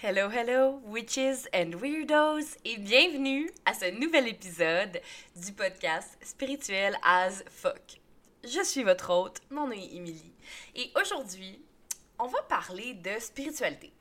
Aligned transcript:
Hello, 0.00 0.28
hello, 0.28 0.80
witches 0.84 1.48
and 1.52 1.74
weirdos, 1.74 2.56
et 2.64 2.76
bienvenue 2.76 3.50
à 3.66 3.74
ce 3.74 3.90
nouvel 3.98 4.28
épisode 4.28 5.00
du 5.34 5.52
podcast 5.52 6.16
Spirituel 6.22 6.96
as 7.02 7.42
fuck. 7.50 7.98
Je 8.44 8.62
suis 8.62 8.84
votre 8.84 9.10
hôte, 9.10 9.40
mon 9.50 9.66
nom 9.66 9.72
est 9.72 9.96
Emily, 9.96 10.32
et 10.76 10.92
aujourd'hui, 10.94 11.60
on 12.16 12.28
va 12.28 12.40
parler 12.42 12.94
de 12.94 13.10
spiritualité. 13.18 13.92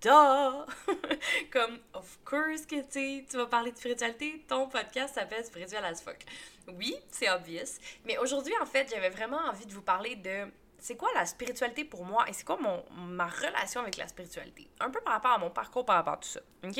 Duh! 0.00 0.72
Comme, 1.50 1.80
of 1.94 2.20
course 2.24 2.64
que 2.64 2.82
tu 2.88 3.36
vas 3.36 3.46
parler 3.46 3.72
de 3.72 3.76
spiritualité, 3.76 4.44
ton 4.46 4.68
podcast 4.68 5.16
s'appelle 5.16 5.44
Spirituel 5.44 5.84
as 5.84 6.00
fuck. 6.00 6.24
Oui, 6.68 6.94
c'est 7.10 7.28
obvious, 7.28 7.80
mais 8.04 8.18
aujourd'hui, 8.18 8.54
en 8.62 8.66
fait, 8.66 8.88
j'avais 8.88 9.10
vraiment 9.10 9.38
envie 9.48 9.66
de 9.66 9.72
vous 9.72 9.82
parler 9.82 10.14
de 10.14 10.46
c'est 10.84 10.96
quoi 10.96 11.08
la 11.14 11.24
spiritualité 11.24 11.82
pour 11.82 12.04
moi 12.04 12.28
et 12.28 12.34
c'est 12.34 12.44
quoi 12.44 12.58
mon, 12.58 12.84
ma 12.90 13.26
relation 13.26 13.80
avec 13.80 13.96
la 13.96 14.06
spiritualité? 14.06 14.68
Un 14.80 14.90
peu 14.90 15.00
par 15.00 15.14
rapport 15.14 15.30
à 15.30 15.38
mon 15.38 15.48
parcours, 15.48 15.86
par 15.86 15.96
rapport 15.96 16.12
à 16.12 16.16
tout 16.18 16.28
ça. 16.28 16.40
OK? 16.62 16.78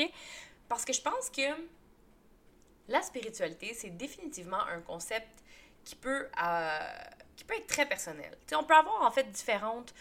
Parce 0.69 0.85
que 0.85 0.93
je 0.93 1.01
pense 1.01 1.31
que 1.31 1.41
la 2.87 3.01
spiritualité, 3.01 3.73
c'est 3.73 3.89
définitivement 3.89 4.61
un 4.61 4.79
concept 4.81 5.43
qui 5.83 5.95
peut, 5.95 6.27
euh, 6.39 6.79
qui 7.35 7.45
peut 7.45 7.55
être 7.55 7.65
très 7.65 7.87
personnel. 7.87 8.37
sais, 8.45 8.55
on 8.55 8.63
peut 8.63 8.75
avoir 8.75 9.01
en 9.01 9.09
fait 9.09 9.31
différentes, 9.31 9.95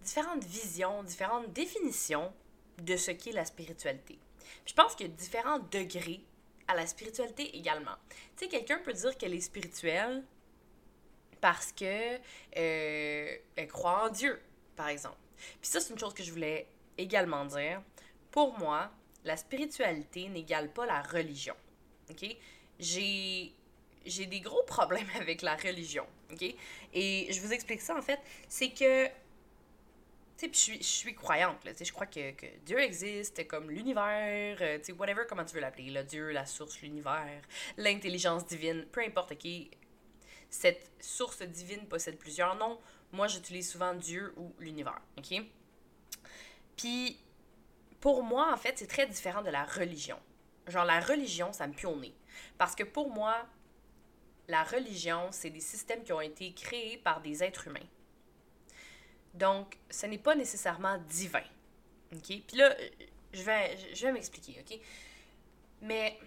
différentes 0.00 0.44
visions, 0.44 1.02
différentes 1.02 1.52
définitions 1.52 2.32
de 2.78 2.96
ce 2.96 3.10
qu'est 3.10 3.32
la 3.32 3.44
spiritualité. 3.44 4.18
je 4.64 4.72
pense 4.72 4.94
qu'il 4.94 5.08
y 5.08 5.10
a 5.10 5.12
différents 5.12 5.58
degrés 5.58 6.24
à 6.68 6.74
la 6.74 6.86
spiritualité 6.86 7.54
également. 7.54 7.96
Tu 8.38 8.44
sais, 8.44 8.48
quelqu'un 8.48 8.78
peut 8.78 8.94
dire 8.94 9.14
qu'elle 9.18 9.34
est 9.34 9.40
spirituelle, 9.42 10.24
parce 11.40 11.72
que 11.72 12.16
euh, 12.56 13.36
elle 13.56 13.68
croit 13.68 14.06
en 14.06 14.08
Dieu, 14.10 14.40
par 14.74 14.88
exemple. 14.88 15.18
Puis 15.60 15.70
ça, 15.70 15.80
c'est 15.80 15.92
une 15.92 15.98
chose 15.98 16.14
que 16.14 16.22
je 16.22 16.32
voulais 16.32 16.66
également 16.98 17.44
dire. 17.44 17.82
Pour 18.30 18.58
moi, 18.58 18.90
la 19.24 19.36
spiritualité 19.36 20.28
n'égale 20.28 20.72
pas 20.72 20.86
la 20.86 21.02
religion. 21.02 21.54
OK? 22.10 22.36
J'ai 22.78 23.52
j'ai 24.06 24.26
des 24.26 24.40
gros 24.40 24.62
problèmes 24.62 25.08
avec 25.20 25.42
la 25.42 25.56
religion, 25.56 26.06
OK? 26.32 26.54
Et 26.94 27.26
je 27.30 27.40
vous 27.40 27.52
explique 27.52 27.80
ça, 27.80 27.96
en 27.96 28.02
fait, 28.02 28.20
c'est 28.48 28.70
que, 28.70 29.06
tu 30.38 30.48
sais, 30.52 30.76
je 30.78 30.82
suis, 30.82 31.14
croyante, 31.14 31.64
là, 31.64 31.72
tu 31.72 31.78
sais, 31.78 31.84
je 31.84 31.92
crois 31.92 32.06
que, 32.06 32.30
que, 32.32 32.46
Dieu 32.64 32.78
existe, 32.78 33.46
comme 33.46 33.70
l'univers, 33.70 34.56
euh, 34.60 34.78
tu 34.78 34.84
sais, 34.84 34.92
whatever, 34.92 35.22
comment 35.28 35.44
tu 35.44 35.54
veux 35.54 35.60
l'appeler, 35.60 35.90
le 35.90 36.04
Dieu, 36.04 36.30
la 36.30 36.46
source, 36.46 36.80
l'univers, 36.80 37.42
l'intelligence 37.76 38.46
divine, 38.46 38.86
peu 38.92 39.02
importe, 39.02 39.32
OK? 39.32 39.48
Cette 40.56 40.90
source 41.00 41.42
divine 41.42 41.86
possède 41.86 42.16
plusieurs 42.16 42.54
noms. 42.56 42.78
Moi, 43.12 43.28
j'utilise 43.28 43.70
souvent 43.70 43.94
Dieu 43.94 44.32
ou 44.36 44.54
l'univers, 44.58 45.00
OK? 45.18 45.42
Puis, 46.76 47.18
pour 48.00 48.22
moi, 48.22 48.52
en 48.52 48.56
fait, 48.56 48.78
c'est 48.78 48.86
très 48.86 49.06
différent 49.06 49.42
de 49.42 49.50
la 49.50 49.64
religion. 49.64 50.18
Genre, 50.66 50.84
la 50.84 51.00
religion, 51.00 51.52
ça 51.52 51.66
me 51.66 51.74
pue 51.74 51.86
au 51.86 51.96
nez. 51.96 52.14
Parce 52.56 52.74
que 52.74 52.84
pour 52.84 53.10
moi, 53.10 53.46
la 54.48 54.64
religion, 54.64 55.28
c'est 55.30 55.50
des 55.50 55.60
systèmes 55.60 56.02
qui 56.02 56.12
ont 56.12 56.20
été 56.20 56.52
créés 56.54 56.96
par 56.98 57.20
des 57.20 57.44
êtres 57.44 57.68
humains. 57.68 57.88
Donc, 59.34 59.76
ce 59.90 60.06
n'est 60.06 60.18
pas 60.18 60.34
nécessairement 60.34 60.98
divin. 61.08 61.44
OK? 62.14 62.26
Puis 62.46 62.56
là, 62.56 62.74
je 63.32 63.42
vais, 63.42 63.76
je 63.94 64.06
vais 64.06 64.12
m'expliquer, 64.12 64.58
OK? 64.60 64.78
Mais 65.82 66.18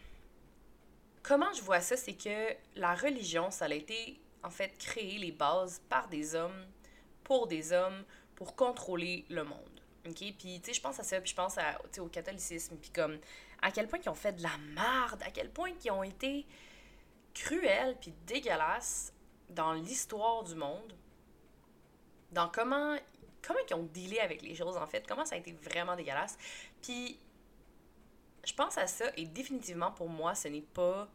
comment 1.24 1.52
je 1.54 1.62
vois 1.62 1.82
ça, 1.82 1.98
c'est 1.98 2.14
que 2.14 2.56
la 2.76 2.96
religion, 2.96 3.52
ça 3.52 3.66
a 3.66 3.74
été 3.74 4.20
en 4.44 4.50
fait 4.50 4.78
créé 4.78 5.18
les 5.18 5.32
bases 5.32 5.82
par 5.90 6.08
des 6.08 6.36
hommes, 6.36 6.66
pour 7.24 7.48
des 7.48 7.74
hommes, 7.74 8.04
pour 8.36 8.56
contrôler 8.56 9.26
le 9.30 9.44
monde. 9.44 9.82
OK? 10.08 10.16
Puis, 10.16 10.34
tu 10.34 10.62
sais, 10.64 10.74
je 10.74 10.82
pense 10.82 11.00
à 11.00 11.04
ça, 11.04 11.20
puis 11.20 11.32
je 11.32 11.36
pense 11.36 11.58
au 12.00 12.08
catholicisme, 12.08 12.78
puis 12.78 12.90
comme, 12.90 13.20
à 13.62 13.72
quel 13.72 13.88
point 13.88 14.00
ils 14.04 14.10
ont 14.10 14.16
fait 14.16 14.34
de 14.34 14.44
la 14.44 14.58
merde, 14.74 15.22
à 15.24 15.32
quel 15.32 15.50
point 15.50 15.72
ils 15.84 15.92
ont 15.92 16.04
été 16.04 16.46
cruels, 17.34 17.98
puis 18.00 18.14
dégueulasses 18.26 19.14
dans 19.50 19.74
l'histoire 19.74 20.44
du 20.44 20.56
monde, 20.56 20.96
dans 22.32 22.48
comment, 22.48 22.96
comment 23.42 23.60
ils 23.70 23.74
ont 23.74 23.84
dealé 23.94 24.20
avec 24.20 24.42
les 24.42 24.56
choses, 24.56 24.78
en 24.78 24.88
fait, 24.88 25.06
comment 25.08 25.26
ça 25.26 25.36
a 25.36 25.38
été 25.38 25.52
vraiment 25.52 25.96
dégueulasse. 25.96 26.38
Puis, 26.82 27.20
je 28.46 28.54
pense 28.54 28.78
à 28.78 28.88
ça, 28.88 29.06
et 29.18 29.26
définitivement, 29.26 29.92
pour 29.92 30.10
moi, 30.10 30.36
ce 30.36 30.48
n'est 30.48 30.62
pas 30.62 31.10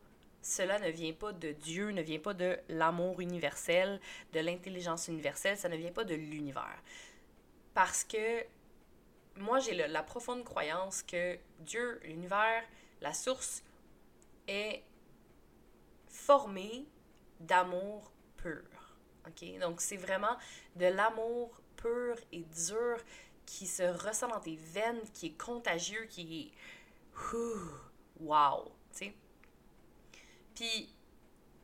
cela 0.45 0.79
ne 0.79 0.91
vient 0.91 1.15
pas 1.15 1.33
de 1.33 1.53
Dieu, 1.53 1.91
ne 1.91 2.03
vient 2.03 2.19
pas 2.19 2.35
de 2.35 2.59
l'amour 2.69 3.21
universel, 3.21 3.99
de 4.35 4.41
l'intelligence 4.41 5.09
universelle, 5.09 5.57
ça 5.57 5.71
ne 5.71 5.77
vient 5.77 5.91
pas 5.91 6.05
de 6.05 6.15
l'univers. 6.15 6.83
Parce 7.73 8.05
que 8.05 8.45
moi, 9.37 9.59
j'ai 9.59 9.75
la 9.75 10.03
profonde 10.03 10.45
croyance 10.45 11.03
que 11.03 11.39
Dieu, 11.61 11.99
l'univers, 12.05 12.63
la 13.01 13.15
source, 13.15 13.63
est 14.47 14.83
formé 16.09 16.87
d'amour 17.41 18.13
pur. 18.37 18.63
OK? 19.27 19.59
Donc, 19.61 19.81
c'est 19.81 19.97
vraiment 19.97 20.37
de 20.77 20.87
l'amour 20.87 21.59
pur 21.77 22.17
et 22.33 22.43
dur 22.43 22.99
qui 23.47 23.67
se 23.67 23.83
ressent 23.83 24.29
dans 24.29 24.41
tes 24.41 24.57
veines, 24.57 25.01
qui 25.15 25.27
est 25.27 25.39
contagieux, 25.43 26.05
qui 26.11 26.41
est. 26.43 26.59
Wow! 28.21 28.73
Tu 28.93 28.99
sais? 28.99 29.15
Puis 30.55 30.95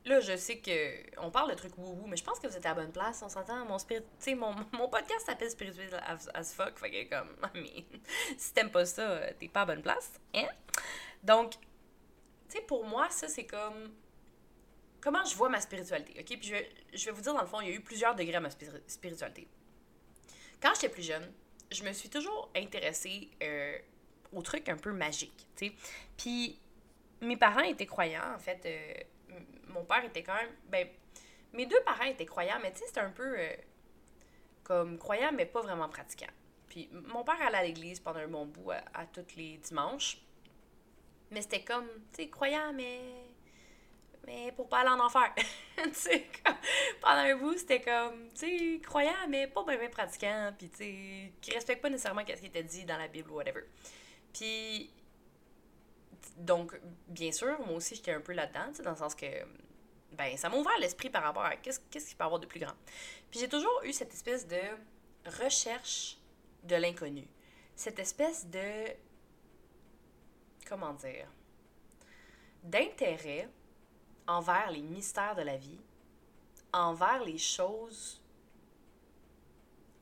là, 0.04 0.20
je 0.20 0.36
sais 0.36 0.58
que 0.58 1.20
on 1.20 1.30
parle 1.30 1.50
de 1.50 1.54
trucs 1.54 1.76
wou-wou, 1.76 2.06
mais 2.06 2.16
je 2.16 2.24
pense 2.24 2.38
que 2.38 2.46
vous 2.46 2.56
êtes 2.56 2.66
à 2.66 2.74
bonne 2.74 2.92
place, 2.92 3.22
on 3.22 3.28
s'entend. 3.28 3.64
Mon, 3.66 3.78
spirit, 3.78 4.04
mon, 4.34 4.54
mon 4.72 4.88
podcast 4.88 5.26
s'appelle 5.26 5.50
Spiritual 5.50 6.02
as, 6.34 6.54
fuck, 6.54 6.78
fait 6.78 6.90
que 6.90 7.16
comme, 7.16 7.36
I 7.54 7.84
si 8.36 8.52
t'aimes 8.52 8.70
pas 8.70 8.84
ça, 8.84 9.32
t'es 9.38 9.48
pas 9.48 9.62
à 9.62 9.66
bonne 9.66 9.82
place. 9.82 10.12
Hein? 10.34 10.48
Donc, 11.22 11.52
tu 11.52 11.58
sais, 12.48 12.62
pour 12.62 12.84
moi, 12.84 13.08
ça, 13.10 13.28
c'est 13.28 13.46
comme 13.46 13.92
comment 15.00 15.24
je 15.24 15.34
vois 15.34 15.48
ma 15.48 15.60
spiritualité, 15.60 16.14
ok? 16.20 16.38
Puis 16.38 16.48
je 16.48 16.96
je 16.96 17.04
vais 17.06 17.12
vous 17.12 17.22
dire, 17.22 17.32
dans 17.32 17.40
le 17.40 17.46
fond, 17.46 17.60
il 17.60 17.68
y 17.68 17.72
a 17.72 17.74
eu 17.74 17.80
plusieurs 17.80 18.14
degrés 18.14 18.36
à 18.36 18.40
ma 18.40 18.50
spiritualité. 18.50 19.48
Quand 20.60 20.74
j'étais 20.74 20.88
plus 20.88 21.02
jeune, 21.02 21.32
je 21.70 21.82
me 21.84 21.92
suis 21.92 22.10
toujours 22.10 22.50
intéressée 22.54 23.30
euh, 23.42 23.78
aux 24.32 24.42
trucs 24.42 24.68
un 24.68 24.76
peu 24.76 24.92
magiques, 24.92 25.46
tu 25.56 25.66
sais. 25.66 25.72
Puis 26.16 26.58
mes 27.20 27.36
parents 27.36 27.62
étaient 27.62 27.86
croyants, 27.86 28.34
en 28.34 28.38
fait. 28.38 28.60
Euh, 28.66 29.34
mon 29.68 29.84
père 29.84 30.04
était 30.04 30.22
quand 30.22 30.34
même. 30.34 30.50
Ben, 30.68 30.88
mes 31.52 31.66
deux 31.66 31.80
parents 31.84 32.04
étaient 32.04 32.26
croyants, 32.26 32.58
mais 32.62 32.72
tu 32.72 32.78
sais, 32.78 32.86
c'était 32.86 33.00
un 33.00 33.10
peu 33.10 33.38
euh, 33.38 33.52
comme 34.62 34.98
croyant, 34.98 35.32
mais 35.32 35.46
pas 35.46 35.62
vraiment 35.62 35.88
pratiquant. 35.88 36.30
Puis 36.68 36.88
mon 36.92 37.24
père 37.24 37.40
allait 37.42 37.58
à 37.58 37.62
l'église 37.64 38.00
pendant 38.00 38.20
un 38.20 38.28
bon 38.28 38.46
bout 38.46 38.70
à, 38.70 39.06
tous 39.12 39.36
les 39.36 39.58
dimanches. 39.58 40.18
Mais 41.30 41.42
c'était 41.42 41.62
comme, 41.62 41.86
tu 42.12 42.22
sais, 42.22 42.28
croyant, 42.28 42.72
mais. 42.72 43.00
Mais 44.26 44.52
pour 44.52 44.68
pas 44.68 44.80
aller 44.80 44.90
en 44.90 45.00
enfer. 45.00 45.32
tu 45.76 45.90
sais, 45.94 46.26
pendant 47.00 47.22
un 47.22 47.36
bout, 47.36 47.56
c'était 47.56 47.80
comme, 47.80 48.28
tu 48.34 48.46
sais, 48.46 48.80
croyant, 48.80 49.26
mais 49.28 49.46
pas 49.46 49.64
bien 49.64 49.88
pratiquant. 49.88 50.52
Puis, 50.56 50.68
tu 50.68 50.76
sais, 50.76 51.32
qui 51.40 51.52
respecte 51.52 51.82
pas 51.82 51.88
nécessairement 51.88 52.22
ce 52.26 52.34
qui 52.34 52.46
était 52.46 52.62
dit 52.62 52.84
dans 52.84 52.98
la 52.98 53.08
Bible 53.08 53.30
ou 53.30 53.36
whatever. 53.36 53.62
Puis, 54.32 54.90
donc, 56.36 56.78
bien 57.08 57.32
sûr, 57.32 57.58
moi 57.66 57.76
aussi, 57.76 57.94
j'étais 57.94 58.12
un 58.12 58.20
peu 58.20 58.32
là-dedans, 58.32 58.72
dans 58.84 58.90
le 58.90 58.96
sens 58.96 59.14
que, 59.14 59.26
ben, 60.12 60.36
ça 60.36 60.48
m'a 60.48 60.56
ouvert 60.56 60.78
l'esprit 60.80 61.10
par 61.10 61.22
rapport 61.22 61.44
à 61.44 61.56
qu'est-ce 61.56 61.80
qu'il 61.80 62.00
peut 62.16 62.22
y 62.22 62.26
avoir 62.26 62.40
de 62.40 62.46
plus 62.46 62.60
grand. 62.60 62.74
Puis 63.30 63.40
j'ai 63.40 63.48
toujours 63.48 63.80
eu 63.84 63.92
cette 63.92 64.12
espèce 64.12 64.46
de 64.46 64.60
recherche 65.42 66.18
de 66.64 66.76
l'inconnu. 66.76 67.26
Cette 67.76 67.98
espèce 67.98 68.46
de. 68.46 68.92
Comment 70.66 70.94
dire 70.94 71.26
D'intérêt 72.62 73.48
envers 74.26 74.70
les 74.70 74.82
mystères 74.82 75.34
de 75.34 75.42
la 75.42 75.56
vie, 75.56 75.80
envers 76.72 77.24
les 77.24 77.38
choses 77.38 78.20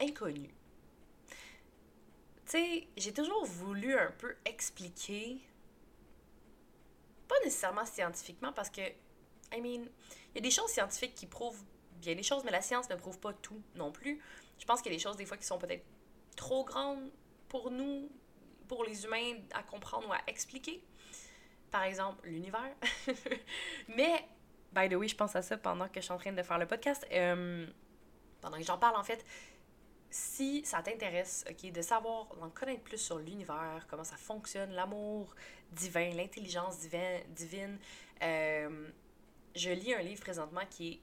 inconnues. 0.01 0.55
Tu 2.49 2.57
sais, 2.57 2.89
j'ai 2.97 3.13
toujours 3.13 3.45
voulu 3.45 3.95
un 3.95 4.11
peu 4.13 4.35
expliquer 4.47 5.39
pas 7.29 7.35
nécessairement 7.45 7.85
scientifiquement 7.85 8.55
parce 8.55 8.71
que, 8.71 8.81
I 9.53 9.61
mean, 9.61 9.87
il 10.31 10.37
y 10.37 10.39
a 10.39 10.41
des 10.41 10.51
choses 10.51 10.71
scientifiques 10.71 11.15
qui 11.15 11.27
prouvent 11.27 11.63
bien 12.01 12.15
les 12.15 12.23
choses, 12.23 12.45
mais 12.45 12.51
la 12.51 12.63
science 12.63 12.89
ne 12.89 12.95
prouve 12.95 13.19
pas 13.21 13.35
tout 13.35 13.63
non 13.75 13.93
plus. 13.93 14.19
Je 14.59 14.65
pense 14.65 14.81
qu'il 14.81 14.91
y 14.91 14.95
a 14.95 14.97
des 14.97 15.03
choses 15.03 15.17
des 15.17 15.27
fois 15.27 15.37
qui 15.37 15.45
sont 15.45 15.59
peut-être 15.59 15.85
trop 16.37 16.65
grandes 16.65 17.11
pour 17.51 17.71
nous, 17.71 18.11
pour 18.67 18.83
les 18.85 19.05
humains 19.05 19.35
à 19.53 19.63
comprendre 19.63 20.09
ou 20.09 20.13
à 20.15 20.21
expliquer. 20.27 20.83
Par 21.71 21.83
exemple, 21.83 22.27
l'univers. 22.27 22.75
mais, 23.89 24.27
by 24.73 24.89
the 24.89 24.95
way, 24.95 25.09
je 25.09 25.17
pense 25.17 25.37
à 25.37 25.43
ça 25.43 25.59
pendant 25.59 25.89
que 25.89 26.01
je 26.01 26.07
suis 26.07 26.13
en 26.13 26.19
train 26.19 26.33
de 26.33 26.43
faire 26.43 26.59
le 26.59 26.67
podcast. 26.67 27.07
Euh, 27.13 27.67
pendant 28.41 28.57
que 28.57 28.65
j'en 28.65 28.79
parle, 28.79 28.97
en 28.97 29.05
fait, 29.05 29.23
si 30.11 30.65
ça 30.65 30.83
t'intéresse, 30.83 31.45
ok, 31.49 31.71
de 31.71 31.83
savoir, 31.83 32.27
d'en 32.37 32.51
connaître 32.51 32.83
plus 32.83 32.99
sur 32.99 33.19
l'univers, 33.19 33.87
comment 33.89 34.05
ça 34.05 34.17
fonctionne, 34.17 34.73
l'amour 34.73 35.35
divin, 35.73 36.11
l'intelligence 36.15 36.79
divine, 36.79 37.79
euh, 38.23 38.89
je 39.55 39.71
lis 39.71 39.93
un 39.93 40.03
livre 40.03 40.21
présentement 40.21 40.63
qui 40.71 40.89
est 40.93 41.01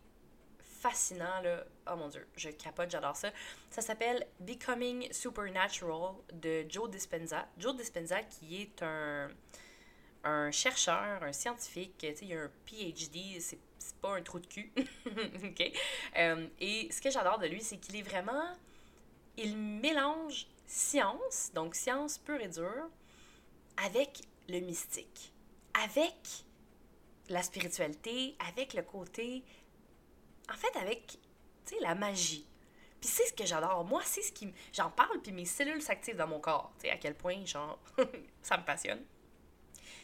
fascinant, 0.63 1.41
là. 1.43 1.63
Oh 1.91 1.95
mon 1.95 2.09
dieu, 2.09 2.27
je 2.35 2.49
capote, 2.49 2.89
j'adore 2.89 3.15
ça. 3.15 3.31
Ça 3.69 3.81
s'appelle 3.81 4.25
Becoming 4.39 5.11
Supernatural 5.11 6.15
de 6.33 6.65
Joe 6.69 6.89
Dispenza. 6.89 7.47
Joe 7.57 7.75
Dispenza 7.75 8.21
qui 8.23 8.61
est 8.61 8.83
un, 8.83 9.29
un 10.23 10.51
chercheur, 10.51 11.23
un 11.23 11.31
scientifique, 11.31 11.95
tu 11.99 12.07
sais, 12.07 12.25
il 12.25 12.33
a 12.33 12.41
un 12.41 12.51
PhD, 12.65 13.39
c'est 13.39 13.59
pas 14.01 14.15
un 14.15 14.21
trou 14.21 14.39
de 14.39 14.47
cul. 14.47 14.71
OK? 15.05 15.71
Euh, 16.17 16.47
et 16.59 16.89
ce 16.91 17.01
que 17.01 17.09
j'adore 17.09 17.39
de 17.39 17.47
lui, 17.47 17.61
c'est 17.61 17.77
qu'il 17.77 17.95
est 17.95 18.01
vraiment. 18.01 18.45
Il 19.37 19.57
mélange 19.57 20.47
science, 20.65 21.51
donc 21.53 21.75
science 21.75 22.17
pure 22.17 22.41
et 22.41 22.47
dure, 22.47 22.89
avec 23.77 24.21
le 24.47 24.59
mystique, 24.59 25.33
avec 25.73 26.45
la 27.29 27.41
spiritualité, 27.43 28.35
avec 28.47 28.73
le 28.73 28.83
côté. 28.83 29.43
En 30.49 30.55
fait, 30.55 30.77
avec, 30.77 31.17
tu 31.65 31.75
sais, 31.75 31.81
la 31.81 31.95
magie. 31.95 32.45
Puis 33.01 33.09
c'est 33.09 33.25
ce 33.25 33.33
que 33.33 33.45
j'adore. 33.45 33.83
Moi, 33.85 34.01
c'est 34.05 34.21
ce 34.21 34.31
qui. 34.31 34.53
J'en 34.73 34.89
parle, 34.89 35.21
puis 35.21 35.31
mes 35.31 35.45
cellules 35.45 35.81
s'activent 35.81 36.15
dans 36.15 36.27
mon 36.27 36.39
corps. 36.39 36.71
Tu 36.79 36.87
sais, 36.87 36.91
à 36.91 36.97
quel 36.97 37.15
point, 37.15 37.45
genre, 37.45 37.79
ça 38.41 38.57
me 38.57 38.65
passionne. 38.65 39.03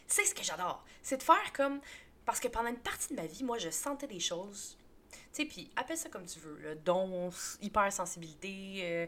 C'est 0.07 0.25
ce 0.25 0.35
que 0.35 0.43
j'adore. 0.43 0.83
C'est 1.01 1.17
de 1.17 1.23
faire 1.23 1.53
comme. 1.53 1.79
Parce 2.25 2.39
que 2.39 2.47
pendant 2.47 2.69
une 2.69 2.79
partie 2.79 3.09
de 3.09 3.15
ma 3.15 3.25
vie, 3.25 3.43
moi, 3.43 3.57
je 3.57 3.69
sentais 3.69 4.07
des 4.07 4.19
choses. 4.19 4.77
Tu 5.33 5.43
sais, 5.43 5.45
puis 5.45 5.69
appelle 5.75 5.97
ça 5.97 6.09
comme 6.09 6.25
tu 6.25 6.39
veux. 6.39 6.57
Le 6.61 6.75
don, 6.75 7.29
hypersensibilité, 7.61 8.79
euh, 8.81 9.07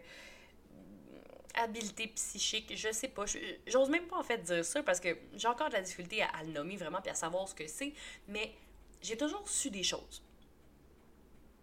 habileté 1.54 2.08
psychique, 2.08 2.74
je 2.76 2.92
sais 2.92 3.10
pas. 3.10 3.26
J'ose 3.68 3.90
même 3.90 4.08
pas 4.08 4.18
en 4.18 4.24
fait 4.24 4.38
dire 4.40 4.64
ça 4.64 4.82
parce 4.84 5.00
que 5.00 5.18
j'ai 5.36 5.48
encore 5.48 5.70
de 5.70 5.74
la 5.74 5.82
difficulté 5.82 6.24
à, 6.24 6.44
le 6.44 6.52
nommer 6.52 6.78
vraiment 6.78 7.02
puis 7.02 7.12
à 7.12 7.16
savoir 7.16 7.48
ce 7.48 7.56
que 7.56 7.68
c'est. 7.68 7.94
Mais 8.28 8.54
j'ai 9.02 9.18
toujours 9.18 9.48
su 9.48 9.70
des 9.70 9.84
choses. 9.84 10.24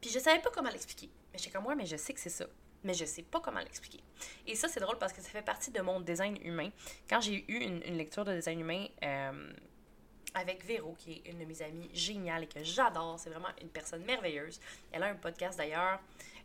Puis 0.01 0.11
je 0.11 0.19
savais 0.19 0.41
pas 0.41 0.51
comment 0.51 0.71
l'expliquer. 0.71 1.11
Mais 1.33 1.39
j'étais 1.39 1.51
comme 1.51 1.65
moi, 1.65 1.75
mais 1.75 1.87
je 1.87 1.97
sais 1.97 2.13
que 2.13 2.21
c'est 2.21 2.31
ça. 2.31 2.47
Mais 2.83 2.95
je 2.95 3.05
sais 3.05 3.23
pas 3.23 3.41
comment 3.41 3.61
l'expliquer. 3.61 4.01
Et 4.47 4.55
ça, 4.55 4.69
c'est 4.69 4.81
drôle 4.81 4.99
parce 4.99 5.13
que 5.13 5.21
ça 5.21 5.29
fait 5.29 5.43
partie 5.43 5.71
de 5.71 5.81
mon 5.83 6.01
design 6.01 6.39
humain. 6.43 6.71
Quand 7.09 7.21
j'ai 7.21 7.45
eu 7.49 7.59
une, 7.59 7.81
lecture 7.97 8.25
de 8.25 8.35
design 8.35 8.61
humain 8.61 8.87
euh, 9.03 9.53
avec 10.35 10.65
Véro, 10.65 10.95
qui 10.99 11.13
est 11.13 11.31
une 11.31 11.39
de 11.39 11.45
mes 11.45 11.63
amies 11.63 11.91
géniales 11.93 12.45
et 12.45 12.47
que 12.47 12.63
j'adore, 12.63 13.19
c'est 13.19 13.31
vraiment 13.31 13.49
une 13.61 13.69
personne 13.69 14.05
merveilleuse. 14.05 14.61
Elle 14.93 15.03
a 15.03 15.07
un 15.07 15.15
podcast 15.15 15.59
d'ailleurs, 15.59 16.01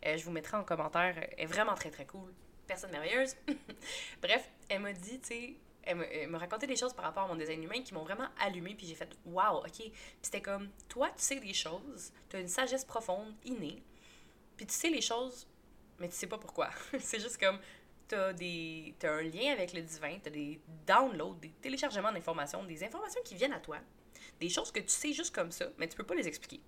euh, 0.06 0.18
je 0.18 0.24
vous 0.24 0.32
mettrai 0.32 0.58
en 0.58 0.64
commentaire, 0.64 1.16
elle 1.18 1.44
est 1.44 1.46
vraiment 1.46 1.76
très 1.76 1.92
très 1.92 2.06
cool 2.06 2.34
personne 2.66 2.92
merveilleuse. 2.92 3.36
Bref, 4.22 4.50
elle 4.70 4.82
m'a 4.82 4.94
dit, 4.94 5.20
tu 5.20 5.28
sais, 5.28 5.54
elle 5.84 6.30
me, 6.30 6.38
racontait 6.38 6.68
des 6.68 6.76
choses 6.76 6.94
par 6.94 7.06
rapport 7.06 7.24
à 7.24 7.28
mon 7.28 7.36
design 7.36 7.64
humain 7.64 7.82
qui 7.84 7.94
m'ont 7.94 8.04
vraiment 8.04 8.28
allumé, 8.40 8.74
puis 8.76 8.88
j'ai 8.88 8.96
fait 8.96 9.10
waouh, 9.26 9.60
ok. 9.60 9.72
Puis 9.72 9.94
c'était 10.22 10.42
comme, 10.42 10.70
toi, 10.90 11.10
tu 11.10 11.22
sais 11.24 11.40
des 11.40 11.54
choses, 11.54 12.12
tu 12.30 12.38
as 12.38 12.40
une 12.40 12.48
sagesse 12.48 12.84
profonde, 12.84 13.34
innée, 13.46 13.84
puis 14.58 14.66
tu 14.66 14.74
sais 14.74 14.90
les 14.90 15.02
choses, 15.02 15.48
mais 16.00 16.10
tu 16.10 16.16
sais 16.16 16.28
pas 16.28 16.38
pourquoi. 16.38 16.70
c'est 17.00 17.20
juste 17.20 17.40
comme, 17.40 17.60
tu 18.08 18.16
as, 18.16 18.34
des, 18.34 18.96
as 19.04 19.10
un 19.10 19.22
lien 19.24 19.52
avec 19.52 19.74
le 19.74 19.82
divin, 19.82 20.18
tu 20.22 20.30
as 20.30 20.32
des 20.32 20.60
downloads, 20.86 21.36
des 21.42 21.52
téléchargements 21.62 22.12
d'informations, 22.12 22.64
des 22.64 22.84
informations 22.84 23.22
qui 23.24 23.36
viennent 23.36 23.54
à 23.54 23.60
toi, 23.60 23.78
des 24.40 24.50
choses 24.50 24.72
que 24.72 24.80
tu 24.80 24.90
sais 24.90 25.14
juste 25.14 25.34
comme 25.34 25.52
ça, 25.52 25.66
mais 25.78 25.88
tu 25.88 25.96
peux 25.96 26.04
pas 26.04 26.16
les 26.16 26.28
expliquer. 26.28 26.62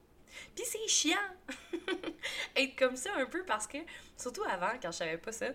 Puis 0.55 0.65
c'est 0.65 0.87
chiant 0.87 1.17
être 2.55 2.75
comme 2.77 2.95
ça 2.95 3.09
un 3.15 3.25
peu 3.25 3.43
parce 3.45 3.67
que, 3.67 3.77
surtout 4.17 4.43
avant, 4.43 4.71
quand 4.81 4.91
je 4.91 4.97
savais 4.97 5.17
pas 5.17 5.31
ça, 5.31 5.47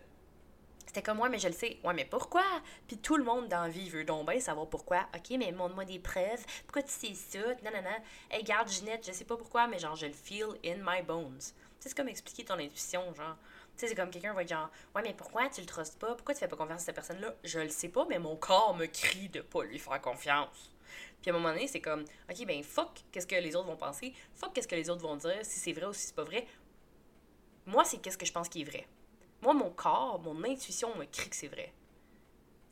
c'était 0.87 1.03
comme, 1.03 1.17
moi, 1.17 1.31
mais 1.31 1.39
je 1.39 1.47
le 1.49 1.55
sais. 1.55 1.79
Ouais, 1.85 1.95
mais 1.95 2.05
pourquoi? 2.05 2.45
Puis 2.87 2.99
tout 2.99 3.17
le 3.17 3.25
monde 3.25 3.49
dans 3.49 3.63
la 3.63 3.69
vie 3.71 3.89
veut 3.89 4.05
donc 4.05 4.29
bien 4.29 4.39
savoir 4.41 4.69
pourquoi. 4.69 5.07
OK, 5.17 5.37
mais 5.39 5.51
montre-moi 5.51 5.87
des 5.87 5.99
preuves. 5.99 6.45
Pourquoi 6.67 6.83
tu 6.83 6.91
sais 6.93 7.15
ça? 7.15 7.39
Non, 7.65 7.71
non, 7.73 7.83
non. 7.83 7.97
Hey, 8.31 8.45
garde, 8.45 8.69
Ginette, 8.69 9.07
je 9.07 9.13
sais 9.13 9.25
pas 9.25 9.39
pourquoi, 9.39 9.67
mais 9.69 9.79
genre, 9.79 9.97
je 9.97 10.05
le 10.05 10.13
feel 10.13 10.49
in 10.63 10.77
my 10.85 11.03
bones. 11.03 11.41
C'est 11.81 11.97
comme 11.97 12.09
expliquer 12.09 12.45
ton 12.45 12.59
intuition, 12.59 13.15
genre. 13.15 13.39
C'est 13.89 13.97
comme 13.97 14.11
quelqu'un 14.11 14.33
va 14.33 14.43
être 14.43 14.49
genre, 14.49 14.71
ouais, 14.95 15.03
mais 15.03 15.13
pourquoi 15.13 15.49
tu 15.49 15.61
le 15.61 15.67
trustes 15.67 15.99
pas? 15.99 16.15
Pourquoi 16.15 16.35
tu 16.35 16.41
fais 16.41 16.49
pas 16.49 16.57
confiance 16.57 16.83
à 16.83 16.85
cette 16.85 16.95
personne-là? 16.95 17.35
Je 17.43 17.59
le 17.59 17.69
sais 17.69 17.89
pas, 17.89 18.07
mais 18.09 18.19
mon 18.19 18.37
corps 18.37 18.77
me 18.77 18.87
crie 18.87 19.29
de 19.29 19.41
pas 19.41 19.65
lui 19.65 19.79
faire 19.79 20.01
confiance. 20.01 20.73
Puis 21.21 21.31
à 21.31 21.35
un 21.35 21.39
moment 21.39 21.53
donné, 21.53 21.67
c'est 21.67 21.81
comme, 21.81 22.05
OK, 22.31 22.47
ben 22.47 22.63
fuck, 22.63 22.91
qu'est-ce 23.11 23.27
que 23.27 23.35
les 23.35 23.57
autres 23.57 23.67
vont 23.67 23.77
penser? 23.77 24.15
Fuck, 24.35 24.53
qu'est-ce 24.53 24.69
que 24.69 24.77
les 24.77 24.89
autres 24.89 25.03
vont 25.03 25.17
dire? 25.17 25.39
Si 25.43 25.59
c'est 25.59 25.73
vrai 25.73 25.87
ou 25.87 25.93
si 25.93 26.07
c'est 26.07 26.15
pas 26.15 26.25
vrai. 26.25 26.47
Moi, 27.67 27.85
c'est 27.85 27.99
qu'est-ce 27.99 28.19
que 28.19 28.27
je 28.27 28.33
pense 28.33 28.49
qui 28.49 28.63
est 28.63 28.65
vrai. 28.65 28.87
Moi, 29.41 29.53
mon 29.53 29.71
corps, 29.71 30.21
mon 30.21 30.45
intuition 30.45 30.95
me 30.97 31.05
crie 31.05 31.31
que 31.31 31.37
c'est 31.37 31.49
vrai. 31.49 31.73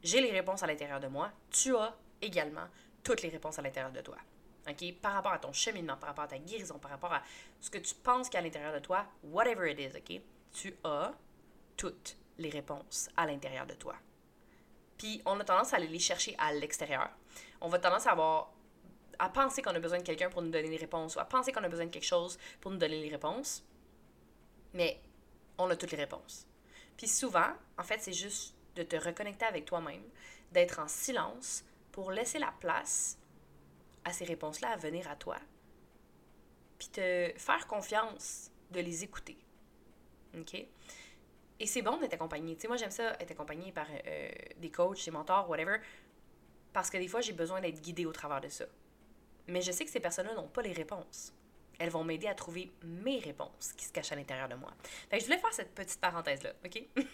J'ai 0.03 0.21
les 0.21 0.31
réponses 0.31 0.63
à 0.63 0.69
l'intérieur 0.69 1.01
de 1.01 1.09
moi. 1.09 1.33
Tu 1.51 1.75
as 1.77 1.97
également 2.23 2.69
toutes 3.03 3.23
les 3.23 3.29
réponses 3.29 3.59
à 3.59 3.63
l'intérieur 3.63 3.93
de 3.93 4.01
toi. 4.01 4.17
OK? 4.69 4.95
Par 5.01 5.15
rapport 5.15 5.33
à 5.33 5.39
ton 5.39 5.53
cheminement, 5.53 5.97
par 5.97 6.11
rapport 6.11 6.25
à 6.25 6.29
ta 6.29 6.39
guérison, 6.39 6.79
par 6.79 6.93
rapport 6.93 7.13
à 7.13 7.23
ce 7.61 7.71
que 7.71 7.79
tu 7.79 7.95
penses 7.97 8.29
qu'il 8.29 8.35
y 8.35 8.37
a 8.37 8.41
à 8.41 8.45
l'intérieur 8.45 8.73
de 8.73 8.79
toi, 8.79 9.07
whatever 9.25 9.71
it 9.71 9.79
is, 9.79 9.97
OK? 9.97 10.23
Tu 10.53 10.75
as 10.85 11.13
toutes 11.77 12.17
les 12.39 12.51
réponses 12.51 13.09
à 13.17 13.27
l'intérieur 13.27 13.67
de 13.67 13.75
toi. 13.75 13.95
Puis 14.99 15.23
on 15.25 15.39
a 15.41 15.45
tendance 15.45 15.73
à 15.73 15.77
aller 15.77 15.87
les 15.87 15.99
chercher 15.99 16.35
à 16.39 16.53
l'extérieur. 16.53 17.09
On 17.61 17.69
va 17.69 17.79
tendance 17.79 18.07
à 18.07 18.13
avoir 18.13 18.53
à 19.19 19.29
penser 19.29 19.61
qu'on 19.63 19.75
a 19.75 19.79
besoin 19.79 19.99
de 19.99 20.03
quelqu'un 20.03 20.31
pour 20.31 20.43
nous 20.43 20.51
donner 20.51 20.69
les 20.69 20.77
réponses 20.79 21.17
ou 21.17 21.21
à 21.21 21.25
penser 21.27 21.53
qu'on 21.53 21.63
a 21.63 21.69
besoin 21.69 21.87
de 21.87 21.91
quelque 21.91 22.07
chose 22.07 22.39
pour 22.61 22.71
nous 22.71 22.79
donner 22.79 23.03
les 23.03 23.11
réponses. 23.11 23.63
Mais 24.73 25.01
on 25.59 25.69
a 25.69 25.77
toutes 25.77 25.93
les 25.93 25.99
réponses. 25.99 26.47
Puis 26.97 27.07
souvent, 27.07 27.53
en 27.79 27.83
fait, 27.83 27.99
c'est 28.01 28.13
juste 28.13 28.55
de 28.77 28.83
te 28.83 28.97
reconnecter 28.97 29.45
avec 29.45 29.67
toi-même, 29.67 30.03
d'être 30.53 30.79
en 30.79 30.89
silence 30.89 31.65
pour 31.93 32.11
laisser 32.11 32.39
la 32.39 32.53
place 32.61 33.19
à 34.05 34.13
ces 34.13 34.25
réponses-là 34.25 34.71
à 34.71 34.77
venir 34.77 35.09
à 35.09 35.17
toi. 35.17 35.37
Puis 36.79 36.89
te 36.89 37.33
faire 37.37 37.67
confiance 37.67 38.51
de 38.71 38.81
les 38.81 39.05
écouter. 39.05 39.37
OK? 40.39 40.55
Et 41.63 41.67
c'est 41.67 41.83
bon 41.83 41.99
d'être 41.99 42.15
accompagné. 42.15 42.55
Tu 42.55 42.63
sais, 42.63 42.69
moi, 42.69 42.77
j'aime 42.77 42.91
ça, 42.91 43.13
être 43.21 43.31
accompagné 43.31 43.73
par 43.73 43.87
euh, 44.07 44.31
des 44.57 44.71
coachs, 44.71 45.05
des 45.05 45.11
mentors, 45.11 45.49
whatever, 45.49 45.77
parce 46.73 46.89
que 46.89 46.97
des 46.97 47.09
fois, 47.09 47.21
j'ai 47.21 47.33
besoin 47.33 47.61
d'être 47.61 47.81
guidée 47.81 48.07
au 48.07 48.13
travers 48.13 48.41
de 48.41 48.49
ça. 48.49 48.65
Mais 49.47 49.61
je 49.61 49.73
sais 49.73 49.85
que 49.85 49.91
ces 49.91 50.01
personnes-là 50.01 50.35
n'ont 50.35 50.49
pas 50.49 50.63
les 50.63 50.73
réponses 50.73 51.35
elles 51.81 51.91
vont 51.91 52.05
m'aider 52.05 52.27
à 52.27 52.35
trouver 52.35 52.71
mes 52.85 53.19
réponses 53.19 53.73
qui 53.75 53.87
se 53.87 53.93
cachent 53.93 54.13
à 54.13 54.15
l'intérieur 54.15 54.51
de 54.51 54.55
moi. 54.55 54.71
Fait 55.09 55.19
je 55.19 55.25
voulais 55.25 55.39
faire 55.39 55.53
cette 55.55 55.75
petite 55.75 55.99
parenthèse-là, 55.99 56.53
OK? 56.63 56.83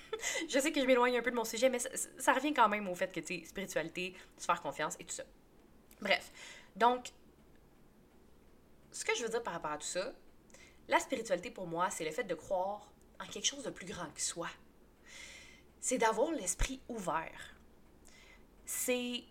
je 0.48 0.58
sais 0.58 0.72
que 0.72 0.80
je 0.80 0.86
m'éloigne 0.86 1.16
un 1.16 1.22
peu 1.22 1.30
de 1.30 1.36
mon 1.36 1.44
sujet, 1.44 1.70
mais 1.70 1.78
ça, 1.78 2.32
revient 2.32 2.52
quand 2.52 2.68
même 2.68 2.88
au 2.88 2.94
fait 2.96 3.12
que, 3.12 3.20
tu 3.20 3.38
sais, 3.38 3.44
spiritualité, 3.44 4.16
se 4.36 4.44
faire 4.44 4.60
confiance 4.60 4.96
et 4.98 5.04
tout 5.04 5.14
ça. 5.14 5.22
Bref, 6.00 6.32
donc, 6.74 7.12
ce 8.90 9.04
que 9.04 9.14
je 9.14 9.22
veux 9.22 9.28
dire 9.28 9.42
par 9.44 9.52
rapport 9.52 9.70
à 9.70 9.78
tout 9.78 9.86
ça, 9.86 10.12
la 10.88 10.98
spiritualité 10.98 11.52
pour 11.52 11.68
moi, 11.68 11.88
c'est 11.90 12.04
le 12.04 12.10
fait 12.10 12.24
de 12.24 12.34
croire 12.34 12.90
en 13.20 13.26
quelque 13.26 13.46
chose 13.46 13.64
de 13.64 13.70
plus 13.70 13.86
grand 13.86 14.10
que 14.14 14.20
soi. 14.20 14.48
C'est 15.80 15.98
d'avoir 15.98 16.32
l'esprit 16.32 16.80
ouvert. 16.88 17.54
C'est 18.64 19.24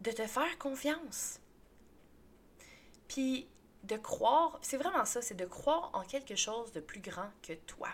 de 0.00 0.10
te 0.10 0.26
faire 0.26 0.58
confiance. 0.58 1.40
Puis 3.08 3.48
de 3.84 3.96
croire, 3.96 4.58
c'est 4.62 4.76
vraiment 4.76 5.04
ça, 5.04 5.22
c'est 5.22 5.34
de 5.34 5.46
croire 5.46 5.90
en 5.94 6.02
quelque 6.02 6.36
chose 6.36 6.72
de 6.72 6.80
plus 6.80 7.00
grand 7.00 7.30
que 7.42 7.54
toi. 7.54 7.88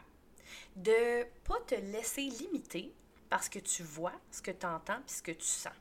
De 0.76 1.24
pas 1.44 1.60
te 1.66 1.74
laisser 1.74 2.22
limiter 2.22 2.92
parce 3.30 3.48
que 3.48 3.58
tu 3.58 3.82
vois, 3.82 4.12
ce 4.30 4.42
que 4.42 4.50
tu 4.50 4.66
entends, 4.66 5.00
puis 5.06 5.16
ce 5.16 5.22
que 5.22 5.32
tu 5.32 5.46
sens. 5.46 5.72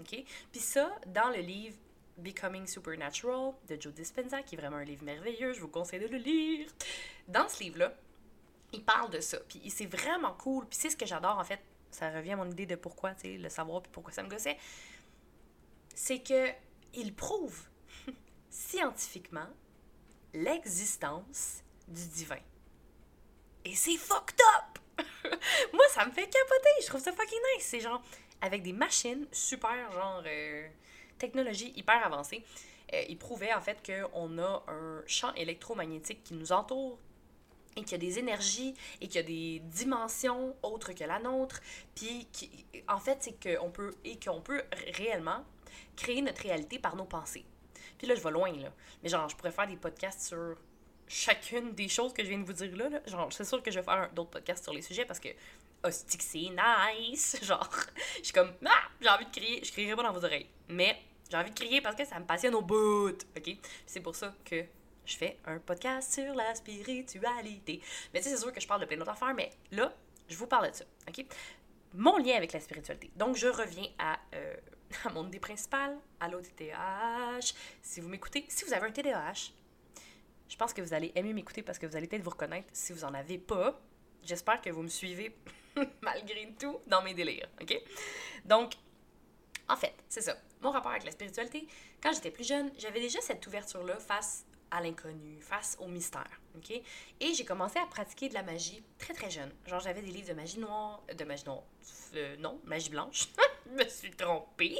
OK? 0.00 0.24
Puis 0.52 0.60
ça, 0.60 0.90
dans 1.06 1.28
le 1.28 1.40
livre 1.40 1.76
Becoming 2.16 2.66
Supernatural 2.66 3.54
de 3.68 3.80
Joe 3.80 3.92
Dispenza, 3.92 4.42
qui 4.42 4.54
est 4.54 4.58
vraiment 4.58 4.76
un 4.76 4.84
livre 4.84 5.04
merveilleux, 5.04 5.52
je 5.52 5.60
vous 5.60 5.68
conseille 5.68 6.00
de 6.00 6.06
le 6.06 6.18
lire. 6.18 6.68
Dans 7.28 7.48
ce 7.48 7.62
livre-là, 7.62 7.94
il 8.72 8.84
parle 8.84 9.10
de 9.10 9.20
ça. 9.20 9.38
Puis 9.48 9.70
c'est 9.70 9.86
vraiment 9.86 10.32
cool. 10.34 10.66
Puis 10.66 10.78
c'est 10.80 10.90
ce 10.90 10.96
que 10.96 11.06
j'adore, 11.06 11.38
en 11.38 11.44
fait. 11.44 11.60
Ça 11.90 12.10
revient 12.10 12.32
à 12.32 12.36
mon 12.36 12.50
idée 12.50 12.66
de 12.66 12.74
pourquoi, 12.74 13.14
tu 13.14 13.22
sais, 13.22 13.36
le 13.36 13.48
savoir, 13.48 13.82
puis 13.82 13.90
pourquoi 13.92 14.12
ça 14.12 14.22
me 14.22 14.28
gossait. 14.28 14.58
C'est 15.94 16.20
que 16.20 16.50
il 16.94 17.14
prouve 17.14 17.68
scientifiquement 18.50 19.48
l'existence 20.32 21.62
du 21.86 22.06
divin. 22.08 22.40
Et 23.64 23.74
c'est 23.74 23.96
fucked 23.96 24.40
up! 24.56 24.78
Moi, 25.72 25.84
ça 25.90 26.04
me 26.04 26.10
fait 26.10 26.28
capoter. 26.28 26.70
Je 26.82 26.86
trouve 26.86 27.00
ça 27.00 27.12
fucking 27.12 27.38
nice. 27.56 27.66
C'est 27.66 27.80
genre, 27.80 28.02
avec 28.40 28.62
des 28.62 28.72
machines 28.72 29.26
super, 29.32 29.90
genre, 29.92 30.22
euh, 30.26 30.68
technologie 31.18 31.72
hyper 31.76 32.04
avancée, 32.04 32.44
euh, 32.92 33.02
il 33.08 33.18
prouvait 33.18 33.52
en 33.52 33.60
fait 33.60 33.78
qu'on 33.84 34.38
a 34.38 34.64
un 34.68 35.02
champ 35.06 35.32
électromagnétique 35.34 36.22
qui 36.24 36.34
nous 36.34 36.52
entoure 36.52 36.98
et 37.76 37.82
qu'il 37.82 37.92
y 37.92 37.94
a 37.94 37.98
des 37.98 38.18
énergies 38.18 38.74
et 39.00 39.08
qu'il 39.08 39.16
y 39.16 39.18
a 39.18 39.26
des 39.26 39.58
dimensions 39.60 40.54
autres 40.62 40.92
que 40.92 41.04
la 41.04 41.18
nôtre. 41.18 41.60
Puis, 41.94 42.28
en 42.88 42.98
fait, 42.98 43.18
c'est 43.20 43.58
qu'on 43.58 43.70
peut, 43.70 43.94
et 44.04 44.16
peut 44.44 44.62
réellement 44.94 45.44
créer 45.96 46.22
notre 46.22 46.42
réalité 46.42 46.78
par 46.78 46.96
nos 46.96 47.04
pensées. 47.04 47.44
Puis 47.98 48.06
là, 48.06 48.14
je 48.14 48.20
vais 48.20 48.30
loin, 48.30 48.52
là. 48.52 48.72
Mais 49.02 49.08
genre, 49.08 49.28
je 49.28 49.36
pourrais 49.36 49.50
faire 49.50 49.66
des 49.66 49.76
podcasts 49.76 50.28
sur 50.28 50.56
chacune 51.06 51.74
des 51.74 51.88
choses 51.88 52.12
que 52.12 52.22
je 52.22 52.28
viens 52.28 52.38
de 52.38 52.44
vous 52.44 52.52
dire 52.52 52.74
là. 52.76 52.88
Genre, 53.06 53.32
c'est 53.32 53.44
sûr 53.44 53.62
que 53.62 53.70
je 53.70 53.78
vais 53.78 53.84
faire 53.84 54.10
d'autres 54.12 54.30
podcasts 54.30 54.64
sur 54.64 54.72
les 54.72 54.82
sujets 54.82 55.04
parce 55.04 55.20
que 55.20 55.28
hostie 55.84 56.18
c'est 56.20 56.50
nice? 56.50 57.36
Genre, 57.42 57.70
je 58.18 58.24
suis 58.24 58.32
comme, 58.32 58.52
ah, 58.64 58.88
j'ai 59.00 59.08
envie 59.08 59.26
de 59.26 59.30
crier. 59.30 59.62
Je 59.62 59.70
crierai 59.72 59.94
pas 59.94 60.02
dans 60.02 60.12
vos 60.12 60.24
oreilles. 60.24 60.48
Mais 60.68 60.98
j'ai 61.30 61.36
envie 61.36 61.50
de 61.50 61.54
crier 61.54 61.80
parce 61.80 61.96
que 61.96 62.04
ça 62.04 62.18
me 62.18 62.24
passionne 62.24 62.54
au 62.54 62.62
bout. 62.62 63.16
OK? 63.36 63.56
C'est 63.86 64.00
pour 64.00 64.14
ça 64.16 64.34
que 64.44 64.64
je 65.04 65.16
fais 65.16 65.38
un 65.46 65.58
podcast 65.58 66.12
sur 66.12 66.34
la 66.34 66.54
spiritualité. 66.54 67.80
Mais 68.12 68.20
tu 68.20 68.24
sais, 68.24 68.30
c'est 68.30 68.42
sûr 68.42 68.52
que 68.52 68.60
je 68.60 68.66
parle 68.66 68.80
de 68.80 68.86
plein 68.86 68.96
d'autres 68.96 69.10
affaires, 69.10 69.34
mais 69.34 69.50
là, 69.70 69.92
je 70.28 70.36
vous 70.36 70.46
parle 70.46 70.70
de 70.70 70.76
ça, 70.76 70.84
OK? 71.08 71.24
Mon 71.92 72.16
lien 72.18 72.36
avec 72.36 72.52
la 72.52 72.60
spiritualité. 72.60 73.10
Donc, 73.16 73.36
je 73.36 73.46
reviens 73.46 73.88
à, 73.98 74.18
euh, 74.34 74.56
à 75.04 75.10
mon 75.10 75.26
idée 75.26 75.40
principale, 75.40 75.96
à 76.20 76.28
l'OTTH. 76.28 77.54
Si 77.82 78.00
vous 78.00 78.08
m'écoutez, 78.08 78.44
si 78.48 78.64
vous 78.64 78.72
avez 78.72 78.86
un 78.86 78.90
TDAH, 78.90 79.52
je 80.48 80.56
pense 80.56 80.72
que 80.72 80.82
vous 80.82 80.94
allez 80.94 81.12
aimer 81.14 81.32
m'écouter 81.32 81.62
parce 81.62 81.78
que 81.78 81.86
vous 81.86 81.96
allez 81.96 82.06
peut-être 82.06 82.22
vous 82.22 82.30
reconnaître. 82.30 82.68
Si 82.72 82.92
vous 82.92 83.04
en 83.04 83.14
avez 83.14 83.38
pas, 83.38 83.80
j'espère 84.22 84.60
que 84.60 84.70
vous 84.70 84.82
me 84.82 84.88
suivez 84.88 85.36
malgré 86.02 86.52
tout 86.58 86.80
dans 86.86 87.02
mes 87.02 87.14
délires, 87.14 87.48
OK? 87.60 87.80
Donc, 88.44 88.74
en 89.68 89.76
fait, 89.76 89.94
c'est 90.08 90.20
ça. 90.20 90.36
Mon 90.60 90.70
rapport 90.70 90.90
avec 90.90 91.04
la 91.04 91.10
spiritualité, 91.10 91.66
quand 92.02 92.12
j'étais 92.12 92.30
plus 92.30 92.46
jeune, 92.46 92.70
j'avais 92.78 93.00
déjà 93.00 93.20
cette 93.20 93.46
ouverture-là 93.46 93.96
face 93.98 94.44
à 94.70 94.80
l'inconnu, 94.80 95.40
face 95.40 95.76
au 95.78 95.86
mystère, 95.86 96.40
OK? 96.56 96.70
Et 97.20 97.34
j'ai 97.34 97.44
commencé 97.44 97.78
à 97.78 97.86
pratiquer 97.86 98.28
de 98.28 98.34
la 98.34 98.42
magie 98.42 98.82
très 98.98 99.14
très 99.14 99.30
jeune. 99.30 99.50
Genre, 99.66 99.80
j'avais 99.80 100.02
des 100.02 100.10
livres 100.10 100.28
de 100.28 100.34
magie 100.34 100.58
noire, 100.58 101.02
euh, 101.10 101.14
de 101.14 101.24
magie 101.24 101.44
noire, 101.44 101.62
euh, 102.16 102.36
non, 102.38 102.60
magie 102.64 102.90
blanche. 102.90 103.28
je 103.66 103.84
me 103.84 103.88
suis 103.88 104.10
trompée. 104.10 104.78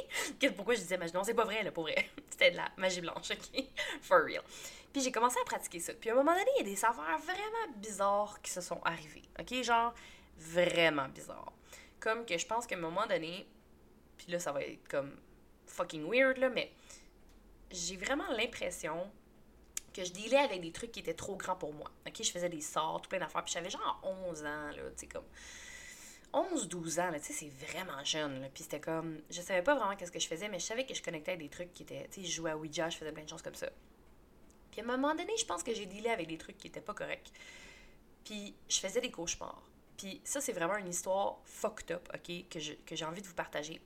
Pourquoi 0.55 0.75
je 0.75 0.81
disais 0.81 0.97
magie 0.97 1.13
noire? 1.13 1.25
C'est 1.25 1.33
pas 1.33 1.45
vrai, 1.45 1.63
là, 1.63 1.71
pour 1.71 1.83
vrai. 1.83 2.09
C'était 2.29 2.51
de 2.51 2.57
la 2.57 2.69
magie 2.77 3.01
blanche, 3.01 3.31
OK? 3.31 3.63
For 4.01 4.25
real. 4.25 4.43
Puis 4.91 5.01
j'ai 5.01 5.11
commencé 5.11 5.37
à 5.41 5.45
pratiquer 5.45 5.79
ça. 5.79 5.93
Puis 5.93 6.09
à 6.09 6.13
un 6.13 6.17
moment 6.17 6.33
donné, 6.33 6.49
il 6.57 6.65
y 6.65 6.69
a 6.69 6.73
des 6.73 6.85
affaires 6.85 7.17
vraiment 7.19 7.73
bizarres 7.77 8.41
qui 8.41 8.51
se 8.51 8.61
sont 8.61 8.81
arrivées, 8.83 9.23
OK? 9.39 9.63
Genre, 9.63 9.93
vraiment 10.37 11.07
bizarres. 11.09 11.53
Comme 11.99 12.25
que 12.25 12.37
je 12.37 12.45
pense 12.45 12.67
qu'à 12.67 12.75
un 12.75 12.79
moment 12.79 13.07
donné, 13.07 13.47
puis 14.17 14.31
là, 14.31 14.39
ça 14.39 14.51
va 14.51 14.61
être 14.61 14.87
comme 14.87 15.15
fucking 15.65 16.09
weird, 16.09 16.37
là, 16.37 16.49
mais 16.49 16.71
j'ai 17.71 17.97
vraiment 17.97 18.27
l'impression 18.31 19.09
que 19.93 20.03
je 20.03 20.11
dealais 20.11 20.37
avec 20.37 20.61
des 20.61 20.71
trucs 20.71 20.91
qui 20.91 20.99
étaient 20.99 21.13
trop 21.13 21.35
grands 21.35 21.55
pour 21.55 21.73
moi. 21.73 21.89
OK, 22.05 22.21
je 22.21 22.31
faisais 22.31 22.49
des 22.49 22.61
sorts, 22.61 23.01
tout 23.01 23.09
plein 23.09 23.19
d'affaires, 23.19 23.43
puis 23.43 23.53
j'avais 23.53 23.69
genre 23.69 23.99
11 24.03 24.41
ans, 24.41 24.67
là, 24.71 24.73
tu 24.73 24.81
sais, 24.97 25.07
comme... 25.07 25.25
11-12 26.33 26.99
ans, 26.99 27.11
là, 27.11 27.19
tu 27.19 27.27
sais, 27.27 27.33
c'est 27.33 27.65
vraiment 27.65 28.03
jeune, 28.03 28.41
là. 28.41 28.49
Puis 28.53 28.63
c'était 28.63 28.81
comme... 28.81 29.21
Je 29.29 29.41
savais 29.41 29.61
pas 29.61 29.73
vraiment 29.73 29.95
qu'est-ce 29.95 30.11
que 30.11 30.19
je 30.19 30.27
faisais, 30.27 30.49
mais 30.49 30.59
je 30.59 30.65
savais 30.65 30.85
que 30.85 30.93
je 30.93 31.01
connectais 31.01 31.31
avec 31.31 31.43
des 31.43 31.49
trucs 31.49 31.73
qui 31.73 31.83
étaient... 31.83 32.09
Tu 32.11 32.21
sais, 32.21 32.27
je 32.27 32.35
jouais 32.35 32.51
à 32.51 32.57
Ouija, 32.57 32.89
je 32.89 32.97
faisais 32.97 33.13
plein 33.13 33.23
de 33.23 33.29
choses 33.29 33.41
comme 33.41 33.55
ça. 33.55 33.69
Puis 34.71 34.81
à 34.81 34.83
un 34.83 34.87
moment 34.87 35.15
donné, 35.15 35.31
je 35.37 35.45
pense 35.45 35.63
que 35.63 35.73
j'ai 35.73 35.85
dealé 35.85 36.09
avec 36.09 36.27
des 36.27 36.37
trucs 36.37 36.57
qui 36.57 36.67
étaient 36.67 36.81
pas 36.81 36.93
corrects. 36.93 37.31
Puis 38.25 38.53
je 38.67 38.79
faisais 38.79 38.99
des 38.99 39.11
cauchemars. 39.11 39.63
Puis 39.97 40.21
ça, 40.23 40.41
c'est 40.41 40.53
vraiment 40.53 40.77
une 40.77 40.89
histoire 40.89 41.39
fucked 41.45 41.91
up, 41.91 42.09
OK, 42.13 42.49
que, 42.49 42.73
que 42.83 42.95
j'ai 42.95 43.05
envie 43.05 43.21
de 43.21 43.27
vous 43.27 43.33
partager. 43.33 43.81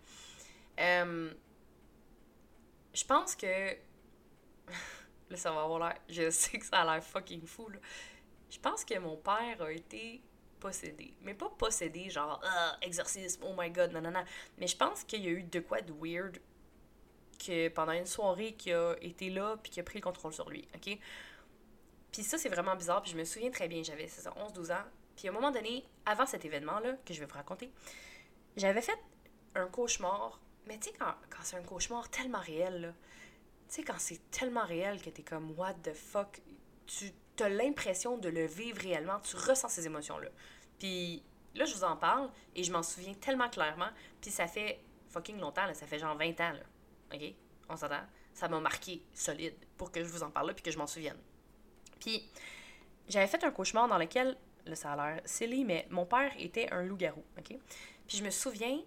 Euh, 0.79 1.33
je 2.93 3.03
pense 3.03 3.35
que... 3.35 3.45
là, 5.29 5.37
ça 5.37 5.51
va 5.51 5.63
avoir 5.63 5.79
l'air... 5.79 5.97
Je 6.09 6.29
sais 6.29 6.57
que 6.57 6.65
ça 6.65 6.81
a 6.81 6.85
l'air 6.85 7.03
fucking 7.03 7.45
fou, 7.45 7.69
là. 7.69 7.79
Je 8.49 8.57
pense 8.59 8.83
que 8.83 8.97
mon 8.97 9.15
père 9.15 9.61
a 9.61 9.71
été 9.71 10.23
possédé. 10.59 11.13
Mais 11.21 11.33
pas 11.33 11.49
possédé, 11.49 12.09
genre, 12.09 12.41
ah, 12.43 12.77
exorcisme, 12.81 13.43
oh 13.45 13.53
my 13.57 13.69
god, 13.69 13.91
non, 13.91 14.01
non, 14.01 14.11
non. 14.11 14.23
Mais 14.57 14.67
je 14.67 14.75
pense 14.75 15.03
qu'il 15.03 15.23
y 15.23 15.27
a 15.27 15.31
eu 15.31 15.43
de 15.43 15.59
quoi 15.59 15.81
de 15.81 15.93
weird 15.93 16.39
que 17.39 17.69
pendant 17.69 17.93
une 17.93 18.05
soirée 18.05 18.53
qui 18.53 18.73
a 18.73 18.95
été 19.01 19.29
là 19.29 19.57
puis 19.61 19.71
qui 19.71 19.79
a 19.79 19.83
pris 19.83 19.99
le 19.99 20.03
contrôle 20.03 20.33
sur 20.33 20.49
lui, 20.49 20.67
ok? 20.75 20.97
Puis 22.11 22.23
ça, 22.23 22.37
c'est 22.37 22.49
vraiment 22.49 22.75
bizarre, 22.75 23.01
puis 23.01 23.11
je 23.11 23.17
me 23.17 23.23
souviens 23.23 23.51
très 23.51 23.67
bien, 23.67 23.83
j'avais 23.83 24.05
11-12 24.05 24.73
ans. 24.73 24.83
Puis 25.19 25.27
à 25.27 25.31
un 25.31 25.33
moment 25.33 25.51
donné, 25.51 25.83
avant 26.05 26.25
cet 26.25 26.45
événement-là, 26.45 26.93
que 27.05 27.13
je 27.13 27.19
vais 27.19 27.25
vous 27.25 27.33
raconter, 27.33 27.69
j'avais 28.55 28.81
fait 28.81 28.97
un 29.53 29.67
cauchemar. 29.67 30.39
Mais 30.65 30.77
tu 30.77 30.91
sais, 30.91 30.95
quand, 30.97 31.13
c'est 31.43 31.57
un 31.57 31.61
cauchemar 31.61 32.09
tellement 32.09 32.39
réel, 32.39 32.95
tu 33.67 33.75
sais, 33.75 33.83
quand 33.83 33.97
c'est 33.97 34.31
tellement 34.31 34.63
réel 34.63 35.01
que 35.01 35.09
t'es 35.09 35.23
comme, 35.23 35.51
what 35.59 35.73
the 35.83 35.93
fuck, 35.93 36.41
tu 36.85 37.11
as 37.41 37.49
l'impression 37.49 38.17
de 38.17 38.29
le 38.29 38.45
vivre 38.45 38.79
réellement, 38.79 39.19
tu 39.19 39.35
ressens 39.35 39.67
ces 39.67 39.85
émotions-là. 39.87 40.29
Puis 40.79 41.21
là, 41.53 41.65
je 41.65 41.75
vous 41.75 41.83
en 41.83 41.97
parle 41.97 42.29
et 42.55 42.63
je 42.63 42.71
m'en 42.71 42.81
souviens 42.81 43.13
tellement 43.15 43.49
clairement. 43.49 43.89
Puis 44.21 44.31
ça 44.31 44.47
fait 44.47 44.79
fucking 45.09 45.37
longtemps, 45.37 45.65
là, 45.65 45.73
ça 45.73 45.85
fait 45.85 45.99
genre 45.99 46.15
20 46.15 46.29
ans, 46.39 46.53
là. 46.53 46.63
OK? 47.13 47.33
On 47.67 47.75
s'entend? 47.75 48.05
Ça 48.33 48.47
m'a 48.47 48.61
marqué 48.61 49.03
solide 49.13 49.55
pour 49.75 49.91
que 49.91 50.01
je 50.01 50.07
vous 50.07 50.23
en 50.23 50.31
parle 50.31 50.47
là 50.47 50.53
puis 50.53 50.63
que 50.63 50.71
je 50.71 50.77
m'en 50.77 50.87
souvienne. 50.87 51.19
Puis 51.99 52.23
j'avais 53.09 53.27
fait 53.27 53.43
un 53.43 53.51
cauchemar 53.51 53.89
dans 53.89 53.97
lequel, 53.97 54.37
ça 54.75 54.93
a 54.93 54.95
l'air 54.95 55.21
silly, 55.25 55.65
mais 55.65 55.87
mon 55.89 56.05
père 56.05 56.31
était 56.37 56.71
un 56.71 56.83
loup-garou, 56.83 57.23
OK? 57.37 57.57
Puis 58.07 58.17
je 58.17 58.23
me 58.23 58.29
souviens, 58.29 58.79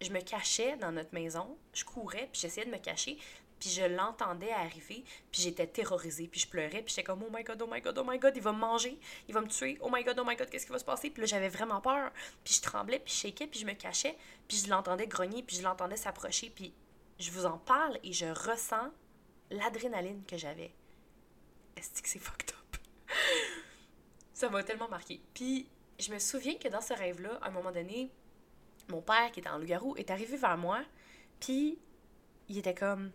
je 0.00 0.10
me 0.10 0.20
cachais 0.20 0.76
dans 0.76 0.92
notre 0.92 1.14
maison, 1.14 1.56
je 1.72 1.84
courais, 1.84 2.28
puis 2.32 2.40
j'essayais 2.40 2.66
de 2.66 2.70
me 2.70 2.78
cacher, 2.78 3.18
puis 3.58 3.68
je 3.68 3.84
l'entendais 3.84 4.50
arriver, 4.50 5.04
puis 5.30 5.42
j'étais 5.42 5.66
terrorisée, 5.66 6.26
puis 6.26 6.40
je 6.40 6.48
pleurais, 6.48 6.82
puis 6.82 6.88
j'étais 6.88 7.04
comme 7.04 7.22
oh 7.22 7.30
my 7.30 7.44
god, 7.44 7.60
oh 7.62 7.68
my 7.70 7.80
god, 7.80 7.98
oh 7.98 8.04
my 8.04 8.18
god, 8.18 8.34
il 8.34 8.42
va 8.42 8.52
me 8.52 8.58
manger, 8.58 8.98
il 9.28 9.34
va 9.34 9.42
me 9.42 9.48
tuer, 9.48 9.76
oh 9.82 9.90
my 9.92 10.02
god, 10.02 10.18
oh 10.18 10.24
my 10.26 10.34
god, 10.34 10.48
qu'est-ce 10.48 10.64
qui 10.66 10.72
va 10.72 10.78
se 10.78 10.84
passer? 10.84 11.10
Puis 11.10 11.20
là, 11.20 11.26
j'avais 11.26 11.50
vraiment 11.50 11.80
peur, 11.80 12.10
puis 12.42 12.54
je 12.54 12.62
tremblais, 12.62 12.98
puis 12.98 13.12
je 13.12 13.18
shakeais, 13.18 13.46
puis 13.46 13.60
je 13.60 13.66
me 13.66 13.74
cachais, 13.74 14.16
puis 14.48 14.56
je 14.56 14.70
l'entendais 14.70 15.06
grogner, 15.06 15.42
puis 15.42 15.56
je 15.56 15.62
l'entendais 15.62 15.96
s'approcher, 15.96 16.50
puis 16.50 16.72
je 17.18 17.30
vous 17.30 17.44
en 17.44 17.58
parle 17.58 17.98
et 18.02 18.12
je 18.14 18.26
ressens 18.26 18.90
l'adrénaline 19.50 20.24
que 20.24 20.38
j'avais. 20.38 20.72
Est-ce 21.76 22.02
que 22.02 22.08
c'est 22.08 22.18
fucked 22.18 22.50
up? 22.50 22.76
Ça 24.40 24.48
m'a 24.48 24.62
tellement 24.62 24.88
marqué. 24.88 25.20
Puis 25.34 25.68
je 25.98 26.10
me 26.10 26.18
souviens 26.18 26.54
que 26.54 26.66
dans 26.68 26.80
ce 26.80 26.94
rêve-là, 26.94 27.38
à 27.42 27.48
un 27.48 27.50
moment 27.50 27.72
donné, 27.72 28.10
mon 28.88 29.02
père, 29.02 29.30
qui 29.32 29.40
était 29.40 29.50
en 29.50 29.58
loup-garou, 29.58 29.94
est 29.96 30.10
arrivé 30.10 30.38
vers 30.38 30.56
moi, 30.56 30.82
puis 31.40 31.78
il 32.48 32.56
était 32.56 32.74
comme 32.74 33.12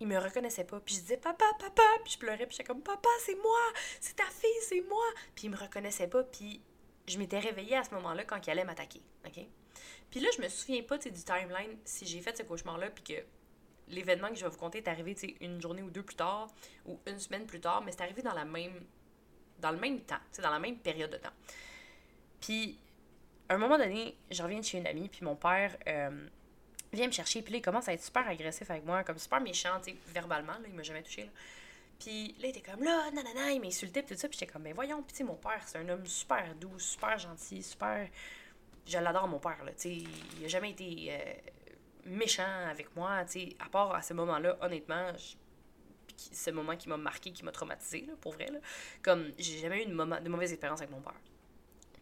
il 0.00 0.08
me 0.08 0.18
reconnaissait 0.18 0.64
pas. 0.64 0.80
Puis 0.80 0.96
je 0.96 1.02
disais 1.02 1.18
papa, 1.18 1.44
papa, 1.56 1.84
puis 2.02 2.14
je 2.14 2.18
pleurais, 2.18 2.46
puis 2.46 2.56
j'étais 2.56 2.64
comme 2.64 2.82
papa, 2.82 3.08
c'est 3.20 3.36
moi, 3.36 3.60
c'est 4.00 4.16
ta 4.16 4.24
fille, 4.24 4.50
c'est 4.62 4.80
moi. 4.88 5.04
Puis 5.36 5.46
il 5.46 5.50
me 5.50 5.56
reconnaissait 5.56 6.08
pas, 6.08 6.24
puis 6.24 6.60
je 7.06 7.16
m'étais 7.18 7.38
réveillée 7.38 7.76
à 7.76 7.84
ce 7.84 7.94
moment-là 7.94 8.24
quand 8.24 8.44
il 8.44 8.50
allait 8.50 8.64
m'attaquer, 8.64 9.02
OK? 9.24 9.46
Puis 10.10 10.18
là, 10.18 10.30
je 10.36 10.42
me 10.42 10.48
souviens 10.48 10.82
pas 10.82 10.98
du 10.98 11.12
timeline 11.12 11.78
si 11.84 12.06
j'ai 12.06 12.20
fait 12.20 12.36
ce 12.36 12.42
cauchemar-là 12.42 12.90
puis 12.90 13.04
que 13.04 13.22
l'événement 13.86 14.30
que 14.30 14.34
je 14.34 14.42
vais 14.42 14.50
vous 14.50 14.58
conter 14.58 14.78
est 14.78 14.88
arrivé 14.88 15.14
une 15.40 15.62
journée 15.62 15.82
ou 15.82 15.90
deux 15.90 16.02
plus 16.02 16.16
tard 16.16 16.48
ou 16.86 16.98
une 17.06 17.20
semaine 17.20 17.46
plus 17.46 17.60
tard, 17.60 17.82
mais 17.84 17.92
c'est 17.92 18.02
arrivé 18.02 18.22
dans 18.22 18.34
la 18.34 18.44
même 18.44 18.84
dans 19.60 19.70
le 19.70 19.78
même 19.78 20.00
temps, 20.00 20.18
dans 20.42 20.50
la 20.50 20.58
même 20.58 20.76
période 20.76 21.10
de 21.10 21.16
temps. 21.16 21.32
Puis 22.40 22.78
à 23.50 23.54
un 23.54 23.58
moment 23.58 23.78
donné, 23.78 24.16
je 24.30 24.42
reviens 24.42 24.60
de 24.60 24.64
chez 24.64 24.78
une 24.78 24.86
amie, 24.86 25.08
puis 25.08 25.24
mon 25.24 25.34
père 25.34 25.76
euh, 25.88 26.26
vient 26.92 27.08
me 27.08 27.12
chercher, 27.12 27.42
puis 27.42 27.52
là, 27.52 27.58
il 27.58 27.62
commence 27.62 27.88
à 27.88 27.92
être 27.92 28.02
super 28.02 28.26
agressif 28.28 28.70
avec 28.70 28.86
moi, 28.86 29.02
comme 29.02 29.18
super 29.18 29.40
méchant, 29.40 29.80
tu 29.82 29.90
sais, 29.90 29.96
verbalement, 30.06 30.52
là, 30.52 30.68
il 30.68 30.74
m'a 30.74 30.84
jamais 30.84 31.02
touché, 31.02 31.24
là. 31.24 31.30
Puis 31.98 32.28
là, 32.40 32.46
il 32.46 32.50
était 32.50 32.62
comme 32.62 32.82
là, 32.82 33.10
nanana, 33.10 33.50
il 33.50 33.60
m'insultait, 33.60 34.02
puis 34.02 34.14
tout 34.14 34.20
ça, 34.20 34.28
puis 34.28 34.38
j'étais 34.38 34.50
comme, 34.50 34.62
ben 34.62 34.72
voyons, 34.72 35.02
puis 35.02 35.12
tu 35.12 35.18
sais, 35.18 35.24
mon 35.24 35.34
père, 35.34 35.60
c'est 35.66 35.78
un 35.78 35.88
homme 35.88 36.06
super 36.06 36.54
doux, 36.54 36.78
super 36.78 37.18
gentil, 37.18 37.62
super. 37.62 38.08
Je 38.86 38.98
l'adore, 38.98 39.28
mon 39.28 39.40
père, 39.40 39.62
là, 39.64 39.72
tu 39.72 39.80
sais, 39.80 40.04
il 40.38 40.44
a 40.44 40.48
jamais 40.48 40.70
été 40.70 41.08
euh, 41.10 41.34
méchant 42.06 42.68
avec 42.70 42.94
moi, 42.94 43.24
tu 43.24 43.32
sais, 43.32 43.56
à 43.58 43.68
part 43.68 43.92
à 43.94 44.00
ce 44.00 44.14
moment-là, 44.14 44.56
honnêtement, 44.62 45.12
ce 46.32 46.50
moment 46.50 46.76
qui 46.76 46.88
m'a 46.88 46.96
marqué, 46.96 47.32
qui 47.32 47.44
m'a 47.44 47.52
traumatisé, 47.52 48.06
pour 48.20 48.32
vrai, 48.32 48.46
là. 48.46 48.58
Comme, 49.02 49.32
j'ai 49.38 49.58
jamais 49.58 49.84
eu 49.84 49.86
de, 49.86 50.28
mauvaise 50.28 50.52
expérience 50.52 50.80
avec 50.80 50.90
mon 50.90 51.00
père. 51.00 51.20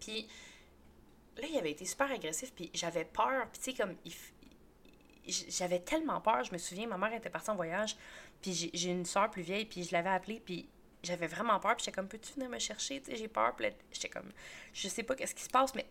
Puis 0.00 0.28
là, 1.37 1.46
il 1.48 1.56
avait 1.56 1.70
été 1.70 1.84
super 1.84 2.10
agressif, 2.10 2.52
puis 2.54 2.70
j'avais 2.75 3.04
peur, 3.04 3.48
puis 3.50 3.60
tu 3.60 3.70
sais, 3.70 3.76
comme, 3.76 3.96
j'avais 5.26 5.80
tellement 5.80 6.20
peur. 6.20 6.44
Je 6.44 6.52
me 6.52 6.58
souviens, 6.58 6.87
ma 6.87 6.98
mère 6.98 7.12
était 7.12 7.30
partie 7.30 7.50
en 7.50 7.56
voyage, 7.56 7.96
puis 8.42 8.70
j'ai 8.72 8.90
une 8.90 9.04
soeur 9.04 9.30
plus 9.30 9.42
vieille, 9.42 9.66
puis 9.66 9.84
je 9.84 9.92
l'avais 9.92 10.10
appelée, 10.10 10.40
puis 10.40 10.68
j'avais 11.02 11.26
vraiment 11.26 11.58
peur. 11.60 11.76
Puis 11.76 11.84
j'étais 11.84 11.94
comme, 11.94 12.08
peux-tu 12.08 12.34
venir 12.34 12.48
me 12.48 12.58
chercher? 12.58 13.00
Tu 13.00 13.10
sais, 13.10 13.16
j'ai 13.16 13.28
peur. 13.28 13.54
Puis 13.56 13.66
j'étais 13.92 14.08
comme, 14.08 14.30
je 14.72 14.88
sais 14.88 15.02
pas 15.02 15.14
qu'est-ce 15.14 15.34
qui 15.34 15.44
se 15.44 15.50
passe, 15.50 15.75
mais 15.75 15.87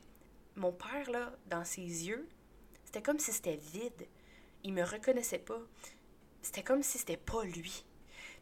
mon 0.55 0.71
père, 0.71 1.09
là, 1.11 1.31
dans 1.47 1.63
ses 1.63 1.81
yeux, 1.81 2.27
c'était 2.83 3.01
comme 3.01 3.19
si 3.19 3.31
c'était 3.31 3.57
vide. 3.57 4.07
Il 4.63 4.73
me 4.73 4.83
reconnaissait 4.83 5.39
pas. 5.39 5.59
C'était 6.41 6.63
comme 6.63 6.83
si 6.83 6.97
c'était 6.97 7.17
pas 7.17 7.43
lui. 7.43 7.83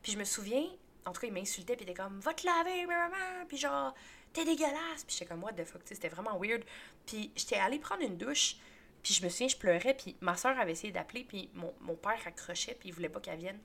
Puis 0.05 0.11
je 0.11 0.19
me 0.19 0.23
souviens, 0.23 0.67
en 1.07 1.13
tout 1.13 1.21
cas, 1.21 1.25
il 1.25 1.33
m'insultait, 1.33 1.75
puis 1.75 1.83
il 1.83 1.89
était 1.89 1.99
comme, 1.99 2.19
va 2.19 2.31
te 2.35 2.45
laver, 2.45 2.85
maman! 2.85 3.43
Puis 3.47 3.57
genre, 3.57 3.91
t'es 4.33 4.45
dégueulasse! 4.45 5.03
Puis 5.03 5.15
j'étais 5.17 5.25
comme, 5.25 5.43
what 5.43 5.53
the 5.53 5.65
fuck, 5.65 5.81
c'était 5.83 6.09
vraiment 6.09 6.37
weird. 6.39 6.63
Puis 7.07 7.31
j'étais 7.35 7.55
allée 7.55 7.79
prendre 7.79 8.03
une 8.03 8.15
douche. 8.15 8.57
Puis 9.01 9.15
je 9.15 9.23
me 9.23 9.29
souviens, 9.29 9.47
je 9.47 9.57
pleurais, 9.57 9.95
puis 9.95 10.15
ma 10.21 10.37
soeur 10.37 10.59
avait 10.59 10.73
essayé 10.73 10.93
d'appeler, 10.93 11.23
puis 11.23 11.49
mon, 11.55 11.73
mon, 11.79 11.95
père 11.95 12.19
accrochait, 12.23 12.75
puis 12.75 12.89
il 12.89 12.91
voulait 12.93 13.09
pas 13.09 13.19
qu'elle 13.19 13.39
vienne. 13.39 13.57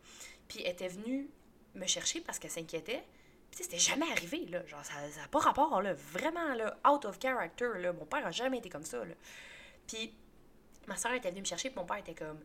Puis 0.49 0.63
elle 0.63 0.73
était 0.73 0.89
venue 0.89 1.29
me 1.75 1.87
chercher 1.87 2.23
parce 2.23 2.39
qu'elle 2.39 2.51
s'inquiétait. 2.51 3.05
Puis 3.51 3.65
c'était 3.65 3.79
jamais 3.79 4.11
arrivé, 4.11 4.47
là. 4.47 4.65
Genre, 4.65 4.83
ça 4.83 4.95
n'a 4.95 5.29
pas 5.29 5.41
rapport, 5.41 5.83
là. 5.83 5.93
Vraiment, 5.93 6.55
là, 6.55 6.75
out 6.91 7.05
of 7.05 7.19
character, 7.21 7.73
là. 7.77 7.93
Mon 7.93 8.07
père 8.07 8.27
a 8.27 8.31
jamais 8.31 8.57
été 8.57 8.71
comme 8.71 8.87
ça, 8.87 9.05
là. 9.05 9.15
Puis 9.87 10.15
ma 10.87 10.97
soeur 10.97 11.13
était 11.13 11.29
venue 11.29 11.43
me 11.43 11.47
chercher, 11.47 11.69
puis 11.69 11.79
mon 11.79 11.85
père 11.85 11.99
était 11.99 12.15
comme 12.15 12.41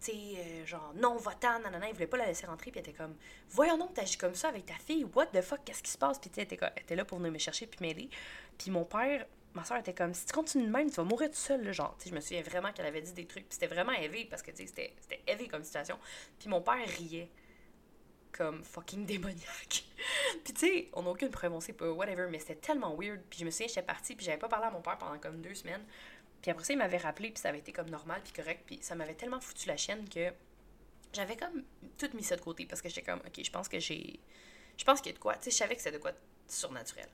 tu 0.00 0.12
sais, 0.12 0.18
euh, 0.38 0.66
genre, 0.66 0.92
non, 0.96 1.16
va-t'en, 1.16 1.58
nanana, 1.60 1.88
il 1.88 1.94
voulait 1.94 2.06
pas 2.06 2.18
la 2.18 2.26
laisser 2.26 2.46
rentrer, 2.46 2.70
puis 2.70 2.80
elle 2.80 2.88
était 2.88 2.96
comme, 2.96 3.14
voyons 3.50 3.78
donc, 3.78 3.94
t'agis 3.94 4.16
comme 4.16 4.34
ça 4.34 4.48
avec 4.48 4.66
ta 4.66 4.74
fille, 4.74 5.04
what 5.14 5.26
the 5.26 5.40
fuck, 5.40 5.60
qu'est-ce 5.64 5.82
qui 5.82 5.90
se 5.90 5.98
passe? 5.98 6.18
Puis 6.18 6.30
tu 6.30 6.40
sais, 6.40 6.48
elle 6.50 6.82
était 6.82 6.96
là 6.96 7.04
pour 7.04 7.18
venir 7.18 7.32
me 7.32 7.38
chercher, 7.38 7.66
puis 7.66 7.78
m'aider. 7.80 8.08
Puis 8.56 8.70
mon 8.70 8.84
père, 8.84 9.26
ma 9.54 9.64
soeur 9.64 9.78
était 9.78 9.94
comme 9.94 10.14
si 10.14 10.26
tu 10.26 10.32
continues 10.32 10.66
de 10.66 10.70
même, 10.70 10.88
tu 10.88 10.96
vas 10.96 11.04
mourir 11.04 11.30
tout 11.30 11.36
seul, 11.36 11.62
là, 11.64 11.72
genre. 11.72 11.96
je 12.04 12.14
me 12.14 12.20
souviens 12.20 12.42
vraiment 12.42 12.72
qu'elle 12.72 12.86
avait 12.86 13.02
dit 13.02 13.12
des 13.12 13.26
trucs. 13.26 13.48
Puis 13.48 13.58
c'était 13.60 13.72
vraiment 13.74 13.92
élevé 13.92 14.24
parce 14.24 14.42
que 14.42 14.50
c'était, 14.54 14.94
c'était 15.00 15.20
élevé 15.26 15.48
comme 15.48 15.64
situation. 15.64 15.98
Puis 16.38 16.48
mon 16.48 16.60
père 16.60 16.86
riait. 16.98 17.30
comme 18.30 18.62
fucking 18.62 19.04
démoniaque. 19.04 19.84
puis 20.44 20.52
tu 20.52 20.60
sais, 20.60 20.88
on 20.92 21.02
n'a 21.02 21.10
aucune 21.10 21.30
preuve, 21.30 21.52
on 21.52 21.60
sait 21.60 21.72
pas, 21.72 21.90
whatever, 21.90 22.28
mais 22.30 22.38
c'était 22.38 22.56
tellement 22.56 22.94
weird. 22.94 23.20
Puis 23.28 23.40
je 23.40 23.44
me 23.44 23.50
souviens, 23.50 23.66
j'étais 23.68 23.82
partie, 23.82 24.14
puis 24.14 24.24
j'avais 24.24 24.38
pas 24.38 24.48
parlé 24.48 24.66
à 24.66 24.70
mon 24.70 24.80
père 24.80 24.98
pendant 24.98 25.18
comme 25.18 25.40
deux 25.40 25.54
semaines. 25.54 25.84
Puis 26.42 26.50
après 26.50 26.64
ça, 26.64 26.72
il 26.72 26.78
m'avait 26.78 26.98
rappelé, 26.98 27.30
puis 27.30 27.40
ça 27.40 27.48
avait 27.48 27.58
été 27.58 27.72
comme 27.72 27.90
normal, 27.90 28.20
puis 28.22 28.32
correct, 28.32 28.62
puis 28.66 28.78
ça 28.80 28.94
m'avait 28.94 29.14
tellement 29.14 29.40
foutu 29.40 29.66
la 29.68 29.76
chienne 29.76 30.08
que 30.08 30.32
j'avais 31.12 31.36
comme 31.36 31.64
tout 31.96 32.10
mis 32.14 32.22
ça 32.22 32.36
de 32.36 32.40
côté 32.40 32.66
parce 32.66 32.82
que 32.82 32.88
j'étais 32.88 33.02
comme, 33.02 33.20
ok, 33.20 33.42
je 33.42 33.50
pense 33.50 33.68
que 33.68 33.78
j'ai. 33.78 34.20
Je 34.76 34.84
pense 34.84 35.00
qu'il 35.00 35.10
y 35.10 35.14
a 35.14 35.16
de 35.16 35.22
quoi. 35.22 35.34
Tu 35.34 35.44
sais, 35.44 35.50
je 35.50 35.56
savais 35.56 35.74
que 35.74 35.82
c'était 35.82 35.96
de 35.96 36.02
quoi 36.02 36.12
surnaturel. 36.46 37.08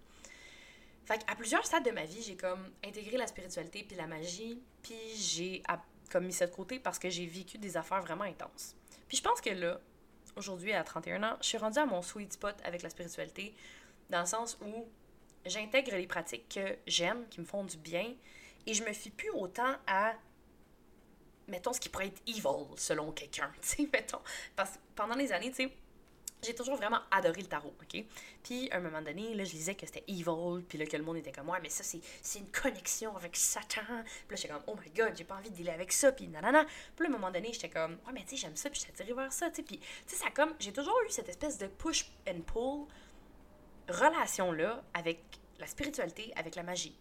Fait 1.06 1.20
à 1.26 1.36
plusieurs 1.36 1.64
stades 1.66 1.84
de 1.84 1.90
ma 1.90 2.04
vie, 2.04 2.22
j'ai 2.22 2.36
comme 2.36 2.72
intégré 2.84 3.16
la 3.16 3.26
spiritualité 3.26 3.84
puis 3.84 3.96
la 3.96 4.06
magie, 4.06 4.62
puis 4.82 4.96
j'ai 5.16 5.62
comme 6.10 6.26
mis 6.26 6.32
ça 6.32 6.46
de 6.46 6.52
côté 6.52 6.78
parce 6.78 6.98
que 6.98 7.10
j'ai 7.10 7.26
vécu 7.26 7.58
des 7.58 7.76
affaires 7.76 8.02
vraiment 8.02 8.24
intenses. 8.24 8.74
Puis 9.08 9.18
je 9.18 9.22
pense 9.22 9.40
que 9.40 9.50
là, 9.50 9.80
aujourd'hui, 10.36 10.72
à 10.72 10.82
31 10.82 11.22
ans, 11.22 11.36
je 11.40 11.48
suis 11.48 11.58
rendue 11.58 11.78
à 11.78 11.86
mon 11.86 12.02
sweet 12.02 12.32
spot 12.32 12.56
avec 12.64 12.82
la 12.82 12.90
spiritualité, 12.90 13.54
dans 14.10 14.20
le 14.20 14.26
sens 14.26 14.58
où 14.62 14.86
j'intègre 15.44 15.96
les 15.96 16.06
pratiques 16.06 16.48
que 16.48 16.76
j'aime, 16.86 17.26
qui 17.28 17.40
me 17.40 17.46
font 17.46 17.64
du 17.64 17.76
bien, 17.76 18.14
et 18.66 18.74
je 18.74 18.84
me 18.84 18.92
fie 18.92 19.10
plus 19.10 19.30
autant 19.30 19.76
à 19.86 20.14
mettons 21.48 21.72
ce 21.72 21.80
qui 21.80 21.88
pourrait 21.88 22.06
être 22.06 22.22
evil 22.26 22.66
selon 22.76 23.12
quelqu'un, 23.12 23.52
tu 23.60 23.68
sais, 23.68 23.88
mettons. 23.92 24.20
Parce 24.56 24.72
que 24.72 24.78
pendant 24.94 25.14
les 25.14 25.32
années, 25.32 25.50
tu 25.50 25.64
sais, 25.64 25.72
j'ai 26.42 26.54
toujours 26.54 26.76
vraiment 26.76 27.00
adoré 27.10 27.40
le 27.40 27.46
tarot, 27.46 27.74
OK? 27.80 28.04
Puis, 28.42 28.70
à 28.70 28.76
un 28.76 28.80
moment 28.80 29.00
donné, 29.00 29.34
là, 29.34 29.44
je 29.44 29.50
disais 29.50 29.74
que 29.74 29.86
c'était 29.86 30.04
evil, 30.08 30.62
puis 30.68 30.76
là, 30.76 30.84
que 30.84 30.96
le 30.96 31.02
monde 31.02 31.16
était 31.16 31.32
comme, 31.32 31.48
ouais, 31.48 31.58
mais 31.62 31.70
ça, 31.70 31.82
c'est 31.82 32.38
une 32.38 32.50
connexion 32.50 33.16
avec 33.16 33.34
Satan. 33.36 33.80
Puis 33.86 34.30
là, 34.30 34.36
j'étais 34.36 34.48
comme, 34.48 34.62
oh 34.66 34.76
my 34.76 34.90
god, 34.90 35.16
j'ai 35.16 35.24
pas 35.24 35.36
envie 35.36 35.50
de 35.50 35.54
dealer 35.54 35.72
avec 35.72 35.92
ça, 35.92 36.12
puis 36.12 36.28
nanana. 36.28 36.64
Puis 36.96 37.06
là, 37.06 37.12
à 37.12 37.16
un 37.16 37.18
moment 37.18 37.30
donné, 37.30 37.52
j'étais 37.52 37.70
comme, 37.70 37.92
ouais, 38.06 38.12
mais 38.12 38.24
tu 38.24 38.30
sais, 38.30 38.36
j'aime 38.36 38.56
ça, 38.56 38.68
puis 38.68 38.80
j'étais 38.80 38.92
attirée 38.92 39.14
vers 39.14 39.32
ça, 39.32 39.48
tu 39.48 39.56
sais. 39.56 39.62
Puis, 39.62 39.78
tu 39.78 39.86
sais, 40.06 40.16
ça 40.16 40.30
comme, 40.30 40.54
j'ai 40.58 40.72
toujours 40.72 41.00
eu 41.06 41.10
cette 41.10 41.28
espèce 41.28 41.56
de 41.58 41.66
push 41.66 42.10
and 42.28 42.42
pull 42.42 42.86
relation-là 43.88 44.82
avec 44.92 45.20
la 45.58 45.66
spiritualité, 45.66 46.32
avec 46.36 46.56
la 46.56 46.62
magie. 46.62 46.96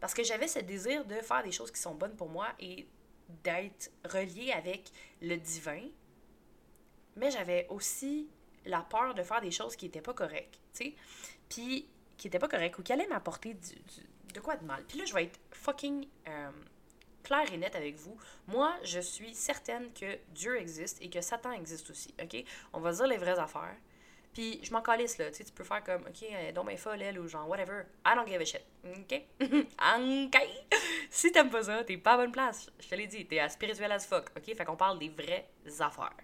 Parce 0.00 0.14
que 0.14 0.22
j'avais 0.22 0.48
ce 0.48 0.58
désir 0.60 1.04
de 1.04 1.14
faire 1.16 1.42
des 1.42 1.52
choses 1.52 1.70
qui 1.70 1.80
sont 1.80 1.94
bonnes 1.94 2.16
pour 2.16 2.28
moi 2.28 2.48
et 2.58 2.86
d'être 3.44 3.90
reliée 4.04 4.52
avec 4.52 4.90
le 5.20 5.36
divin. 5.36 5.82
Mais 7.16 7.30
j'avais 7.30 7.66
aussi 7.68 8.28
la 8.66 8.80
peur 8.80 9.14
de 9.14 9.22
faire 9.22 9.40
des 9.40 9.50
choses 9.50 9.76
qui 9.76 9.86
n'étaient 9.86 10.00
pas 10.00 10.14
correctes, 10.14 10.58
tu 10.74 10.84
sais. 10.84 10.94
Puis, 11.48 11.88
qui 12.16 12.26
n'étaient 12.26 12.38
pas 12.38 12.48
correctes 12.48 12.78
ou 12.78 12.82
qui 12.82 12.92
allaient 12.92 13.06
m'apporter 13.06 13.54
du, 13.54 13.74
de 14.32 14.40
quoi 14.40 14.56
de 14.56 14.64
mal. 14.64 14.84
Puis 14.84 14.98
là, 14.98 15.04
je 15.04 15.14
vais 15.14 15.24
être 15.24 15.40
fucking 15.50 16.06
euh, 16.28 16.50
claire 17.22 17.52
et 17.52 17.56
nette 17.56 17.76
avec 17.76 17.96
vous. 17.96 18.16
Moi, 18.46 18.74
je 18.84 19.00
suis 19.00 19.34
certaine 19.34 19.92
que 19.92 20.18
Dieu 20.28 20.56
existe 20.58 21.00
et 21.02 21.10
que 21.10 21.20
Satan 21.20 21.52
existe 21.52 21.90
aussi, 21.90 22.14
OK? 22.22 22.44
On 22.72 22.80
va 22.80 22.92
dire 22.92 23.06
les 23.06 23.16
vraies 23.16 23.38
affaires. 23.38 23.76
Puis 24.32 24.60
je 24.62 24.72
m'en 24.72 24.80
calisse, 24.80 25.18
là. 25.18 25.30
Tu 25.30 25.38
sais, 25.38 25.44
tu 25.44 25.52
peux 25.52 25.64
faire 25.64 25.82
comme, 25.82 26.02
OK, 26.02 26.22
elle 26.22 26.46
est 26.46 26.52
donc 26.52 26.74
folle, 26.76 27.02
elle, 27.02 27.18
ou 27.18 27.26
genre, 27.26 27.48
whatever. 27.48 27.82
I 28.06 28.14
don't 28.14 28.26
give 28.26 28.40
a 28.40 28.44
shit. 28.44 28.64
OK? 28.84 29.22
OK? 29.40 30.36
si 31.10 31.32
t'aimes 31.32 31.50
pas 31.50 31.64
ça, 31.64 31.82
t'es 31.84 31.96
pas 31.96 32.12
à 32.12 32.16
bonne 32.18 32.32
place. 32.32 32.70
Je 32.78 32.88
te 32.88 32.94
l'ai 32.94 33.06
dit, 33.06 33.26
t'es 33.26 33.40
à 33.40 33.48
spirituel 33.48 33.90
as 33.92 34.06
fuck. 34.06 34.30
OK? 34.36 34.54
Fait 34.54 34.64
qu'on 34.64 34.76
parle 34.76 34.98
des 34.98 35.08
vraies 35.08 35.48
affaires. 35.80 36.14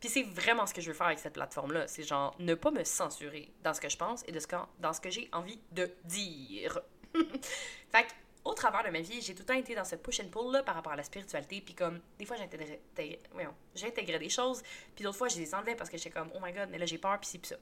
Puis 0.00 0.08
c'est 0.08 0.22
vraiment 0.22 0.66
ce 0.66 0.74
que 0.74 0.80
je 0.80 0.88
veux 0.88 0.96
faire 0.96 1.06
avec 1.06 1.18
cette 1.18 1.34
plateforme-là. 1.34 1.86
C'est 1.88 2.02
genre 2.02 2.34
ne 2.38 2.54
pas 2.54 2.70
me 2.70 2.84
censurer 2.84 3.52
dans 3.62 3.74
ce 3.74 3.80
que 3.80 3.88
je 3.88 3.96
pense 3.96 4.24
et 4.26 4.32
de 4.32 4.40
ce 4.40 4.46
que, 4.46 4.56
dans 4.80 4.92
ce 4.92 5.00
que 5.00 5.10
j'ai 5.10 5.28
envie 5.32 5.60
de 5.72 5.90
dire. 6.04 6.80
fait 7.14 8.02
que, 8.04 8.12
au 8.44 8.54
travers 8.54 8.84
de 8.84 8.90
ma 8.90 9.00
vie, 9.00 9.20
j'ai 9.20 9.34
tout 9.34 9.42
le 9.42 9.46
temps 9.46 9.54
été 9.54 9.74
dans 9.74 9.84
ce 9.84 9.96
push 9.96 10.20
and 10.20 10.28
pull-là 10.28 10.62
par 10.62 10.74
rapport 10.74 10.92
à 10.92 10.96
la 10.96 11.04
spiritualité. 11.04 11.60
Puis 11.60 11.74
comme, 11.74 12.00
des 12.18 12.24
fois, 12.24 12.36
j'intégrais 12.36 14.18
des 14.18 14.28
choses. 14.28 14.62
Puis 14.94 15.04
d'autres 15.04 15.18
fois, 15.18 15.28
je 15.28 15.38
les 15.38 15.54
enlevais 15.54 15.76
parce 15.76 15.90
que 15.90 15.96
j'étais 15.96 16.10
comme, 16.10 16.30
oh 16.34 16.38
my 16.42 16.52
god, 16.52 16.68
mais 16.70 16.78
là, 16.78 16.86
j'ai 16.86 16.98
peur, 16.98 17.18
puis 17.20 17.30
c'est 17.30 17.38
puis 17.38 17.48
ça. 17.48 17.56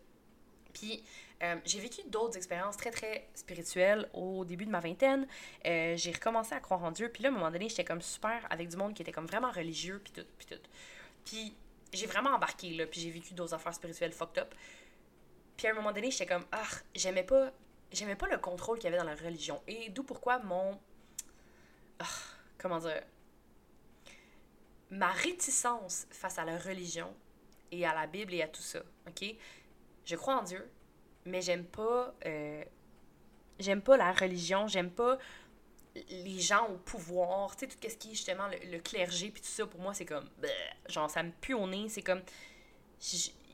Puis 0.73 1.03
euh, 1.43 1.57
j'ai 1.65 1.81
vécu 1.81 2.03
d'autres 2.07 2.37
expériences 2.37 2.77
très, 2.77 2.91
très 2.91 3.29
spirituelles 3.35 4.09
au 4.15 4.45
début 4.45 4.67
de 4.67 4.71
ma 4.71 4.81
vingtaine. 4.81 5.27
Euh, 5.67 5.97
j'ai 5.97 6.13
recommencé 6.13 6.55
à 6.55 6.61
croire 6.61 6.83
en 6.85 6.93
Dieu. 6.93 7.11
Puis 7.13 7.23
là, 7.23 7.29
à 7.29 7.33
un 7.33 7.35
moment 7.35 7.51
donné, 7.51 7.69
j'étais 7.69 7.85
comme 7.85 8.01
super 8.01 8.47
avec 8.51 8.69
du 8.69 8.77
monde 8.77 8.95
qui 8.95 9.03
était 9.03 9.13
comme 9.13 9.27
vraiment 9.27 9.51
religieux, 9.51 10.01
puis 10.03 10.13
tout, 10.13 10.29
puis 10.39 10.47
tout. 10.47 10.63
Puis 11.25 11.55
j'ai 11.93 12.07
vraiment 12.07 12.31
embarqué, 12.31 12.71
là, 12.71 12.87
puis 12.87 13.01
j'ai 13.01 13.11
vécu 13.11 13.35
d'autres 13.35 13.55
affaires 13.55 13.75
spirituelles 13.75 14.13
fucked 14.13 14.39
up. 14.39 14.55
Puis 15.57 15.67
à 15.67 15.73
un 15.73 15.75
moment 15.75 15.93
donné, 15.93 16.11
j'étais 16.11 16.27
comme, 16.27 16.45
ah, 16.53 16.69
j'aimais 16.95 17.25
pas, 17.25 17.53
j'aimais 17.93 18.17
pas 18.17 18.29
le 18.29 18.39
contrôle 18.39 18.79
qu'il 18.79 18.85
y 18.85 18.89
avait 18.89 18.99
dans 18.99 19.09
la 19.09 19.17
religion. 19.17 19.63
Et 19.67 19.91
d'où 19.91 20.03
pourquoi 20.03 20.39
mon. 20.39 20.79
Ah, 21.99 22.07
comment 22.59 22.79
dire. 22.79 23.03
Ma 24.91 25.13
réticence 25.13 26.07
face 26.11 26.39
à 26.39 26.45
la 26.45 26.59
religion 26.59 27.15
et 27.71 27.87
à 27.87 27.95
la 27.95 28.07
Bible 28.07 28.35
et 28.35 28.43
à 28.43 28.49
tout 28.49 28.63
ça, 28.63 28.81
ok? 29.07 29.25
Je 30.05 30.17
crois 30.17 30.37
en 30.37 30.43
Dieu, 30.43 30.69
mais 31.25 31.41
j'aime 31.41 31.65
pas. 31.65 32.13
Euh, 32.27 32.65
j'aime 33.61 33.83
pas 33.83 33.97
la 33.97 34.13
religion, 34.13 34.67
j'aime 34.67 34.91
pas 34.91 35.19
les 35.95 36.41
gens 36.41 36.69
au 36.69 36.77
pouvoir, 36.77 37.57
tu 37.57 37.61
sais, 37.61 37.67
tout 37.67 37.77
ce 37.83 37.97
qui 37.97 38.11
est 38.11 38.15
justement 38.15 38.47
le, 38.49 38.79
clergé, 38.79 39.31
puis 39.31 39.43
tout 39.43 39.49
ça, 39.49 39.67
pour 39.67 39.81
moi, 39.81 39.93
c'est 39.93 40.05
comme, 40.05 40.29
genre, 40.89 41.11
ça 41.11 41.23
me 41.23 41.33
pue 41.33 41.55
au 41.55 41.67
nez, 41.67 41.89
c'est 41.89 42.03
comme, 42.03 42.23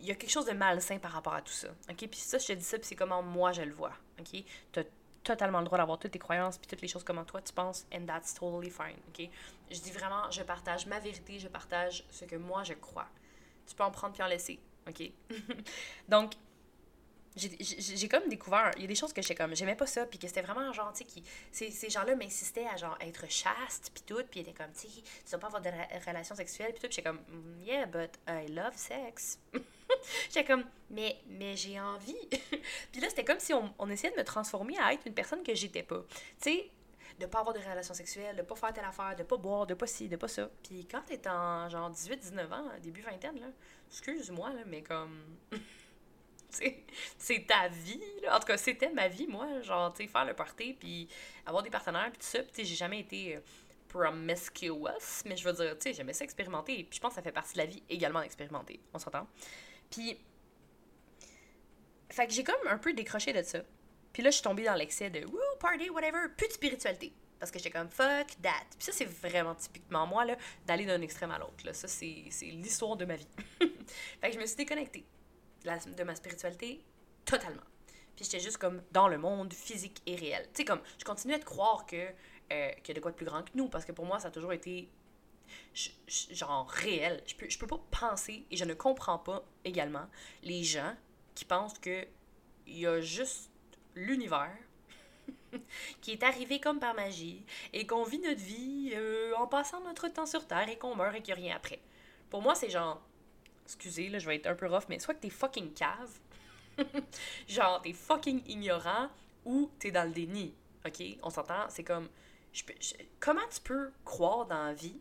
il 0.00 0.06
y 0.06 0.10
a 0.10 0.14
quelque 0.14 0.30
chose 0.30 0.46
de 0.46 0.52
malsain 0.52 0.98
par 0.98 1.12
rapport 1.12 1.34
à 1.34 1.42
tout 1.42 1.52
ça, 1.52 1.68
ok? 1.90 2.08
Puis 2.08 2.20
ça, 2.20 2.38
je 2.38 2.46
te 2.46 2.52
dis 2.52 2.64
ça, 2.64 2.78
puis 2.78 2.86
c'est 2.86 2.96
comment 2.96 3.22
moi 3.22 3.52
je 3.52 3.62
le 3.62 3.72
vois, 3.72 3.92
ok? 4.20 4.42
T'as 4.72 4.82
totalement 5.22 5.58
le 5.58 5.64
droit 5.64 5.78
d'avoir 5.78 5.98
toutes 5.98 6.12
tes 6.12 6.18
croyances, 6.18 6.56
puis 6.58 6.66
toutes 6.66 6.80
les 6.80 6.88
choses 6.88 7.02
comment 7.02 7.24
toi 7.24 7.42
tu 7.42 7.52
penses, 7.52 7.86
and 7.92 8.06
that's 8.06 8.34
totally 8.34 8.70
fine, 8.70 8.98
ok? 9.08 9.28
Je 9.70 9.80
dis 9.80 9.90
vraiment, 9.90 10.30
je 10.30 10.42
partage 10.42 10.86
ma 10.86 11.00
vérité, 11.00 11.38
je 11.38 11.48
partage 11.48 12.04
ce 12.10 12.24
que 12.24 12.36
moi 12.36 12.62
je 12.62 12.74
crois. 12.74 13.08
Tu 13.66 13.74
peux 13.74 13.82
en 13.82 13.90
prendre 13.90 14.14
puis 14.14 14.22
en 14.22 14.28
laisser, 14.28 14.60
ok? 14.88 15.10
Donc, 16.08 16.34
j'ai 17.36 18.08
comme 18.08 18.28
découvert, 18.28 18.70
il 18.76 18.82
y 18.82 18.84
a 18.84 18.88
des 18.88 18.94
choses 18.94 19.12
que 19.12 19.20
j'étais 19.20 19.34
comme, 19.34 19.54
j'aimais 19.54 19.76
pas 19.76 19.86
ça, 19.86 20.06
puis 20.06 20.18
que 20.18 20.26
c'était 20.26 20.40
vraiment 20.40 20.72
genre, 20.72 20.92
tu 20.92 20.98
sais, 20.98 21.04
qui, 21.04 21.22
ces, 21.52 21.70
ces 21.70 21.90
gens-là 21.90 22.14
m'insistaient 22.16 22.66
à 22.66 22.76
genre 22.76 22.96
être 23.00 23.28
chaste, 23.28 23.90
puis 23.92 24.02
tout, 24.06 24.22
puis 24.30 24.40
ils 24.40 24.42
étaient 24.42 24.54
comme, 24.54 24.72
tu 24.72 24.88
sais, 24.88 24.88
tu 24.88 25.30
dois 25.30 25.40
pas 25.40 25.46
avoir 25.48 25.60
de 25.60 25.70
relations 26.06 26.34
sexuelles, 26.34 26.72
puis 26.72 26.80
tout, 26.80 26.88
puis 26.88 26.96
j'étais 26.96 27.08
comme, 27.08 27.20
mm, 27.28 27.62
yeah, 27.66 27.86
but 27.86 28.10
I 28.26 28.48
love 28.48 28.74
sex. 28.76 29.38
j'étais 30.28 30.44
comme, 30.44 30.64
mais, 30.90 31.16
mais 31.28 31.56
j'ai 31.56 31.80
envie. 31.80 32.16
puis 32.92 33.00
là, 33.00 33.08
c'était 33.08 33.24
comme 33.24 33.40
si 33.40 33.52
on, 33.54 33.72
on, 33.78 33.88
essayait 33.90 34.12
de 34.12 34.18
me 34.18 34.24
transformer 34.24 34.78
à 34.78 34.92
être 34.92 35.06
une 35.06 35.14
personne 35.14 35.42
que 35.42 35.54
j'étais 35.54 35.82
pas. 35.82 36.04
Tu 36.40 36.50
sais, 36.50 36.70
de 37.18 37.26
pas 37.26 37.40
avoir 37.40 37.54
de 37.54 37.60
relations 37.60 37.94
sexuelles, 37.94 38.36
de 38.36 38.42
pas 38.42 38.54
faire 38.54 38.72
telle 38.72 38.84
affaire, 38.84 39.16
de 39.16 39.22
pas 39.22 39.36
boire, 39.36 39.66
de 39.66 39.74
pas 39.74 39.86
ci, 39.86 40.08
de 40.08 40.16
pas 40.16 40.28
ça. 40.28 40.50
Puis 40.62 40.86
quand 40.86 41.02
t'es 41.06 41.26
en 41.28 41.68
genre 41.68 41.90
18-19 41.90 42.52
ans, 42.52 42.64
début 42.82 43.00
vingtaine, 43.00 43.40
là, 43.40 43.46
excuse-moi, 43.88 44.52
là, 44.52 44.62
mais 44.66 44.82
comme. 44.82 45.24
c'est 47.18 47.46
ta 47.46 47.68
vie, 47.68 48.00
là. 48.22 48.36
En 48.36 48.40
tout 48.40 48.46
cas, 48.46 48.56
c'était 48.56 48.90
ma 48.90 49.08
vie, 49.08 49.26
moi. 49.26 49.60
Genre, 49.62 49.92
tu 49.92 50.04
sais, 50.04 50.08
faire 50.08 50.24
le 50.24 50.34
party, 50.34 50.74
puis 50.74 51.08
avoir 51.44 51.62
des 51.62 51.70
partenaires, 51.70 52.10
puis 52.10 52.18
tout 52.18 52.26
ça. 52.26 52.42
Puis, 52.42 52.52
tu 52.52 52.62
sais, 52.62 52.64
j'ai 52.64 52.76
jamais 52.76 53.00
été 53.00 53.36
euh, 53.36 53.40
promiscuous, 53.88 55.22
mais 55.24 55.36
je 55.36 55.44
veux 55.44 55.52
dire, 55.52 55.76
tu 55.78 55.88
sais, 55.88 55.94
j'aimais 55.94 56.12
ça 56.12 56.24
expérimenter. 56.24 56.84
Puis, 56.84 56.96
je 56.96 57.00
pense 57.00 57.10
que 57.10 57.16
ça 57.16 57.22
fait 57.22 57.32
partie 57.32 57.54
de 57.54 57.58
la 57.58 57.66
vie 57.66 57.82
également 57.88 58.20
d'expérimenter. 58.20 58.80
On 58.92 58.98
s'entend? 58.98 59.26
Puis, 59.90 60.18
fait 62.10 62.26
que 62.26 62.32
j'ai 62.32 62.44
comme 62.44 62.66
un 62.68 62.78
peu 62.78 62.92
décroché 62.92 63.32
de 63.32 63.42
ça. 63.42 63.60
Puis 64.12 64.22
là, 64.22 64.30
je 64.30 64.36
suis 64.36 64.42
tombée 64.42 64.64
dans 64.64 64.74
l'excès 64.74 65.10
de 65.10 65.24
woo, 65.26 65.38
party, 65.60 65.90
whatever, 65.90 66.28
plus 66.36 66.48
de 66.48 66.52
spiritualité. 66.52 67.12
Parce 67.38 67.50
que 67.50 67.58
j'étais 67.58 67.70
comme 67.70 67.90
fuck 67.90 68.28
that. 68.42 68.64
Puis 68.78 68.86
ça, 68.86 68.92
c'est 68.92 69.04
vraiment 69.04 69.54
typiquement 69.54 70.06
moi, 70.06 70.24
là, 70.24 70.36
d'aller 70.66 70.86
d'un 70.86 71.02
extrême 71.02 71.30
à 71.30 71.38
l'autre. 71.38 71.74
Ça, 71.74 71.86
c'est 71.86 72.24
l'histoire 72.42 72.96
de 72.96 73.04
ma 73.04 73.16
vie. 73.16 73.28
fait 73.60 74.30
que 74.30 74.32
je 74.32 74.38
me 74.38 74.46
suis 74.46 74.56
déconnectée 74.56 75.04
de 75.64 76.04
ma 76.04 76.14
spiritualité 76.14 76.82
totalement. 77.24 77.62
Puis 78.14 78.24
j'étais 78.24 78.40
juste 78.40 78.56
comme 78.56 78.82
dans 78.92 79.08
le 79.08 79.18
monde 79.18 79.52
physique 79.52 80.00
et 80.06 80.16
réel. 80.16 80.44
Tu 80.54 80.58
sais, 80.58 80.64
comme, 80.64 80.80
je 80.98 81.04
continuais 81.04 81.38
de 81.38 81.44
croire 81.44 81.84
que, 81.84 81.96
euh, 81.96 82.70
qu'il 82.82 82.88
y 82.88 82.90
a 82.92 82.94
de 82.94 83.00
quoi 83.00 83.10
de 83.10 83.16
plus 83.16 83.26
grand 83.26 83.42
que 83.42 83.50
nous, 83.54 83.68
parce 83.68 83.84
que 83.84 83.92
pour 83.92 84.06
moi, 84.06 84.18
ça 84.18 84.28
a 84.28 84.30
toujours 84.30 84.52
été 84.52 84.88
genre 86.08 86.68
réel. 86.68 87.22
Je 87.26 87.34
peux, 87.34 87.48
je 87.48 87.58
peux 87.58 87.66
pas 87.66 87.80
penser, 87.90 88.46
et 88.50 88.56
je 88.56 88.64
ne 88.64 88.74
comprends 88.74 89.18
pas 89.18 89.44
également, 89.64 90.06
les 90.42 90.62
gens 90.64 90.94
qui 91.34 91.44
pensent 91.44 91.78
que 91.78 92.06
il 92.66 92.78
y 92.78 92.86
a 92.86 93.00
juste 93.00 93.50
l'univers 93.94 94.56
qui 96.00 96.12
est 96.12 96.22
arrivé 96.22 96.60
comme 96.60 96.80
par 96.80 96.94
magie 96.94 97.44
et 97.72 97.86
qu'on 97.86 98.04
vit 98.04 98.18
notre 98.18 98.40
vie 98.40 98.92
euh, 98.94 99.34
en 99.36 99.46
passant 99.46 99.80
notre 99.82 100.08
temps 100.08 100.26
sur 100.26 100.46
Terre 100.46 100.68
et 100.68 100.76
qu'on 100.76 100.94
meurt 100.94 101.14
et 101.14 101.22
qu'il 101.22 101.34
n'y 101.34 101.40
a 101.40 101.44
rien 101.44 101.56
après. 101.56 101.80
Pour 102.30 102.42
moi, 102.42 102.54
c'est 102.54 102.70
genre, 102.70 103.00
excusez, 103.64 104.08
là, 104.08 104.18
je 104.18 104.26
vais 104.26 104.36
être 104.36 104.46
un 104.46 104.54
peu 104.54 104.66
rough, 104.66 104.84
mais 104.88 104.98
soit 104.98 105.14
que 105.14 105.20
t'es 105.20 105.30
fucking 105.30 105.72
cave, 105.74 106.18
genre 107.48 107.80
t'es 107.82 107.92
fucking 107.92 108.42
ignorant, 108.46 109.08
ou 109.44 109.70
t'es 109.78 109.92
dans 109.92 110.04
le 110.04 110.10
déni, 110.10 110.54
ok? 110.84 111.02
On 111.22 111.30
s'entend, 111.30 111.66
c'est 111.68 111.84
comme, 111.84 112.08
je 112.52 112.62
comment 113.20 113.46
tu 113.52 113.60
peux 113.60 113.92
croire 114.04 114.46
dans 114.46 114.64
la 114.64 114.74
vie 114.74 114.98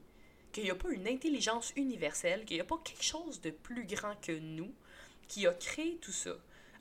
qu'il 0.55 0.63
n'y 0.63 0.71
a 0.71 0.75
pas 0.75 0.89
une 0.89 1.05
intelligence 1.05 1.73
universelle, 1.75 2.45
qu'il 2.45 2.55
n'y 2.55 2.61
a 2.61 2.65
pas 2.65 2.77
quelque 2.77 3.03
chose 3.03 3.41
de 3.41 3.49
plus 3.51 3.85
grand 3.85 4.15
que 4.21 4.31
nous 4.31 4.73
qui 5.27 5.45
a 5.47 5.53
créé 5.53 5.97
tout 5.97 6.13
ça? 6.13 6.31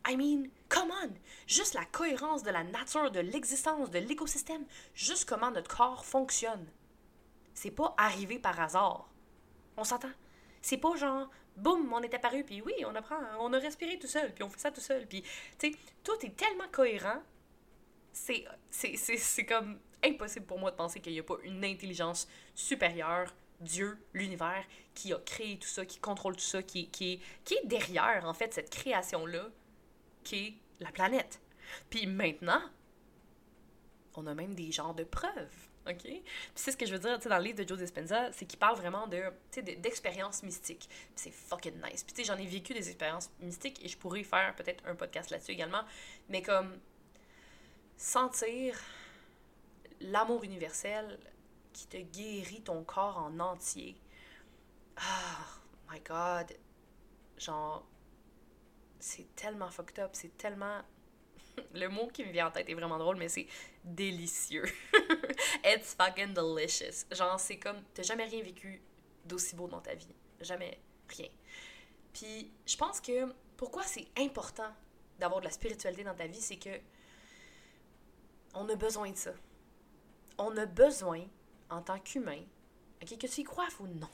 I 0.07 0.17
mean, 0.17 0.49
come 0.69 0.93
on! 0.93 1.11
Juste 1.49 1.75
la 1.75 1.85
cohérence 1.85 2.45
de 2.45 2.51
la 2.51 2.63
nature, 2.63 3.11
de 3.11 3.19
l'existence, 3.19 3.91
de 3.91 3.99
l'écosystème, 3.99 4.65
juste 4.95 5.29
comment 5.29 5.51
notre 5.51 5.75
corps 5.75 6.05
fonctionne. 6.05 6.65
C'est 7.53 7.73
pas 7.73 7.97
arrivé 7.99 8.39
par 8.39 8.61
hasard. 8.61 9.11
On 9.77 9.83
s'entend? 9.83 10.13
C'est 10.63 10.79
pas 10.79 10.95
genre, 10.95 11.29
boum, 11.57 11.93
on 11.93 12.03
est 12.03 12.15
apparu, 12.15 12.45
puis 12.45 12.63
oui, 12.63 12.75
on 12.87 12.95
apprend, 12.95 13.19
on 13.41 13.53
a 13.55 13.59
respiré 13.59 13.99
tout 13.99 14.07
seul, 14.07 14.33
puis 14.33 14.45
on 14.45 14.49
fait 14.49 14.61
ça 14.61 14.71
tout 14.71 14.81
seul, 14.81 15.05
puis, 15.09 15.23
tu 15.59 15.73
sais, 15.73 15.79
tout 16.05 16.25
est 16.25 16.37
tellement 16.37 16.69
cohérent, 16.71 17.23
c'est, 18.13 18.47
comme 19.49 19.81
impossible 20.05 20.47
pour 20.47 20.61
moi 20.61 20.71
de 20.71 20.77
penser 20.77 21.01
qu'il 21.01 21.13
n'y 21.13 21.19
a 21.19 21.25
pas 21.25 21.39
une 21.43 21.65
intelligence 21.65 22.29
supérieure, 22.55 23.35
Dieu, 23.61 23.99
l'univers, 24.13 24.65
qui 24.95 25.13
a 25.13 25.19
créé 25.19 25.59
tout 25.59 25.69
ça, 25.69 25.87
qui 25.87 25.99
contrôle 25.99 26.37
tout 26.37 26.43
ça, 26.43 26.63
qui, 26.63 26.89
qui, 26.89 27.21
qui 27.45 27.55
est 27.55 27.67
derrière, 27.67 28.25
en 28.25 28.35
fait, 28.35 28.53
cette 28.53 28.71
création-là, 28.71 29.49
qui 30.23 30.37
est 30.37 30.55
la 30.81 30.91
planète. 30.91 31.41
Puis 31.91 32.07
maintenant, 32.07 32.63
on 34.15 34.27
a 34.27 34.35
même 34.35 34.55
des 34.55 34.73
genres 34.73 34.95
de 34.95 35.05
preuves. 35.05 35.69
OK? 35.87 36.03
Puis 36.03 36.23
c'est 36.55 36.73
ce 36.73 36.77
que 36.77 36.87
je 36.87 36.93
veux 36.93 36.99
dire, 36.99 37.17
tu 37.17 37.25
sais, 37.25 37.29
dans 37.29 37.39
le 37.39 37.45
livre 37.45 37.63
de 37.63 37.69
Joe 37.69 37.79
Dispenza, 37.79 38.33
c'est 38.33 38.47
qu'il 38.47 38.59
parle 38.59 38.77
vraiment 38.77 39.07
de, 39.07 39.23
d'expériences 39.81 40.43
mystiques. 40.43 40.89
C'est 41.15 41.31
fucking 41.31 41.75
nice. 41.75 42.03
Puis 42.03 42.15
tu 42.15 42.23
sais, 42.23 42.25
j'en 42.25 42.39
ai 42.39 42.47
vécu 42.47 42.73
des 42.73 42.89
expériences 42.89 43.31
mystiques 43.41 43.85
et 43.85 43.89
je 43.89 43.99
pourrais 43.99 44.23
faire 44.23 44.55
peut-être 44.57 44.83
un 44.87 44.95
podcast 44.95 45.31
là-dessus 45.31 45.53
également. 45.53 45.83
Mais 46.29 46.43
comme 46.43 46.79
sentir 47.97 48.79
l'amour 50.01 50.43
universel 50.45 51.19
qui 51.75 51.87
te 51.87 51.99
guérit 51.99 52.63
ton 52.63 52.83
corps 52.85 53.19
en 53.19 53.39
entier. 53.39 53.97
Ah, 54.97 55.61
my 55.91 56.01
God. 56.01 56.57
Genre, 57.37 57.85
c'est 58.99 59.35
tellement 59.37 59.71
fucked 59.71 59.99
up, 59.99 60.11
c'est 60.15 60.35
tellement 60.39 60.81
le 61.75 61.89
mot 61.89 62.09
qui 62.09 62.25
me 62.25 62.31
vient 62.31 62.47
en 62.47 62.51
tête 62.51 62.69
est 62.69 62.75
vraiment 62.75 62.99
drôle, 62.99 63.17
mais 63.17 63.29
c'est 63.29 63.47
délicieux. 63.85 64.65
It's 65.65 65.95
fucking 65.95 66.33
delicious. 66.33 67.05
Genre, 67.11 67.39
c'est 67.39 67.59
comme, 67.59 67.83
t'as 67.93 68.03
jamais 68.03 68.25
rien 68.25 68.43
vécu 68.43 68.81
d'aussi 69.25 69.55
beau 69.55 69.69
dans 69.69 69.81
ta 69.81 69.95
vie. 69.95 70.15
Jamais 70.41 70.79
rien. 71.09 71.29
Puis, 72.13 72.51
je 72.67 72.77
pense 72.77 73.01
que 73.01 73.33
pourquoi 73.57 73.83
c'est 73.83 74.07
important 74.17 74.73
d'avoir 75.19 75.41
de 75.41 75.47
la 75.47 75.51
spiritualité 75.51 76.05
dans 76.05 76.15
ta 76.15 76.27
vie, 76.27 76.41
c'est 76.41 76.59
que 76.59 76.81
on 78.55 78.69
a 78.69 78.77
besoin 78.77 79.11
de 79.11 79.17
ça. 79.17 79.33
On 80.39 80.57
a 80.57 80.67
besoin, 80.67 81.25
en 81.75 81.83
tant 81.83 81.99
qu'humain, 81.99 82.43
que 83.01 83.27
tu 83.27 83.41
y 83.41 83.45
crois 83.45 83.69
ou 83.81 83.87
non, 83.87 84.09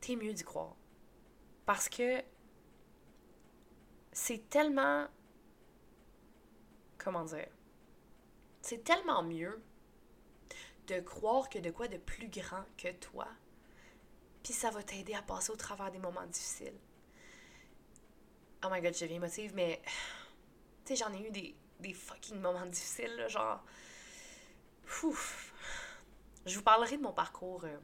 t'es 0.00 0.16
mieux 0.16 0.32
d'y 0.32 0.44
croire. 0.44 0.76
Parce 1.66 1.88
que 1.88 2.22
c'est 4.12 4.48
tellement 4.48 5.08
comment 6.98 7.24
dire, 7.24 7.48
c'est 8.62 8.82
tellement 8.82 9.22
mieux 9.22 9.62
de 10.86 11.00
croire 11.00 11.48
que 11.48 11.58
de 11.58 11.70
quoi 11.70 11.88
de 11.88 11.98
plus 11.98 12.28
grand 12.28 12.64
que 12.78 12.92
toi, 12.92 13.28
puis 14.42 14.52
ça 14.52 14.70
va 14.70 14.82
t'aider 14.82 15.14
à 15.14 15.22
passer 15.22 15.50
au 15.50 15.56
travers 15.56 15.90
des 15.90 15.98
moments 15.98 16.26
difficiles. 16.26 16.78
Oh 18.64 18.68
my 18.70 18.80
god, 18.80 18.94
je 18.94 19.00
deviens 19.00 19.16
émotive, 19.16 19.54
mais 19.54 19.82
tu 20.84 20.94
sais, 20.94 20.96
j'en 20.96 21.12
ai 21.12 21.26
eu 21.26 21.30
des, 21.30 21.54
des 21.80 21.92
fucking 21.92 22.40
moments 22.40 22.66
difficiles, 22.70 23.14
là, 23.16 23.28
genre. 23.28 23.62
Ouf. 25.02 25.52
Je 26.46 26.56
vous 26.56 26.62
parlerai 26.62 26.96
de 26.96 27.02
mon 27.02 27.12
parcours 27.12 27.64
euh, 27.64 27.76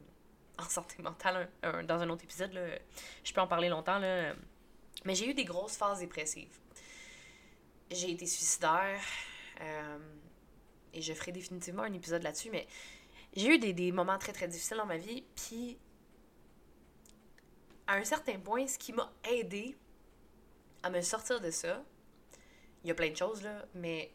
en 0.59 0.69
santé 0.69 1.01
mentale 1.01 1.49
dans 1.87 2.01
un 2.01 2.09
autre 2.09 2.23
épisode. 2.23 2.53
Là. 2.53 2.61
Je 3.23 3.33
peux 3.33 3.41
en 3.41 3.47
parler 3.47 3.69
longtemps. 3.69 3.99
Mais 3.99 5.15
j'ai 5.15 5.29
eu 5.29 5.33
des 5.33 5.45
grosses 5.45 5.77
phases 5.77 5.99
dépressives 5.99 6.61
j'ai 7.91 8.11
été 8.11 8.25
suicidaire. 8.25 9.01
Euh, 9.61 9.99
et 10.93 11.01
je 11.01 11.13
ferai 11.13 11.31
définitivement 11.31 11.83
un 11.83 11.93
épisode 11.93 12.23
là-dessus, 12.23 12.49
mais 12.49 12.67
j'ai 13.35 13.55
eu 13.55 13.59
des, 13.59 13.73
des, 13.73 13.91
moments 13.91 14.17
très 14.17 14.33
très 14.33 14.47
difficiles 14.47 14.77
dans 14.77 14.85
ma 14.85 14.97
vie. 14.97 15.23
Puis, 15.35 15.77
à 17.87 17.95
un 17.95 18.03
certain 18.03 18.39
point, 18.39 18.67
ce 18.67 18.77
qui 18.77 18.93
m'a 18.93 19.11
aidé 19.29 19.77
à 20.83 20.89
me 20.89 21.01
sortir 21.01 21.39
de 21.39 21.51
ça, 21.51 21.83
il 22.83 22.87
y 22.87 22.91
a 22.91 22.95
plein 22.95 23.11
de 23.11 23.15
choses 23.15 23.43
là, 23.43 23.65
mais 23.75 24.11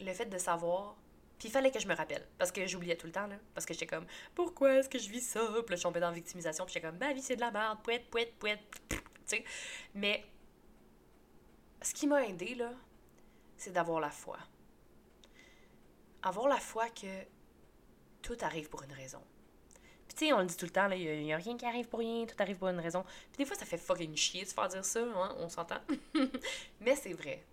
le 0.00 0.12
fait 0.12 0.26
de 0.26 0.38
savoir. 0.38 0.96
Puis 1.42 1.48
il 1.48 1.52
fallait 1.52 1.72
que 1.72 1.80
je 1.80 1.88
me 1.88 1.96
rappelle, 1.96 2.24
parce 2.38 2.52
que 2.52 2.68
j'oubliais 2.68 2.94
tout 2.94 3.06
le 3.08 3.12
temps, 3.12 3.26
là. 3.26 3.34
Parce 3.52 3.66
que 3.66 3.74
j'étais 3.74 3.88
comme, 3.88 4.06
pourquoi 4.32 4.74
est-ce 4.74 4.88
que 4.88 5.00
je 5.00 5.10
vis 5.10 5.22
ça? 5.22 5.40
Puis 5.40 5.70
là, 5.70 5.76
je 5.76 5.82
tombée 5.82 5.98
dans 5.98 6.10
la 6.10 6.14
victimisation, 6.14 6.64
puis 6.64 6.72
j'étais 6.72 6.86
comme, 6.86 6.98
ma 6.98 7.12
vie 7.12 7.20
c'est 7.20 7.34
de 7.34 7.40
la 7.40 7.50
merde, 7.50 7.82
pouette, 7.82 8.08
pouette, 8.10 8.38
pouette. 8.38 8.60
Tu 8.90 8.98
sais. 9.26 9.44
Mais 9.92 10.24
ce 11.80 11.94
qui 11.94 12.06
m'a 12.06 12.24
aidé, 12.24 12.54
là, 12.54 12.70
c'est 13.56 13.72
d'avoir 13.72 13.98
la 13.98 14.10
foi. 14.10 14.38
Avoir 16.22 16.46
la 16.46 16.58
foi 16.58 16.88
que 16.90 17.24
tout 18.22 18.36
arrive 18.42 18.68
pour 18.68 18.84
une 18.84 18.92
raison. 18.92 19.20
Puis 20.06 20.16
tu 20.16 20.26
sais, 20.26 20.32
on 20.32 20.38
le 20.38 20.46
dit 20.46 20.56
tout 20.56 20.66
le 20.66 20.70
temps, 20.70 20.88
il 20.92 21.24
n'y 21.24 21.32
a, 21.32 21.38
rien 21.38 21.56
qui 21.56 21.66
arrive 21.66 21.88
pour 21.88 21.98
rien, 21.98 22.24
tout 22.24 22.36
arrive 22.38 22.58
pour 22.58 22.68
une 22.68 22.78
raison. 22.78 23.02
Puis 23.32 23.38
des 23.38 23.46
fois, 23.46 23.56
ça 23.56 23.66
fait 23.66 23.78
fucking 23.78 24.14
chier 24.14 24.44
de 24.44 24.48
se 24.48 24.54
faire 24.54 24.68
dire 24.68 24.84
ça, 24.84 25.00
hein, 25.00 25.34
on 25.40 25.48
s'entend. 25.48 25.80
Mais 26.80 26.94
c'est 26.94 27.14
vrai. 27.14 27.44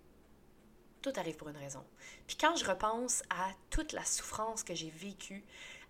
Tout 1.02 1.14
arrive 1.16 1.38
pour 1.38 1.50
une 1.50 1.58
raison. 1.58 1.84
Puis 2.28 2.36
quand 2.36 2.56
je 2.56 2.66
repense 2.66 3.24
à 3.30 3.50
toute 3.70 3.94
la 3.94 4.04
souffrance 4.04 4.64
que 4.64 4.76
j'ai 4.76 4.90
vécue, 4.90 5.44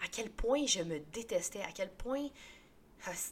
à 0.04 0.08
quel 0.08 0.30
point 0.30 0.66
je 0.66 0.82
me 0.82 1.00
détestais, 1.00 1.62
à 1.62 1.72
quel 1.72 1.90
point 1.90 2.30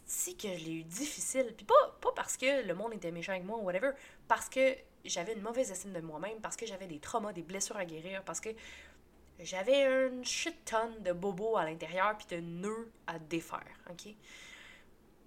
si 0.06 0.36
que 0.38 0.48
je 0.58 0.64
l'ai 0.66 0.74
eu 0.74 0.84
difficile. 0.84 1.54
Puis 1.56 1.66
pas, 1.66 1.98
pas 2.02 2.12
parce 2.16 2.38
que 2.38 2.66
le 2.66 2.74
monde 2.74 2.94
était 2.94 3.12
méchant 3.12 3.34
avec 3.34 3.44
moi 3.44 3.58
ou 3.58 3.62
whatever, 3.62 3.92
parce 4.28 4.50
que 4.50 4.76
j'avais 5.06 5.34
une 5.34 5.42
mauvaise 5.42 5.72
estime 5.72 5.94
de 5.94 6.02
moi-même, 6.02 6.40
parce 6.42 6.56
que 6.56 6.66
j'avais 6.66 6.88
des 6.88 7.00
traumas, 7.00 7.34
des 7.34 7.44
blessures 7.44 7.78
à 7.78 7.86
guérir, 7.86 8.24
parce 8.24 8.40
que 8.40 8.50
j'avais 9.40 10.08
une 10.08 10.26
shit 10.26 10.56
tonne 10.66 11.04
de 11.04 11.12
bobos 11.12 11.58
à 11.58 11.66
l'intérieur 11.66 12.18
puis 12.18 12.28
de 12.36 12.42
nœuds 12.42 12.92
à 13.06 13.20
défaire, 13.20 13.80
OK? 13.90 14.16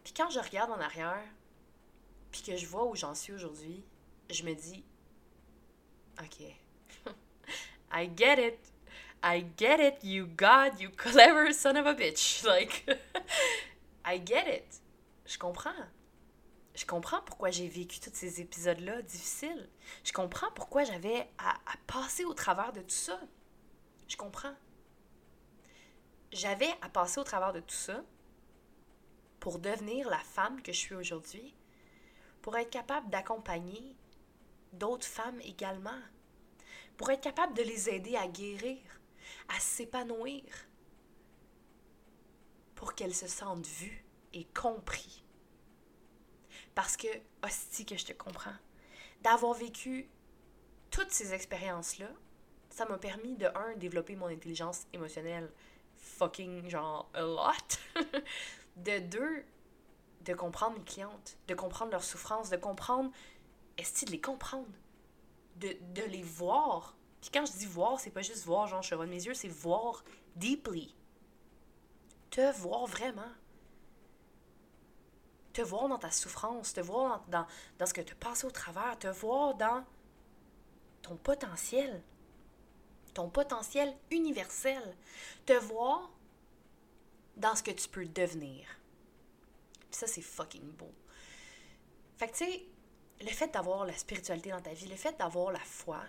Puis 0.04 0.14
quand 0.16 0.30
je 0.30 0.40
regarde 0.40 0.70
en 0.70 0.80
arrière, 0.80 1.22
puis 2.32 2.42
que 2.42 2.56
je 2.56 2.66
vois 2.66 2.86
où 2.86 2.96
j'en 2.96 3.14
suis 3.14 3.32
aujourd'hui, 3.32 3.84
je 4.30 4.42
me 4.44 4.54
dis, 4.54 4.84
OK, 6.20 6.54
I 7.90 8.06
get 8.06 8.38
it. 8.38 8.58
I 9.22 9.44
get 9.56 9.80
it, 9.80 10.02
you 10.02 10.26
God, 10.26 10.80
you 10.80 10.88
clever 10.88 11.52
son 11.52 11.76
of 11.76 11.86
a 11.86 11.94
bitch. 11.94 12.44
Like, 12.46 12.88
I 14.04 14.18
get 14.18 14.48
it. 14.48 14.80
Je 15.26 15.38
comprends. 15.38 15.86
Je 16.74 16.86
comprends 16.86 17.20
pourquoi 17.20 17.50
j'ai 17.50 17.68
vécu 17.68 18.00
tous 18.00 18.10
ces 18.14 18.40
épisodes-là 18.40 19.02
difficiles. 19.02 19.68
Je 20.04 20.12
comprends 20.12 20.50
pourquoi 20.52 20.84
j'avais 20.84 21.28
à, 21.38 21.58
passer 21.86 22.24
au 22.24 22.32
travers 22.32 22.72
de 22.72 22.80
tout 22.80 22.88
ça. 22.88 23.20
Je 24.08 24.16
comprends. 24.16 24.54
J'avais 26.32 26.70
à 26.80 26.88
passer 26.88 27.20
au 27.20 27.24
travers 27.24 27.52
de 27.52 27.60
tout 27.60 27.74
ça 27.74 28.02
pour 29.40 29.58
devenir 29.58 30.08
la 30.08 30.20
femme 30.20 30.62
que 30.62 30.72
je 30.72 30.78
suis 30.78 30.94
aujourd'hui, 30.94 31.54
pour 32.40 32.56
être 32.56 32.70
capable 32.70 33.10
d'accompagner 33.10 33.96
d'autres 34.72 35.06
femmes 35.06 35.40
également, 35.40 36.00
pour 36.96 37.10
être 37.10 37.22
capable 37.22 37.54
de 37.54 37.62
les 37.62 37.88
aider 37.88 38.16
à 38.16 38.26
guérir, 38.26 38.78
à 39.48 39.58
s'épanouir, 39.58 40.44
pour 42.74 42.94
qu'elles 42.94 43.14
se 43.14 43.28
sentent 43.28 43.66
vues 43.66 44.04
et 44.32 44.44
comprises 44.44 45.22
parce 46.74 46.96
que, 46.96 47.08
hostie, 47.44 47.84
que 47.84 47.96
je 47.96 48.06
te 48.06 48.12
comprends. 48.12 48.54
D'avoir 49.22 49.54
vécu 49.54 50.08
toutes 50.90 51.10
ces 51.10 51.34
expériences-là, 51.34 52.08
ça 52.70 52.86
m'a 52.86 52.98
permis 52.98 53.36
de, 53.36 53.46
un, 53.54 53.74
développer 53.76 54.16
mon 54.16 54.26
intelligence 54.26 54.86
émotionnelle 54.92 55.50
fucking, 55.96 56.68
genre, 56.68 57.10
a 57.14 57.20
lot. 57.20 57.78
de 58.76 58.98
deux, 59.00 59.44
de 60.22 60.34
comprendre 60.34 60.78
mes 60.78 60.84
clientes, 60.84 61.36
de 61.48 61.54
comprendre 61.54 61.90
leurs 61.90 62.04
souffrances, 62.04 62.50
de 62.50 62.56
comprendre, 62.56 63.10
est-ce 63.80 64.04
de 64.06 64.10
les 64.10 64.20
comprendre, 64.20 64.68
de, 65.56 65.76
de 65.94 66.02
les 66.02 66.22
voir? 66.22 66.96
Puis 67.20 67.30
quand 67.32 67.44
je 67.46 67.52
dis 67.52 67.66
voir, 67.66 68.00
c'est 68.00 68.10
pas 68.10 68.22
juste 68.22 68.44
voir, 68.44 68.66
genre, 68.66 68.82
je 68.82 68.94
de 68.94 69.04
mes 69.06 69.24
yeux, 69.24 69.34
c'est 69.34 69.48
voir 69.48 70.04
deeply. 70.36 70.94
Te 72.30 72.52
voir 72.60 72.86
vraiment 72.86 73.32
te 75.52 75.62
voir 75.62 75.88
dans 75.88 75.98
ta 75.98 76.10
souffrance, 76.10 76.72
te 76.72 76.80
voir 76.80 77.24
dans, 77.28 77.46
dans, 77.78 77.86
ce 77.86 77.94
que 77.94 78.00
tu 78.00 78.14
passes 78.14 78.44
au 78.44 78.50
travers, 78.50 78.98
te 78.98 79.08
voir 79.08 79.54
dans 79.54 79.84
ton 81.02 81.16
potentiel, 81.16 82.02
ton 83.14 83.28
potentiel 83.28 83.94
universel, 84.10 84.96
te 85.46 85.52
voir 85.52 86.10
dans 87.36 87.54
ce 87.56 87.62
que 87.62 87.70
tu 87.70 87.88
peux 87.88 88.06
devenir. 88.06 88.66
Puis 89.90 89.98
ça, 89.98 90.06
c'est 90.06 90.22
fucking 90.22 90.72
beau. 90.72 90.92
Fait 92.16 92.28
que 92.28 92.36
tu 92.36 92.44
sais, 92.44 92.66
le 93.20 93.28
fait 93.28 93.52
d'avoir 93.52 93.84
la 93.84 93.94
spiritualité 93.94 94.50
dans 94.50 94.60
ta 94.60 94.72
vie, 94.72 94.86
le 94.86 94.96
fait 94.96 95.16
d'avoir 95.18 95.52
la 95.52 95.60
foi, 95.60 96.00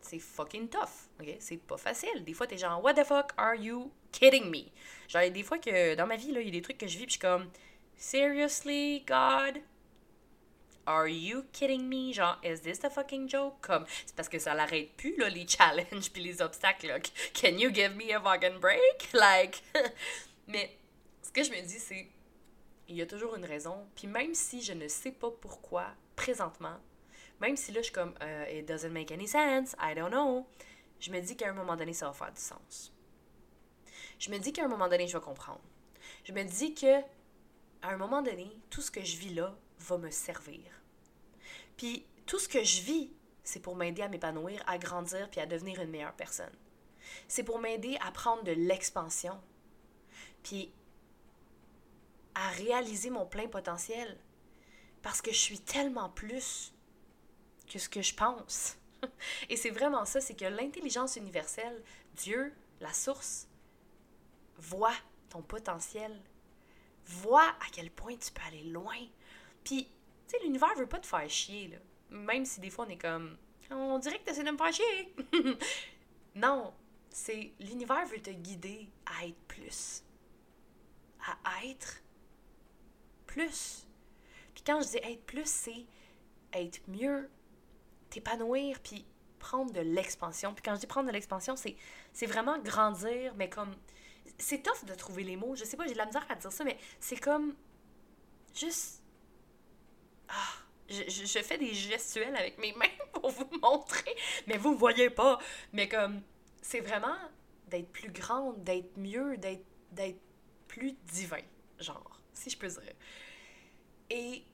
c'est 0.00 0.18
fucking 0.18 0.68
tough, 0.68 1.08
ok? 1.20 1.36
C'est 1.40 1.56
pas 1.56 1.76
facile. 1.76 2.24
Des 2.24 2.32
fois, 2.32 2.46
t'es 2.46 2.58
genre, 2.58 2.82
what 2.82 2.94
the 2.94 3.04
fuck 3.04 3.32
are 3.36 3.54
you 3.54 3.90
kidding 4.12 4.50
me? 4.50 4.70
Genre, 5.08 5.30
des 5.30 5.42
fois 5.42 5.58
que 5.58 5.94
dans 5.94 6.06
ma 6.06 6.16
vie, 6.16 6.28
il 6.28 6.42
y 6.42 6.48
a 6.48 6.50
des 6.50 6.62
trucs 6.62 6.78
que 6.78 6.86
je 6.86 6.96
vis, 6.98 7.06
puis 7.06 7.14
je 7.14 7.18
suis 7.18 7.20
comme, 7.20 7.50
Seriously, 7.96 9.04
God? 9.06 9.62
Are 10.86 11.08
you 11.08 11.46
kidding 11.52 11.88
me? 11.88 12.12
Genre, 12.12 12.36
is 12.44 12.60
this 12.60 12.84
a 12.84 12.90
fucking 12.90 13.26
joke? 13.26 13.60
Comme, 13.62 13.86
c'est 14.04 14.14
parce 14.14 14.28
que 14.28 14.38
ça 14.38 14.54
l'arrête 14.54 14.90
plus, 14.96 15.16
là, 15.16 15.28
les 15.28 15.46
challenges 15.48 16.10
puis 16.12 16.22
les 16.22 16.40
obstacles. 16.42 17.00
Can 17.34 17.58
you 17.58 17.70
give 17.70 17.96
me 17.96 18.12
a 18.12 18.20
fucking 18.20 18.60
break? 18.60 19.08
Like, 19.14 19.62
mais 20.46 20.76
ce 21.22 21.32
que 21.32 21.42
je 21.42 21.50
me 21.50 21.60
dis, 21.62 21.78
c'est, 21.78 22.06
il 22.88 22.96
y 22.96 23.02
a 23.02 23.06
toujours 23.06 23.34
une 23.34 23.44
raison. 23.44 23.88
Puis 23.96 24.06
même 24.06 24.34
si 24.34 24.62
je 24.62 24.74
ne 24.74 24.86
sais 24.86 25.10
pas 25.10 25.30
pourquoi, 25.30 25.86
présentement, 26.16 26.78
même 27.40 27.56
si 27.56 27.70
là, 27.72 27.80
je 27.80 27.84
suis 27.84 27.92
comme, 27.92 28.14
euh, 28.22 28.46
it 28.50 28.66
doesn't 28.66 28.90
make 28.90 29.12
any 29.12 29.28
sense, 29.28 29.76
I 29.78 29.94
don't 29.94 30.10
know, 30.10 30.46
je 30.98 31.10
me 31.10 31.20
dis 31.20 31.36
qu'à 31.36 31.50
un 31.50 31.52
moment 31.52 31.76
donné, 31.76 31.92
ça 31.92 32.06
va 32.06 32.12
faire 32.12 32.32
du 32.32 32.40
sens. 32.40 32.92
Je 34.18 34.30
me 34.30 34.38
dis 34.38 34.52
qu'à 34.52 34.64
un 34.64 34.68
moment 34.68 34.88
donné, 34.88 35.06
je 35.06 35.16
vais 35.16 35.22
comprendre. 35.24 35.60
Je 36.24 36.32
me 36.32 36.42
dis 36.42 36.74
que, 36.74 37.00
à 37.82 37.90
un 37.90 37.96
moment 37.96 38.22
donné, 38.22 38.50
tout 38.70 38.80
ce 38.80 38.90
que 38.90 39.02
je 39.02 39.16
vis 39.16 39.34
là 39.34 39.54
va 39.78 39.98
me 39.98 40.10
servir. 40.10 40.62
Puis 41.76 42.06
tout 42.24 42.38
ce 42.38 42.48
que 42.48 42.64
je 42.64 42.80
vis, 42.80 43.12
c'est 43.44 43.60
pour 43.60 43.76
m'aider 43.76 44.02
à 44.02 44.08
m'épanouir, 44.08 44.62
à 44.66 44.78
grandir, 44.78 45.30
puis 45.30 45.40
à 45.40 45.46
devenir 45.46 45.80
une 45.80 45.90
meilleure 45.90 46.14
personne. 46.14 46.52
C'est 47.28 47.44
pour 47.44 47.60
m'aider 47.60 47.96
à 48.00 48.10
prendre 48.10 48.42
de 48.42 48.52
l'expansion, 48.52 49.38
puis 50.42 50.72
à 52.34 52.48
réaliser 52.50 53.10
mon 53.10 53.26
plein 53.26 53.46
potentiel. 53.46 54.18
Parce 55.06 55.22
que 55.22 55.30
je 55.30 55.38
suis 55.38 55.60
tellement 55.60 56.08
plus 56.08 56.74
que 57.72 57.78
ce 57.78 57.88
que 57.88 58.02
je 58.02 58.12
pense. 58.12 58.76
Et 59.48 59.54
c'est 59.54 59.70
vraiment 59.70 60.04
ça, 60.04 60.20
c'est 60.20 60.34
que 60.34 60.46
l'intelligence 60.46 61.14
universelle, 61.14 61.80
Dieu, 62.16 62.52
la 62.80 62.92
source, 62.92 63.46
voit 64.58 64.96
ton 65.28 65.42
potentiel, 65.42 66.20
voit 67.04 67.46
à 67.48 67.66
quel 67.70 67.92
point 67.92 68.16
tu 68.16 68.32
peux 68.32 68.42
aller 68.48 68.64
loin. 68.64 68.98
Puis, 69.62 69.84
tu 69.84 69.90
sais, 70.26 70.42
l'univers 70.42 70.74
veut 70.74 70.88
pas 70.88 70.98
te 70.98 71.06
faire 71.06 71.30
chier, 71.30 71.68
là. 71.68 71.76
Même 72.10 72.44
si 72.44 72.58
des 72.58 72.70
fois 72.70 72.84
on 72.88 72.90
est 72.90 72.98
comme, 72.98 73.38
on 73.70 74.00
dirait 74.00 74.18
que 74.18 74.24
tu 74.24 74.30
essaies 74.30 74.42
de 74.42 74.50
me 74.50 74.58
faire 74.58 74.72
chier. 74.72 75.14
non, 76.34 76.74
c'est 77.10 77.52
l'univers 77.60 78.04
veut 78.06 78.20
te 78.20 78.30
guider 78.30 78.88
à 79.06 79.24
être 79.24 79.38
plus. 79.46 80.02
À 81.44 81.64
être 81.64 82.02
plus. 83.24 83.85
Quand 84.66 84.80
je 84.80 84.88
dis 84.88 84.96
être 84.96 85.24
plus, 85.24 85.46
c'est 85.46 85.86
être 86.52 86.80
mieux, 86.88 87.30
t'épanouir, 88.10 88.80
puis 88.80 89.06
prendre 89.38 89.72
de 89.72 89.80
l'expansion. 89.80 90.52
Puis 90.54 90.62
quand 90.62 90.74
je 90.74 90.80
dis 90.80 90.86
prendre 90.86 91.06
de 91.06 91.12
l'expansion, 91.12 91.54
c'est, 91.56 92.26
vraiment 92.26 92.58
grandir, 92.58 93.34
mais 93.36 93.48
comme... 93.48 93.74
C'est 94.38 94.62
tough 94.62 94.84
de 94.84 94.94
trouver 94.94 95.22
les 95.22 95.36
mots. 95.36 95.54
Je 95.54 95.64
sais 95.64 95.76
pas, 95.76 95.86
j'ai 95.86 95.92
de 95.92 95.98
la 95.98 96.06
misère 96.06 96.26
à 96.28 96.34
dire 96.34 96.52
ça, 96.52 96.64
mais 96.64 96.76
c'est 96.98 97.16
comme... 97.16 97.54
Juste... 98.54 99.02
Ah, 100.28 100.54
je, 100.88 101.40
fais 101.44 101.58
des 101.58 101.72
gestuels 101.72 102.34
avec 102.34 102.58
mes 102.58 102.72
mains 102.76 102.86
pour 103.12 103.30
vous 103.30 103.48
montrer, 103.62 104.16
mais 104.48 104.56
vous 104.56 104.76
voyez 104.76 105.10
pas. 105.10 105.38
Mais 105.72 105.88
comme... 105.88 106.22
C'est 106.60 106.80
vraiment 106.80 107.16
d'être 107.68 107.92
plus 107.92 108.10
grande, 108.10 108.64
d'être 108.64 108.96
mieux, 108.96 109.36
d'être, 109.36 109.64
d'être 109.92 110.20
plus 110.66 110.92
divin, 111.04 111.42
genre, 111.78 112.20
si 112.32 112.50
je 112.50 112.58
peux 112.58 112.66
dire. 112.66 112.94
Et 114.10 114.44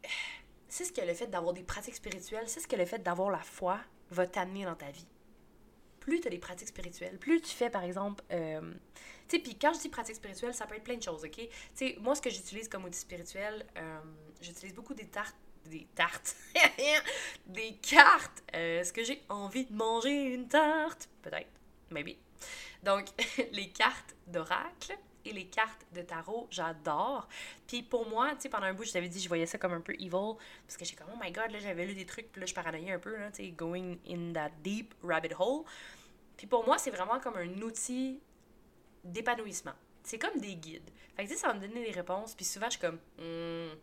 c'est 0.68 0.84
ce 0.84 0.92
que 0.92 1.00
le 1.00 1.14
fait 1.14 1.26
d'avoir 1.26 1.52
des 1.52 1.62
pratiques 1.62 1.94
spirituelles, 1.94 2.48
c'est 2.48 2.60
ce 2.60 2.68
que 2.68 2.76
le 2.76 2.86
fait 2.86 2.98
d'avoir 2.98 3.30
la 3.30 3.40
foi 3.40 3.78
va 4.10 4.26
t'amener 4.26 4.64
dans 4.64 4.74
ta 4.74 4.90
vie. 4.90 5.06
Plus 6.00 6.20
tu 6.20 6.26
as 6.26 6.30
des 6.30 6.38
pratiques 6.38 6.68
spirituelles, 6.68 7.18
plus 7.18 7.40
tu 7.40 7.50
fais, 7.50 7.70
par 7.70 7.84
exemple, 7.84 8.24
euh, 8.32 8.72
tu 9.28 9.36
sais, 9.36 9.42
puis 9.42 9.56
quand 9.56 9.72
je 9.72 9.80
dis 9.80 9.88
pratique 9.88 10.16
spirituelle, 10.16 10.52
ça 10.52 10.66
peut 10.66 10.74
être 10.74 10.82
plein 10.82 10.96
de 10.96 11.02
choses, 11.02 11.24
ok? 11.24 11.36
Tu 11.36 11.48
sais, 11.74 11.96
moi, 12.00 12.14
ce 12.14 12.22
que 12.22 12.30
j'utilise 12.30 12.68
comme 12.68 12.84
outil 12.84 12.98
spirituel, 12.98 13.64
euh, 13.76 14.00
j'utilise 14.40 14.74
beaucoup 14.74 14.94
des 14.94 15.06
tartes, 15.06 15.36
des 15.66 15.86
tartes, 15.94 16.36
des 17.46 17.76
cartes. 17.76 18.42
Euh, 18.54 18.80
est-ce 18.80 18.92
que 18.92 19.04
j'ai 19.04 19.22
envie 19.28 19.64
de 19.64 19.72
manger 19.72 20.34
une 20.34 20.48
tarte? 20.48 21.08
Peut-être, 21.22 21.50
maybe. 21.90 22.16
Donc, 22.82 23.06
les 23.52 23.68
cartes 23.70 24.16
d'oracle, 24.26 24.98
et 25.24 25.32
les 25.32 25.46
cartes 25.46 25.86
de 25.92 26.02
tarot, 26.02 26.46
j'adore. 26.50 27.28
Puis 27.66 27.82
pour 27.82 28.08
moi, 28.08 28.30
tu 28.34 28.42
sais, 28.42 28.48
pendant 28.48 28.66
un 28.66 28.74
bout, 28.74 28.84
je 28.84 28.92
t'avais 28.92 29.08
dit, 29.08 29.20
je 29.20 29.28
voyais 29.28 29.46
ça 29.46 29.58
comme 29.58 29.72
un 29.72 29.80
peu 29.80 29.94
evil, 29.94 30.36
parce 30.66 30.76
que 30.76 30.84
j'ai 30.84 30.94
comme, 30.94 31.08
oh 31.12 31.18
my 31.20 31.30
god, 31.30 31.50
là, 31.50 31.58
j'avais 31.58 31.86
lu 31.86 31.94
des 31.94 32.06
trucs, 32.06 32.30
puis 32.30 32.40
là, 32.40 32.46
je 32.46 32.54
paranoïais 32.54 32.92
un 32.92 32.98
peu, 32.98 33.16
là, 33.16 33.30
tu 33.30 33.44
sais, 33.44 33.50
going 33.50 33.96
in 34.08 34.32
that 34.32 34.50
deep 34.62 34.94
rabbit 35.02 35.34
hole. 35.38 35.64
Puis 36.36 36.46
pour 36.46 36.64
moi, 36.64 36.78
c'est 36.78 36.90
vraiment 36.90 37.20
comme 37.20 37.36
un 37.36 37.62
outil 37.62 38.20
d'épanouissement. 39.04 39.74
C'est 40.02 40.18
comme 40.18 40.40
des 40.40 40.56
guides. 40.56 40.90
Fait 41.16 41.24
que, 41.24 41.28
tu 41.28 41.34
sais, 41.34 41.40
ça 41.40 41.48
va 41.48 41.54
me 41.54 41.60
donner 41.60 41.84
des 41.84 41.92
réponses, 41.92 42.34
puis 42.34 42.44
souvent, 42.44 42.66
je 42.66 42.72
suis 42.72 42.80
comme, 42.80 42.98
hmm, 43.18 43.76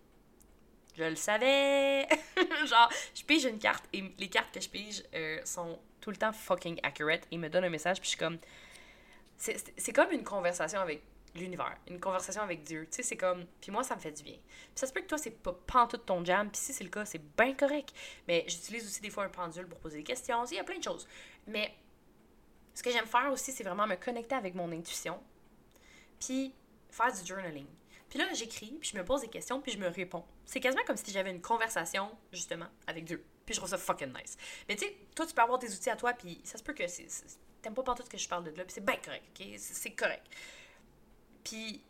je 0.97 1.03
le 1.03 1.15
savais. 1.15 2.07
Genre, 2.65 2.89
je 3.15 3.23
pige 3.23 3.45
une 3.45 3.59
carte, 3.59 3.85
et 3.93 4.03
les 4.17 4.29
cartes 4.29 4.53
que 4.53 4.59
je 4.59 4.69
pige 4.69 5.03
euh, 5.13 5.39
sont 5.45 5.79
tout 6.01 6.11
le 6.11 6.17
temps 6.17 6.33
fucking 6.33 6.79
accurate. 6.83 7.27
Ils 7.31 7.39
me 7.39 7.49
donnent 7.49 7.65
un 7.65 7.69
message, 7.69 7.99
puis 7.99 8.05
je 8.05 8.09
suis 8.09 8.19
comme. 8.19 8.37
C'est 9.37 9.93
comme 9.93 10.11
une 10.11 10.23
conversation 10.23 10.81
avec 10.81 11.01
l'univers, 11.35 11.77
une 11.87 11.99
conversation 11.99 12.41
avec 12.41 12.63
Dieu. 12.63 12.87
Tu 12.89 12.97
sais, 12.97 13.03
c'est 13.03 13.17
comme. 13.17 13.45
Puis 13.61 13.71
moi, 13.71 13.83
ça 13.83 13.95
me 13.95 13.99
fait 13.99 14.11
du 14.11 14.23
bien. 14.23 14.35
Puis 14.35 14.71
ça 14.75 14.87
se 14.87 14.93
peut 14.93 15.01
que 15.01 15.07
toi, 15.07 15.17
c'est 15.17 15.31
pas, 15.31 15.87
tout 15.87 15.97
ton 15.97 16.23
jam. 16.23 16.49
Puis 16.49 16.59
si 16.59 16.73
c'est 16.73 16.83
le 16.83 16.89
cas, 16.89 17.05
c'est 17.05 17.21
bien 17.37 17.53
correct. 17.53 17.93
Mais 18.27 18.45
j'utilise 18.47 18.85
aussi 18.85 19.01
des 19.01 19.09
fois 19.09 19.25
un 19.25 19.29
pendule 19.29 19.67
pour 19.67 19.79
poser 19.79 19.97
des 19.97 20.03
questions. 20.03 20.45
Il 20.45 20.55
y 20.55 20.59
a 20.59 20.63
plein 20.63 20.77
de 20.77 20.83
choses. 20.83 21.07
Mais 21.47 21.73
ce 22.73 22.83
que 22.83 22.91
j'aime 22.91 23.05
faire 23.05 23.31
aussi, 23.31 23.51
c'est 23.51 23.63
vraiment 23.63 23.87
me 23.87 23.95
connecter 23.95 24.35
avec 24.35 24.55
mon 24.55 24.71
intuition. 24.71 25.19
Puis 26.19 26.53
faire 26.89 27.11
du 27.13 27.25
journaling. 27.25 27.67
Puis 28.09 28.17
là, 28.17 28.25
j'écris, 28.33 28.77
puis 28.79 28.89
je 28.91 28.97
me 28.97 29.05
pose 29.05 29.21
des 29.21 29.27
questions, 29.27 29.61
puis 29.61 29.71
je 29.71 29.77
me 29.77 29.87
réponds. 29.87 30.25
C'est 30.45 30.59
quasiment 30.59 30.83
comme 30.83 30.97
si 30.97 31.11
j'avais 31.11 31.29
une 31.29 31.41
conversation, 31.41 32.09
justement, 32.33 32.65
avec 32.87 33.05
Dieu. 33.05 33.23
Puis 33.45 33.53
je 33.53 33.59
trouve 33.59 33.69
ça 33.69 33.77
fucking 33.77 34.11
nice. 34.13 34.35
Mais 34.67 34.75
tu 34.75 34.85
sais, 34.85 34.97
toi, 35.15 35.25
tu 35.27 35.33
peux 35.33 35.41
avoir 35.41 35.59
des 35.59 35.73
outils 35.73 35.89
à 35.89 35.95
toi, 35.95 36.13
puis 36.13 36.41
ça 36.43 36.57
se 36.57 36.63
peut 36.63 36.73
que. 36.73 36.83
T'aimes 37.61 37.73
pas 37.73 37.83
tout 37.83 38.03
ce 38.03 38.09
que 38.09 38.17
je 38.17 38.27
parle 38.27 38.45
de 38.45 38.51
là, 38.51 38.63
puis 38.63 38.73
c'est 38.73 38.85
bien 38.85 38.95
correct, 38.95 39.25
ok? 39.37 39.47
C'est 39.57 39.91
correct. 39.91 40.25
Puis 41.49 41.81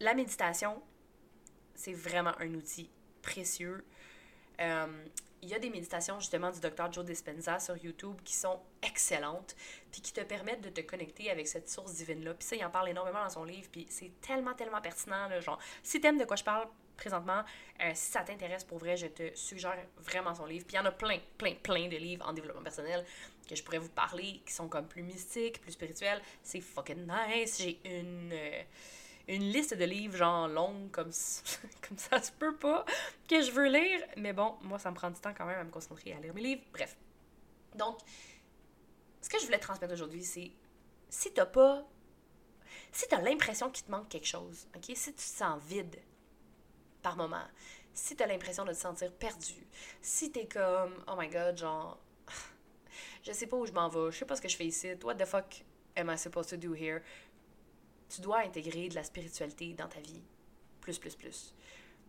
la 0.00 0.14
méditation, 0.14 0.80
c'est 1.74 1.92
vraiment 1.92 2.32
un 2.40 2.54
outil 2.54 2.88
précieux. 3.20 3.84
Euh, 4.60 5.04
il 5.42 5.48
y 5.50 5.54
a 5.54 5.58
des 5.58 5.68
méditations 5.68 6.18
justement 6.18 6.50
du 6.50 6.58
docteur 6.58 6.90
Joe 6.90 7.04
Dispenza 7.04 7.60
sur 7.60 7.76
YouTube 7.76 8.16
qui 8.24 8.34
sont 8.34 8.60
excellentes, 8.82 9.54
puis 9.92 10.00
qui 10.00 10.12
te 10.14 10.22
permettent 10.22 10.62
de 10.62 10.70
te 10.70 10.80
connecter 10.80 11.30
avec 11.30 11.46
cette 11.46 11.68
source 11.68 11.94
divine-là. 11.94 12.32
Puis 12.34 12.48
ça, 12.48 12.56
il 12.56 12.64
en 12.64 12.70
parle 12.70 12.88
énormément 12.88 13.22
dans 13.22 13.30
son 13.30 13.44
livre, 13.44 13.68
puis 13.70 13.86
c'est 13.90 14.10
tellement, 14.22 14.54
tellement 14.54 14.80
pertinent. 14.80 15.28
Genre, 15.40 15.58
si 15.82 16.00
t'aimes 16.00 16.18
de 16.18 16.24
quoi 16.24 16.36
je 16.36 16.44
parle 16.44 16.66
présentement, 16.98 17.42
euh, 17.80 17.90
si 17.94 18.10
ça 18.10 18.20
t'intéresse 18.20 18.64
pour 18.64 18.78
vrai, 18.78 18.96
je 18.96 19.06
te 19.06 19.34
suggère 19.34 19.78
vraiment 19.98 20.34
son 20.34 20.44
livre. 20.44 20.66
Puis 20.66 20.76
il 20.76 20.78
y 20.78 20.80
en 20.80 20.84
a 20.84 20.92
plein, 20.92 21.18
plein, 21.38 21.54
plein 21.54 21.88
de 21.88 21.96
livres 21.96 22.28
en 22.28 22.34
développement 22.34 22.62
personnel 22.62 23.06
que 23.48 23.54
je 23.56 23.62
pourrais 23.62 23.78
vous 23.78 23.88
parler, 23.88 24.42
qui 24.44 24.52
sont 24.52 24.68
comme 24.68 24.86
plus 24.86 25.02
mystiques, 25.02 25.60
plus 25.62 25.72
spirituels. 25.72 26.20
C'est 26.42 26.60
fucking 26.60 27.06
nice. 27.06 27.62
J'ai 27.62 27.80
une, 27.84 28.30
euh, 28.32 28.62
une 29.28 29.44
liste 29.50 29.74
de 29.74 29.84
livres, 29.84 30.16
genre 30.16 30.48
longue, 30.48 30.90
comme, 30.90 31.10
comme 31.88 31.96
ça 31.96 32.20
se 32.20 32.32
peut 32.32 32.54
pas, 32.56 32.84
que 33.26 33.40
je 33.40 33.50
veux 33.50 33.68
lire. 33.68 34.00
Mais 34.16 34.34
bon, 34.34 34.56
moi, 34.62 34.78
ça 34.78 34.90
me 34.90 34.96
prend 34.96 35.10
du 35.10 35.20
temps 35.20 35.32
quand 35.36 35.46
même 35.46 35.58
à 35.58 35.64
me 35.64 35.70
concentrer 35.70 36.12
à 36.12 36.20
lire 36.20 36.34
mes 36.34 36.42
livres. 36.42 36.62
Bref. 36.72 36.96
Donc, 37.74 37.98
ce 39.22 39.28
que 39.28 39.38
je 39.38 39.46
voulais 39.46 39.58
transmettre 39.58 39.94
aujourd'hui, 39.94 40.24
c'est 40.24 40.50
si 41.08 41.32
t'as 41.32 41.46
pas. 41.46 41.86
Si 42.92 43.06
t'as 43.06 43.20
l'impression 43.20 43.70
qu'il 43.70 43.84
te 43.84 43.90
manque 43.90 44.08
quelque 44.08 44.26
chose, 44.26 44.66
ok? 44.74 44.84
Si 44.94 45.12
tu 45.12 45.18
te 45.18 45.20
sens 45.20 45.60
vide 45.62 45.96
par 47.02 47.16
moment, 47.16 47.46
si 47.92 48.16
t'as 48.16 48.26
l'impression 48.26 48.64
de 48.64 48.72
te 48.72 48.76
sentir 48.76 49.12
perdu, 49.12 49.66
si 50.00 50.30
t'es 50.30 50.46
comme, 50.46 50.94
oh 51.06 51.14
my 51.18 51.28
god, 51.28 51.56
genre, 51.56 51.98
je 53.22 53.32
sais 53.32 53.46
pas 53.46 53.56
où 53.56 53.66
je 53.66 53.72
m'en 53.72 53.88
vais, 53.88 54.10
je 54.10 54.18
sais 54.18 54.24
pas 54.24 54.36
ce 54.36 54.42
que 54.42 54.48
je 54.48 54.56
fais 54.56 54.66
ici, 54.66 54.92
what 55.02 55.14
the 55.14 55.24
fuck 55.24 55.64
am 55.96 56.10
I 56.10 56.16
supposed 56.16 56.50
to 56.50 56.56
do 56.56 56.74
here? 56.74 57.02
Tu 58.08 58.20
dois 58.20 58.40
intégrer 58.40 58.88
de 58.88 58.94
la 58.94 59.04
spiritualité 59.04 59.74
dans 59.74 59.88
ta 59.88 60.00
vie. 60.00 60.22
Plus, 60.80 60.98
plus, 60.98 61.14
plus. 61.14 61.54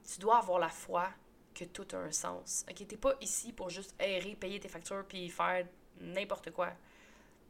Tu 0.10 0.20
dois 0.20 0.38
avoir 0.38 0.60
la 0.60 0.70
foi 0.70 1.10
que 1.54 1.66
tout 1.66 1.88
a 1.94 1.98
un 1.98 2.12
sens. 2.12 2.66
Ok, 2.70 2.88
t'es 2.88 2.96
pas 2.96 3.16
ici 3.20 3.52
pour 3.52 3.70
juste 3.70 3.94
errer, 4.00 4.36
payer 4.36 4.60
tes 4.60 4.70
factures 4.70 5.06
puis 5.08 5.30
faire 5.30 5.68
n'importe 6.00 6.52
quoi. 6.52 6.72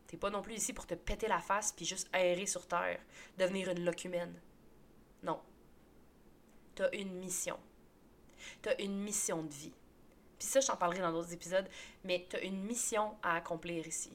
T'es 0.08 0.18
pas 0.18 0.32
non 0.32 0.42
plus 0.42 0.56
ici 0.56 0.74
pour 0.74 0.88
te 0.88 0.96
péter 0.96 1.28
la 1.28 1.40
face 1.40 1.72
puis 1.72 1.86
juste 1.86 2.10
aérer 2.12 2.48
sur 2.48 2.66
terre, 2.66 3.00
devenir 3.38 3.70
une 3.70 3.86
locumène. 3.86 4.34
Non. 5.22 5.40
T'as 6.80 6.90
une 6.94 7.12
mission. 7.16 7.60
T'as 8.62 8.74
une 8.80 9.02
mission 9.02 9.44
de 9.44 9.54
vie. 9.54 9.74
Puis 10.38 10.48
ça, 10.48 10.62
je 10.62 10.68
t'en 10.68 10.78
parlerai 10.78 11.02
dans 11.02 11.12
d'autres 11.12 11.34
épisodes, 11.34 11.68
mais 12.06 12.26
tu 12.30 12.38
as 12.38 12.42
une 12.42 12.64
mission 12.64 13.18
à 13.22 13.36
accomplir 13.36 13.86
ici. 13.86 14.14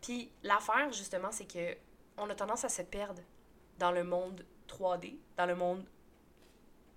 Puis 0.00 0.32
l'affaire, 0.42 0.90
justement, 0.90 1.30
c'est 1.30 1.46
que 1.46 1.76
on 2.16 2.28
a 2.28 2.34
tendance 2.34 2.64
à 2.64 2.68
se 2.68 2.82
perdre 2.82 3.22
dans 3.78 3.92
le 3.92 4.02
monde 4.02 4.44
3D, 4.66 5.18
dans 5.36 5.46
le 5.46 5.54
monde 5.54 5.86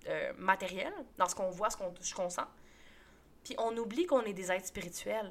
euh, 0.08 0.32
matériel, 0.36 0.92
dans 1.16 1.26
ce 1.26 1.36
qu'on 1.36 1.50
voit, 1.50 1.70
ce 1.70 1.76
qu'on 1.76 1.92
touche, 1.92 2.12
qu'on 2.12 2.28
sent. 2.28 2.40
Puis 3.44 3.54
on 3.58 3.76
oublie 3.76 4.06
qu'on 4.06 4.22
est 4.22 4.32
des 4.32 4.50
êtres 4.50 4.66
spirituels. 4.66 5.30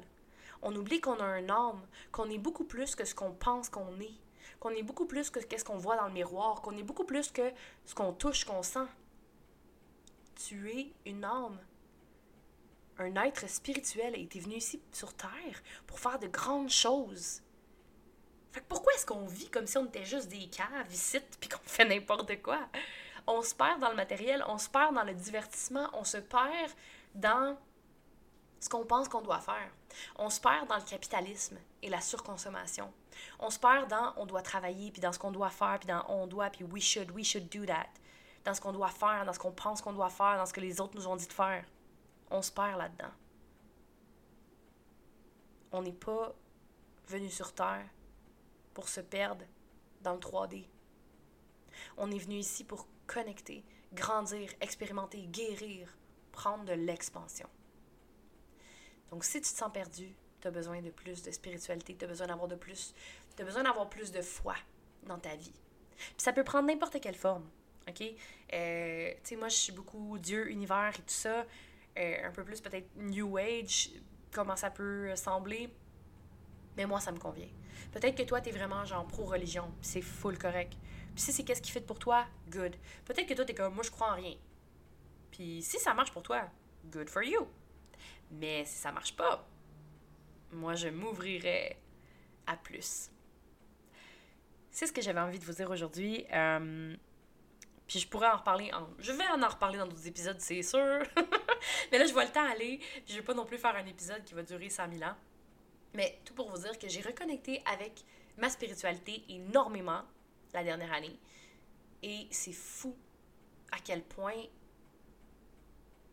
On 0.62 0.74
oublie 0.74 1.02
qu'on 1.02 1.20
a 1.20 1.24
un 1.24 1.50
âme, 1.50 1.86
qu'on 2.10 2.30
est 2.30 2.38
beaucoup 2.38 2.64
plus 2.64 2.96
que 2.96 3.04
ce 3.04 3.14
qu'on 3.14 3.32
pense 3.32 3.68
qu'on 3.68 4.00
est, 4.00 4.14
qu'on 4.60 4.70
est 4.70 4.82
beaucoup 4.82 5.04
plus 5.04 5.28
que 5.28 5.42
ce 5.42 5.62
qu'on 5.62 5.76
voit 5.76 5.96
dans 5.96 6.06
le 6.06 6.14
miroir, 6.14 6.62
qu'on 6.62 6.78
est 6.78 6.82
beaucoup 6.82 7.04
plus 7.04 7.30
que 7.30 7.52
ce 7.84 7.94
qu'on 7.94 8.14
touche, 8.14 8.46
qu'on 8.46 8.62
sent. 8.62 8.88
Tu 10.36 10.70
es 10.70 10.92
une 11.06 11.24
âme 11.24 11.58
un 12.98 13.14
être 13.16 13.48
spirituel 13.48 14.18
été 14.18 14.40
venu 14.40 14.56
ici 14.56 14.80
sur 14.92 15.12
Terre 15.14 15.62
pour 15.86 16.00
faire 16.00 16.18
de 16.18 16.26
grandes 16.28 16.70
choses. 16.70 17.42
Fait 18.52 18.64
pourquoi 18.66 18.92
est-ce 18.94 19.04
qu'on 19.04 19.26
vit 19.26 19.50
comme 19.50 19.66
si 19.66 19.76
on 19.76 19.86
était 19.86 20.04
juste 20.04 20.28
des 20.28 20.48
caves 20.48 20.92
ici 20.92 21.20
puis 21.40 21.48
qu'on 21.48 21.62
fait 21.64 21.84
n'importe 21.84 22.40
quoi? 22.42 22.60
On 23.26 23.42
se 23.42 23.54
perd 23.54 23.80
dans 23.80 23.90
le 23.90 23.96
matériel, 23.96 24.44
on 24.46 24.56
se 24.56 24.68
perd 24.68 24.94
dans 24.94 25.02
le 25.02 25.14
divertissement, 25.14 25.88
on 25.92 26.04
se 26.04 26.18
perd 26.18 26.72
dans 27.14 27.58
ce 28.60 28.68
qu'on 28.68 28.84
pense 28.84 29.08
qu'on 29.08 29.20
doit 29.20 29.40
faire. 29.40 29.70
On 30.16 30.30
se 30.30 30.40
perd 30.40 30.68
dans 30.68 30.76
le 30.76 30.82
capitalisme 30.82 31.58
et 31.82 31.90
la 31.90 32.00
surconsommation. 32.00 32.92
On 33.40 33.50
se 33.50 33.58
perd 33.58 33.88
dans 33.88 34.14
on 34.16 34.26
doit 34.26 34.42
travailler, 34.42 34.90
puis 34.90 35.00
dans 35.00 35.12
ce 35.12 35.18
qu'on 35.18 35.32
doit 35.32 35.50
faire, 35.50 35.78
puis 35.80 35.88
dans 35.88 36.04
on 36.08 36.26
doit, 36.26 36.50
puis 36.50 36.64
we 36.64 36.82
should, 36.82 37.10
we 37.10 37.26
should 37.26 37.48
do 37.48 37.66
that. 37.66 37.88
Dans 38.46 38.54
ce 38.54 38.60
qu'on 38.60 38.72
doit 38.72 38.88
faire, 38.88 39.26
dans 39.26 39.32
ce 39.32 39.40
qu'on 39.40 39.50
pense 39.50 39.82
qu'on 39.82 39.92
doit 39.92 40.08
faire, 40.08 40.36
dans 40.36 40.46
ce 40.46 40.52
que 40.52 40.60
les 40.60 40.80
autres 40.80 40.94
nous 40.94 41.08
ont 41.08 41.16
dit 41.16 41.26
de 41.26 41.32
faire. 41.32 41.64
On 42.30 42.42
se 42.42 42.52
perd 42.52 42.78
là-dedans. 42.78 43.10
On 45.72 45.82
n'est 45.82 45.92
pas 45.92 46.32
venu 47.08 47.28
sur 47.28 47.52
Terre 47.52 47.84
pour 48.72 48.88
se 48.88 49.00
perdre 49.00 49.44
dans 50.02 50.12
le 50.12 50.20
3D. 50.20 50.68
On 51.96 52.08
est 52.12 52.18
venu 52.18 52.36
ici 52.36 52.62
pour 52.62 52.86
connecter, 53.08 53.64
grandir, 53.92 54.52
expérimenter, 54.60 55.26
guérir, 55.26 55.92
prendre 56.30 56.64
de 56.64 56.72
l'expansion. 56.72 57.48
Donc 59.10 59.24
si 59.24 59.40
tu 59.40 59.52
te 59.52 59.58
sens 59.58 59.72
perdu, 59.72 60.14
tu 60.40 60.46
as 60.46 60.52
besoin 60.52 60.80
de 60.82 60.90
plus 60.90 61.20
de 61.20 61.32
spiritualité, 61.32 61.96
tu 61.96 62.04
as 62.04 62.08
besoin 62.08 62.28
d'avoir 62.28 62.46
de 62.46 62.54
plus, 62.54 62.94
tu 63.34 63.42
as 63.42 63.44
besoin 63.44 63.64
d'avoir 63.64 63.90
plus 63.90 64.12
de 64.12 64.22
foi 64.22 64.54
dans 65.02 65.18
ta 65.18 65.34
vie. 65.34 65.60
Puis 65.96 66.14
ça 66.18 66.32
peut 66.32 66.44
prendre 66.44 66.68
n'importe 66.68 67.00
quelle 67.00 67.16
forme. 67.16 67.50
OK? 67.88 68.02
Euh, 68.52 69.10
tu 69.10 69.20
sais, 69.22 69.36
moi, 69.36 69.48
je 69.48 69.56
suis 69.56 69.72
beaucoup 69.72 70.18
Dieu, 70.18 70.50
univers 70.50 70.92
et 70.94 71.02
tout 71.02 71.04
ça. 71.06 71.46
Euh, 71.98 72.28
un 72.28 72.30
peu 72.30 72.44
plus 72.44 72.60
peut-être 72.60 72.88
New 72.96 73.38
Age, 73.38 73.90
comment 74.32 74.56
ça 74.56 74.70
peut 74.70 75.14
sembler. 75.16 75.70
Mais 76.76 76.86
moi, 76.86 77.00
ça 77.00 77.12
me 77.12 77.18
convient. 77.18 77.48
Peut-être 77.92 78.16
que 78.16 78.22
toi, 78.22 78.40
tu 78.40 78.50
es 78.50 78.52
vraiment 78.52 78.84
genre 78.84 79.06
pro-religion, 79.06 79.72
c'est 79.80 80.02
full 80.02 80.36
correct. 80.38 80.74
Puis 81.14 81.24
si 81.24 81.32
c'est 81.32 81.44
qu'est-ce 81.44 81.62
qui 81.62 81.70
fait 81.70 81.80
pour 81.80 81.98
toi, 81.98 82.26
good. 82.50 82.76
Peut-être 83.06 83.26
que 83.26 83.34
toi, 83.34 83.44
tu 83.44 83.52
es 83.52 83.54
comme 83.54 83.74
moi, 83.74 83.82
je 83.82 83.90
crois 83.90 84.12
en 84.12 84.16
rien. 84.16 84.34
Puis 85.30 85.62
si 85.62 85.78
ça 85.78 85.94
marche 85.94 86.12
pour 86.12 86.22
toi, 86.22 86.50
good 86.90 87.08
for 87.08 87.22
you. 87.22 87.48
Mais 88.30 88.64
si 88.66 88.76
ça 88.76 88.92
marche 88.92 89.16
pas, 89.16 89.48
moi, 90.52 90.74
je 90.74 90.88
m'ouvrirais 90.88 91.78
à 92.46 92.56
plus. 92.56 93.10
C'est 94.70 94.86
ce 94.86 94.92
que 94.92 95.00
j'avais 95.00 95.20
envie 95.20 95.38
de 95.38 95.44
vous 95.44 95.54
dire 95.54 95.70
aujourd'hui. 95.70 96.26
Euh, 96.32 96.94
puis 97.86 98.00
je 98.00 98.08
pourrais 98.08 98.28
en 98.28 98.36
reparler. 98.38 98.72
En... 98.72 98.88
Je 98.98 99.12
vais 99.12 99.26
en, 99.28 99.42
en 99.42 99.48
reparler 99.48 99.78
dans 99.78 99.86
d'autres 99.86 100.06
épisodes, 100.06 100.40
c'est 100.40 100.62
sûr. 100.62 101.02
Mais 101.92 101.98
là, 101.98 102.06
je 102.06 102.12
vois 102.12 102.24
le 102.24 102.32
temps 102.32 102.48
aller. 102.48 102.78
Puis 102.78 103.14
je 103.14 103.16
vais 103.16 103.22
pas 103.22 103.34
non 103.34 103.44
plus 103.44 103.58
faire 103.58 103.76
un 103.76 103.86
épisode 103.86 104.24
qui 104.24 104.34
va 104.34 104.42
durer 104.42 104.68
100 104.68 104.92
000 104.92 105.02
ans. 105.04 105.14
Mais 105.94 106.20
tout 106.24 106.34
pour 106.34 106.50
vous 106.50 106.58
dire 106.58 106.78
que 106.78 106.88
j'ai 106.88 107.00
reconnecté 107.00 107.62
avec 107.64 108.04
ma 108.36 108.50
spiritualité 108.50 109.24
énormément 109.28 110.02
la 110.52 110.64
dernière 110.64 110.92
année. 110.92 111.18
Et 112.02 112.26
c'est 112.30 112.52
fou 112.52 112.96
à 113.72 113.78
quel 113.78 114.02
point 114.02 114.44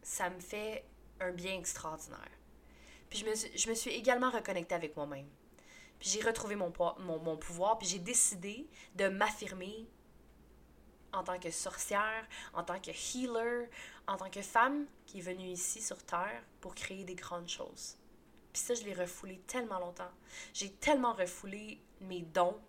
ça 0.01 0.29
me 0.29 0.39
fait 0.39 0.85
un 1.19 1.31
bien 1.31 1.57
extraordinaire. 1.57 2.31
Puis 3.09 3.19
je 3.19 3.25
me, 3.25 3.35
suis, 3.35 3.57
je 3.57 3.69
me 3.69 3.75
suis 3.75 3.91
également 3.91 4.29
reconnectée 4.29 4.75
avec 4.75 4.95
moi-même. 4.95 5.27
Puis 5.99 6.09
j'ai 6.09 6.21
retrouvé 6.21 6.55
mon, 6.55 6.71
mon, 6.99 7.19
mon 7.19 7.37
pouvoir, 7.37 7.77
puis 7.77 7.87
j'ai 7.87 7.99
décidé 7.99 8.67
de 8.95 9.07
m'affirmer 9.07 9.87
en 11.13 11.23
tant 11.23 11.39
que 11.39 11.51
sorcière, 11.51 12.27
en 12.53 12.63
tant 12.63 12.79
que 12.79 12.91
healer, 12.91 13.69
en 14.07 14.17
tant 14.17 14.29
que 14.29 14.41
femme 14.41 14.85
qui 15.05 15.19
est 15.19 15.21
venue 15.21 15.47
ici 15.47 15.81
sur 15.81 16.03
Terre 16.03 16.43
pour 16.59 16.75
créer 16.75 17.03
des 17.03 17.15
grandes 17.15 17.47
choses. 17.47 17.97
Puis 18.51 18.61
ça, 18.61 18.73
je 18.73 18.83
l'ai 18.83 18.93
refoulé 18.93 19.39
tellement 19.47 19.79
longtemps. 19.79 20.11
J'ai 20.53 20.71
tellement 20.71 21.13
refoulé 21.13 21.81
mes 22.01 22.21
dons 22.21 22.59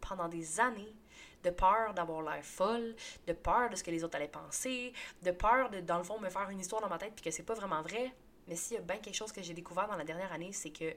pendant 0.00 0.28
des 0.28 0.60
années 0.60 0.94
de 1.42 1.50
peur 1.50 1.92
d'avoir 1.94 2.22
l'air 2.22 2.42
folle, 2.44 2.96
de 3.26 3.32
peur 3.34 3.68
de 3.68 3.76
ce 3.76 3.84
que 3.84 3.90
les 3.90 4.02
autres 4.02 4.16
allaient 4.16 4.28
penser, 4.28 4.92
de 5.22 5.30
peur 5.30 5.70
de, 5.70 5.80
dans 5.80 5.98
le 5.98 6.04
fond, 6.04 6.18
me 6.18 6.30
faire 6.30 6.48
une 6.48 6.60
histoire 6.60 6.80
dans 6.80 6.88
ma 6.88 6.98
tête 6.98 7.12
puis 7.14 7.24
que 7.24 7.30
c'est 7.30 7.42
pas 7.42 7.54
vraiment 7.54 7.82
vrai. 7.82 8.14
Mais 8.48 8.56
s'il 8.56 8.76
y 8.76 8.78
a 8.78 8.82
bien 8.82 8.98
quelque 8.98 9.14
chose 9.14 9.32
que 9.32 9.42
j'ai 9.42 9.54
découvert 9.54 9.86
dans 9.86 9.96
la 9.96 10.04
dernière 10.04 10.32
année, 10.32 10.52
c'est 10.52 10.70
que 10.70 10.94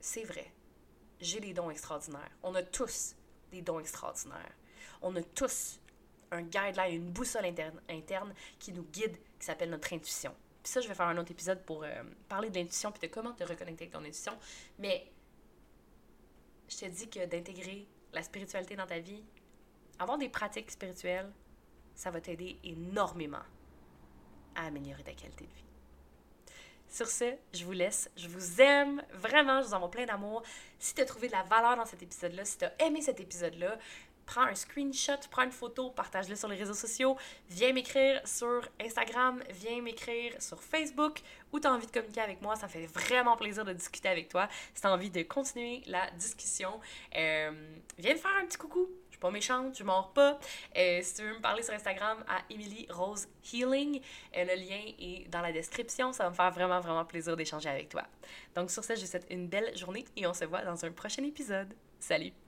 c'est 0.00 0.24
vrai. 0.24 0.52
J'ai 1.20 1.40
des 1.40 1.54
dons 1.54 1.70
extraordinaires. 1.70 2.30
On 2.42 2.54
a 2.54 2.62
tous 2.62 3.14
des 3.50 3.62
dons 3.62 3.78
extraordinaires. 3.78 4.52
On 5.02 5.14
a 5.16 5.22
tous 5.22 5.80
un 6.30 6.42
guideline, 6.42 6.94
une 6.94 7.10
boussole 7.10 7.46
interne, 7.46 8.34
qui 8.58 8.72
nous 8.72 8.84
guide, 8.84 9.16
qui 9.38 9.46
s'appelle 9.46 9.70
notre 9.70 9.92
intuition. 9.92 10.34
Puis 10.62 10.72
ça, 10.72 10.80
je 10.80 10.88
vais 10.88 10.94
faire 10.94 11.06
un 11.06 11.18
autre 11.18 11.30
épisode 11.30 11.62
pour 11.64 11.84
euh, 11.84 12.02
parler 12.28 12.50
de 12.50 12.58
l'intuition 12.58 12.90
puis 12.90 13.06
de 13.06 13.12
comment 13.12 13.32
te 13.32 13.44
reconnecter 13.44 13.84
avec 13.84 13.92
ton 13.92 14.00
intuition. 14.00 14.32
Mais 14.78 15.06
je 16.68 16.78
te 16.78 16.86
dis 16.86 17.08
que 17.08 17.26
d'intégrer 17.26 17.86
la 18.12 18.22
spiritualité 18.22 18.74
dans 18.74 18.86
ta 18.86 18.98
vie, 18.98 19.22
avoir 19.98 20.18
des 20.18 20.28
pratiques 20.28 20.70
spirituelles, 20.70 21.30
ça 21.94 22.10
va 22.10 22.20
t'aider 22.20 22.58
énormément 22.64 23.42
à 24.54 24.66
améliorer 24.66 25.02
ta 25.02 25.12
qualité 25.12 25.44
de 25.44 25.50
vie. 25.50 25.64
Sur 26.88 27.08
ce, 27.08 27.34
je 27.52 27.64
vous 27.64 27.72
laisse. 27.72 28.08
Je 28.16 28.28
vous 28.28 28.60
aime 28.60 29.02
vraiment. 29.12 29.60
Je 29.60 29.66
vous 29.66 29.74
envoie 29.74 29.90
plein 29.90 30.06
d'amour. 30.06 30.42
Si 30.78 30.94
tu 30.94 31.00
as 31.00 31.04
trouvé 31.04 31.26
de 31.26 31.32
la 31.32 31.42
valeur 31.42 31.76
dans 31.76 31.86
cet 31.86 32.02
épisode-là, 32.02 32.44
si 32.44 32.58
tu 32.58 32.64
as 32.64 32.82
aimé 32.82 33.02
cet 33.02 33.20
épisode-là, 33.20 33.78
prends 34.26 34.42
un 34.42 34.54
screenshot, 34.54 35.18
prends 35.30 35.42
une 35.42 35.52
photo, 35.52 35.90
partage-le 35.90 36.36
sur 36.36 36.48
les 36.48 36.56
réseaux 36.56 36.74
sociaux, 36.74 37.16
viens 37.48 37.72
m'écrire 37.72 38.20
sur 38.26 38.68
Instagram, 38.80 39.42
viens 39.50 39.80
m'écrire 39.80 40.40
sur 40.40 40.62
Facebook 40.62 41.20
où 41.52 41.60
tu 41.60 41.66
as 41.66 41.72
envie 41.72 41.86
de 41.86 41.92
communiquer 41.92 42.20
avec 42.20 42.42
moi. 42.42 42.56
Ça 42.56 42.68
fait 42.68 42.86
vraiment 42.86 43.36
plaisir 43.36 43.64
de 43.64 43.72
discuter 43.72 44.08
avec 44.08 44.28
toi. 44.28 44.48
Si 44.74 44.80
tu 44.80 44.86
as 44.86 44.92
envie 44.92 45.10
de 45.10 45.22
continuer 45.22 45.82
la 45.86 46.10
discussion, 46.12 46.80
euh, 47.16 47.52
viens 47.98 48.14
me 48.14 48.18
faire 48.18 48.36
un 48.40 48.46
petit 48.46 48.58
coucou. 48.58 48.88
Je 49.06 49.12
suis 49.12 49.20
pas 49.20 49.30
méchante, 49.30 49.78
je 49.78 49.84
mords 49.84 50.12
pas. 50.12 50.38
Euh, 50.76 51.00
si 51.02 51.14
tu 51.14 51.22
veux 51.22 51.34
me 51.34 51.40
parler 51.40 51.62
sur 51.62 51.72
Instagram 51.74 52.24
à 52.28 52.42
Emily 52.50 52.86
Rose 52.90 53.28
Healing, 53.52 54.00
euh, 54.36 54.44
le 54.44 54.54
lien 54.56 54.80
est 54.98 55.28
dans 55.30 55.40
la 55.40 55.52
description. 55.52 56.12
Ça 56.12 56.24
va 56.24 56.30
me 56.30 56.34
faire 56.34 56.50
vraiment, 56.50 56.80
vraiment 56.80 57.04
plaisir 57.04 57.36
d'échanger 57.36 57.68
avec 57.68 57.88
toi. 57.88 58.02
Donc 58.56 58.70
sur 58.70 58.82
ce, 58.82 58.96
je 58.96 59.02
vous 59.02 59.06
souhaite 59.06 59.26
une 59.30 59.46
belle 59.46 59.76
journée 59.76 60.04
et 60.16 60.26
on 60.26 60.34
se 60.34 60.44
voit 60.44 60.62
dans 60.62 60.84
un 60.84 60.90
prochain 60.90 61.22
épisode. 61.22 61.72
Salut! 62.00 62.43